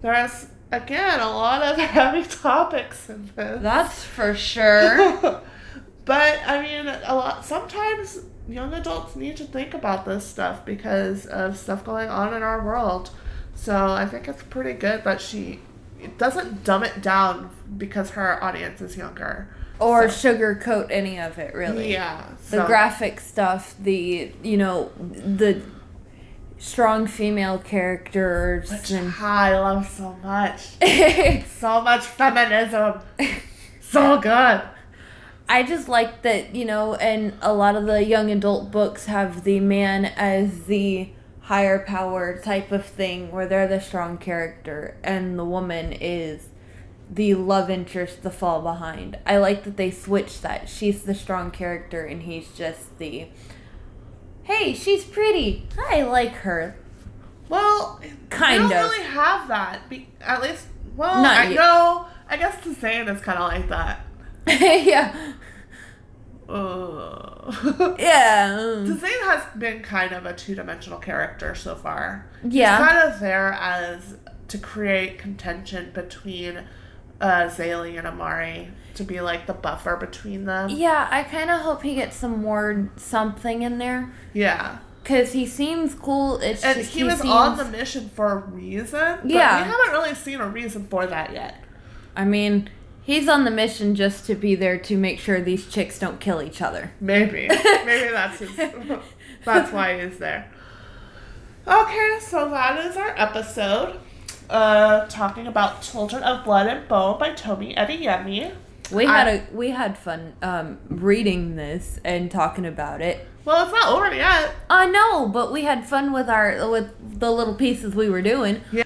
There's 0.01 0.47
again 0.69 1.21
a 1.21 1.29
lot 1.29 1.61
of 1.61 1.77
heavy 1.89 2.23
topics 2.27 3.09
in 3.09 3.29
this. 3.37 3.61
That's 3.61 4.03
for 4.03 4.35
sure. 4.35 5.41
but 6.05 6.39
I 6.45 6.61
mean, 6.61 6.87
a 6.87 7.15
lot. 7.15 7.45
Sometimes 7.45 8.19
young 8.49 8.73
adults 8.73 9.15
need 9.15 9.37
to 9.37 9.45
think 9.45 9.73
about 9.73 10.03
this 10.03 10.25
stuff 10.25 10.65
because 10.65 11.25
of 11.25 11.57
stuff 11.57 11.85
going 11.85 12.09
on 12.09 12.33
in 12.33 12.43
our 12.43 12.61
world. 12.65 13.11
So 13.55 13.93
I 13.93 14.05
think 14.05 14.27
it's 14.27 14.43
pretty 14.43 14.73
good 14.73 15.05
that 15.05 15.21
she 15.21 15.61
doesn't 16.17 16.65
dumb 16.65 16.83
it 16.83 17.01
down 17.01 17.49
because 17.77 18.09
her 18.11 18.43
audience 18.43 18.81
is 18.81 18.97
younger. 18.97 19.47
Or 19.79 20.09
So- 20.09 20.33
sugarcoat 20.35 20.87
any 20.91 21.19
of 21.19 21.37
it, 21.37 21.53
really. 21.53 21.91
Yeah. 21.91 22.23
The 22.49 22.57
so- 22.57 22.65
graphic 22.67 23.19
stuff, 23.19 23.75
the 23.79 24.31
you 24.43 24.57
know 24.57 24.91
the 24.97 25.61
strong 26.57 27.07
female 27.07 27.57
characters, 27.59 28.71
which 28.71 28.91
and 28.91 29.13
I 29.19 29.57
love 29.59 29.87
so 29.89 30.15
much. 30.23 30.61
So 31.59 31.81
much 31.81 32.05
feminism. 32.05 32.99
so 33.81 34.19
good. 34.19 34.61
I 35.49 35.63
just 35.63 35.87
like 35.89 36.21
that, 36.23 36.55
you 36.55 36.65
know, 36.65 36.95
and 36.95 37.33
a 37.41 37.53
lot 37.53 37.75
of 37.75 37.85
the 37.85 38.03
young 38.03 38.31
adult 38.31 38.71
books 38.71 39.05
have 39.07 39.43
the 39.43 39.59
man 39.59 40.05
as 40.05 40.63
the 40.65 41.09
higher 41.41 41.79
power 41.79 42.39
type 42.41 42.71
of 42.71 42.85
thing 42.85 43.29
where 43.31 43.45
they're 43.47 43.67
the 43.67 43.81
strong 43.81 44.17
character 44.17 44.95
and 45.03 45.37
the 45.37 45.43
woman 45.43 45.91
is 45.93 46.47
the 47.13 47.35
love 47.35 47.69
interest, 47.69 48.23
the 48.23 48.31
fall 48.31 48.61
behind. 48.61 49.19
I 49.25 49.37
like 49.37 49.63
that 49.65 49.77
they 49.77 49.91
switched 49.91 50.41
that. 50.41 50.67
She's 50.67 51.03
the 51.03 51.13
strong 51.13 51.51
character 51.51 52.03
and 52.05 52.23
he's 52.23 52.49
just 52.53 52.97
the 52.97 53.27
hey, 54.43 54.73
she's 54.73 55.05
pretty. 55.05 55.67
I 55.89 56.01
like 56.03 56.31
her. 56.37 56.75
Well, 57.49 58.01
Kind 58.29 58.63
we 58.63 58.69
don't 58.69 58.85
of. 58.85 58.91
really 58.91 59.03
have 59.05 59.47
that. 59.47 59.87
Be- 59.89 60.09
at 60.21 60.41
least, 60.41 60.65
well, 60.95 61.21
Not 61.21 61.37
I 61.37 61.43
yet. 61.49 61.55
know. 61.55 62.05
I 62.29 62.37
guess 62.37 62.55
Tzain 62.65 63.13
is 63.13 63.21
kind 63.21 63.37
of 63.37 63.47
like 63.49 63.69
that. 63.69 64.05
yeah. 64.47 65.33
Uh. 66.49 67.51
Yeah. 67.99 68.57
um, 68.59 68.85
Tzain 68.87 69.21
has 69.23 69.43
been 69.57 69.81
kind 69.81 70.13
of 70.13 70.25
a 70.25 70.33
two-dimensional 70.33 70.99
character 70.99 71.53
so 71.55 71.75
far. 71.75 72.25
Yeah. 72.43 72.77
She's 72.77 72.87
kind 72.87 73.13
of 73.13 73.19
there 73.19 73.53
as 73.53 74.17
to 74.49 74.57
create 74.57 75.17
contention 75.19 75.91
between 75.93 76.63
uh, 77.21 77.43
Zélie 77.47 77.97
and 77.97 78.07
Amari 78.07 78.69
to 78.95 79.03
be 79.03 79.21
like 79.21 79.47
the 79.47 79.53
buffer 79.53 79.95
between 79.95 80.45
them. 80.45 80.69
Yeah, 80.69 81.07
I 81.09 81.23
kind 81.23 81.49
of 81.49 81.61
hope 81.61 81.81
he 81.83 81.95
gets 81.95 82.15
some 82.15 82.41
more 82.41 82.91
something 82.95 83.61
in 83.63 83.77
there. 83.77 84.13
Yeah. 84.33 84.79
Cause 85.03 85.33
he 85.33 85.45
seems 85.45 85.95
cool. 85.95 86.37
It's 86.37 86.63
And 86.63 86.77
just 86.79 86.91
he 86.91 87.03
was 87.03 87.19
on 87.21 87.57
the 87.57 87.65
mission 87.65 88.09
for 88.09 88.31
a 88.31 88.35
reason. 88.37 89.17
But 89.21 89.25
Yeah. 89.29 89.57
we 89.63 89.69
haven't 89.69 89.91
really 89.91 90.15
seen 90.15 90.39
a 90.39 90.47
reason 90.47 90.87
for 90.87 91.05
that 91.07 91.33
yet. 91.33 91.55
I 92.15 92.23
mean, 92.23 92.69
he's 93.01 93.27
on 93.27 93.43
the 93.43 93.51
mission 93.51 93.95
just 93.95 94.25
to 94.27 94.35
be 94.35 94.55
there 94.55 94.77
to 94.77 94.95
make 94.95 95.19
sure 95.19 95.41
these 95.41 95.67
chicks 95.67 95.99
don't 95.99 96.19
kill 96.21 96.41
each 96.41 96.61
other. 96.61 96.91
Maybe. 97.01 97.47
Maybe 97.85 98.09
that's 98.11 98.39
his, 98.39 98.55
that's 99.43 99.73
why 99.73 99.99
he's 100.07 100.19
there. 100.19 100.49
Okay, 101.67 102.17
so 102.21 102.49
that 102.49 102.85
is 102.85 102.95
our 102.95 103.13
episode. 103.17 103.99
Uh, 104.49 105.05
talking 105.07 105.47
about 105.47 105.81
Children 105.81 106.23
of 106.23 106.43
Blood 106.43 106.67
and 106.67 106.87
Bone 106.87 107.17
by 107.17 107.31
Tomi 107.33 107.73
Adeyemi. 107.75 108.53
We 108.91 109.05
had 109.05 109.27
a 109.27 109.55
we 109.55 109.71
had 109.71 109.97
fun 109.97 110.33
um, 110.41 110.79
reading 110.89 111.55
this 111.55 111.99
and 112.03 112.29
talking 112.29 112.65
about 112.65 113.01
it. 113.01 113.27
Well, 113.45 113.63
it's 113.63 113.73
not 113.73 113.89
over 113.89 114.13
yet. 114.13 114.53
I 114.69 114.85
know, 114.85 115.27
but 115.27 115.51
we 115.51 115.63
had 115.63 115.85
fun 115.87 116.13
with 116.13 116.29
our 116.29 116.69
with 116.69 117.19
the 117.19 117.31
little 117.31 117.55
pieces 117.55 117.95
we 117.95 118.09
were 118.09 118.21
doing. 118.21 118.61
Yeah. 118.71 118.83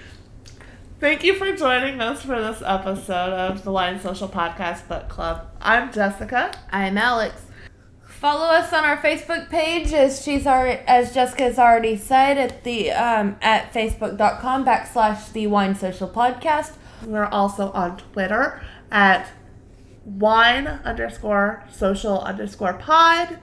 Thank 1.00 1.24
you 1.24 1.36
for 1.36 1.56
joining 1.56 2.02
us 2.02 2.24
for 2.24 2.42
this 2.42 2.64
episode 2.66 3.34
of 3.34 3.64
the 3.64 3.72
Wine 3.72 4.00
Social 4.00 4.28
Podcast 4.28 4.88
Book 4.88 5.10
Club. 5.10 5.48
I'm 5.62 5.92
Jessica. 5.92 6.52
I'm 6.72 6.98
Alex. 6.98 7.47
Follow 8.20 8.48
us 8.48 8.74
on 8.74 8.84
our 8.84 8.98
Facebook 8.98 9.48
page, 9.48 9.94
as 9.94 10.24
she's 10.24 10.48
already, 10.48 10.82
as 10.88 11.14
Jessica's 11.14 11.60
already 11.60 11.96
said, 11.96 12.40
at 12.40 12.64
the 12.64 12.90
um, 12.90 13.36
at 13.44 13.72
facebook.com 13.72 14.66
backslash 14.66 15.32
the 15.34 15.46
Wine 15.46 15.76
Social 15.76 16.10
Podcast. 16.10 16.78
We're 17.06 17.28
also 17.28 17.70
on 17.74 17.98
Twitter 17.98 18.64
at 18.90 19.30
wine 20.04 20.66
underscore 20.66 21.64
social 21.72 22.20
underscore 22.22 22.74
pod. 22.74 23.38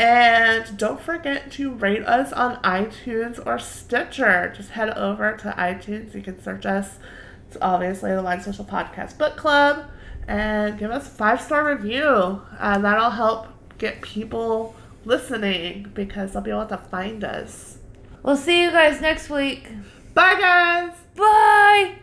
And 0.00 0.76
don't 0.76 1.00
forget 1.00 1.52
to 1.52 1.72
rate 1.72 2.04
us 2.06 2.32
on 2.32 2.56
iTunes 2.62 3.38
or 3.46 3.60
Stitcher. 3.60 4.52
Just 4.56 4.70
head 4.70 4.90
over 4.98 5.36
to 5.36 5.54
iTunes. 5.56 6.12
You 6.12 6.22
can 6.22 6.42
search 6.42 6.66
us. 6.66 6.98
It's 7.46 7.56
obviously 7.62 8.12
the 8.16 8.22
Wine 8.24 8.42
Social 8.42 8.64
Podcast 8.64 9.16
Book 9.16 9.36
Club. 9.36 9.88
And 10.26 10.76
give 10.76 10.90
us 10.90 11.06
a 11.06 11.10
five 11.10 11.40
star 11.40 11.64
review. 11.64 12.42
And 12.58 12.84
that'll 12.84 13.10
help 13.10 13.46
get 13.78 14.02
people 14.02 14.74
listening 15.04 15.90
because 15.94 16.32
they'll 16.32 16.42
be 16.42 16.50
able 16.50 16.66
to 16.66 16.76
find 16.78 17.24
us. 17.24 17.78
We'll 18.22 18.36
see 18.36 18.62
you 18.62 18.70
guys 18.70 19.00
next 19.00 19.30
week. 19.30 19.68
Bye, 20.14 20.40
guys! 20.40 20.92
Bye. 21.14 21.98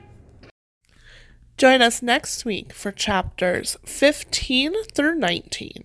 Join 1.57 1.81
us 1.81 2.01
next 2.01 2.45
week 2.45 2.73
for 2.73 2.91
chapters 2.91 3.77
15 3.85 4.73
through 4.93 5.15
19. 5.15 5.83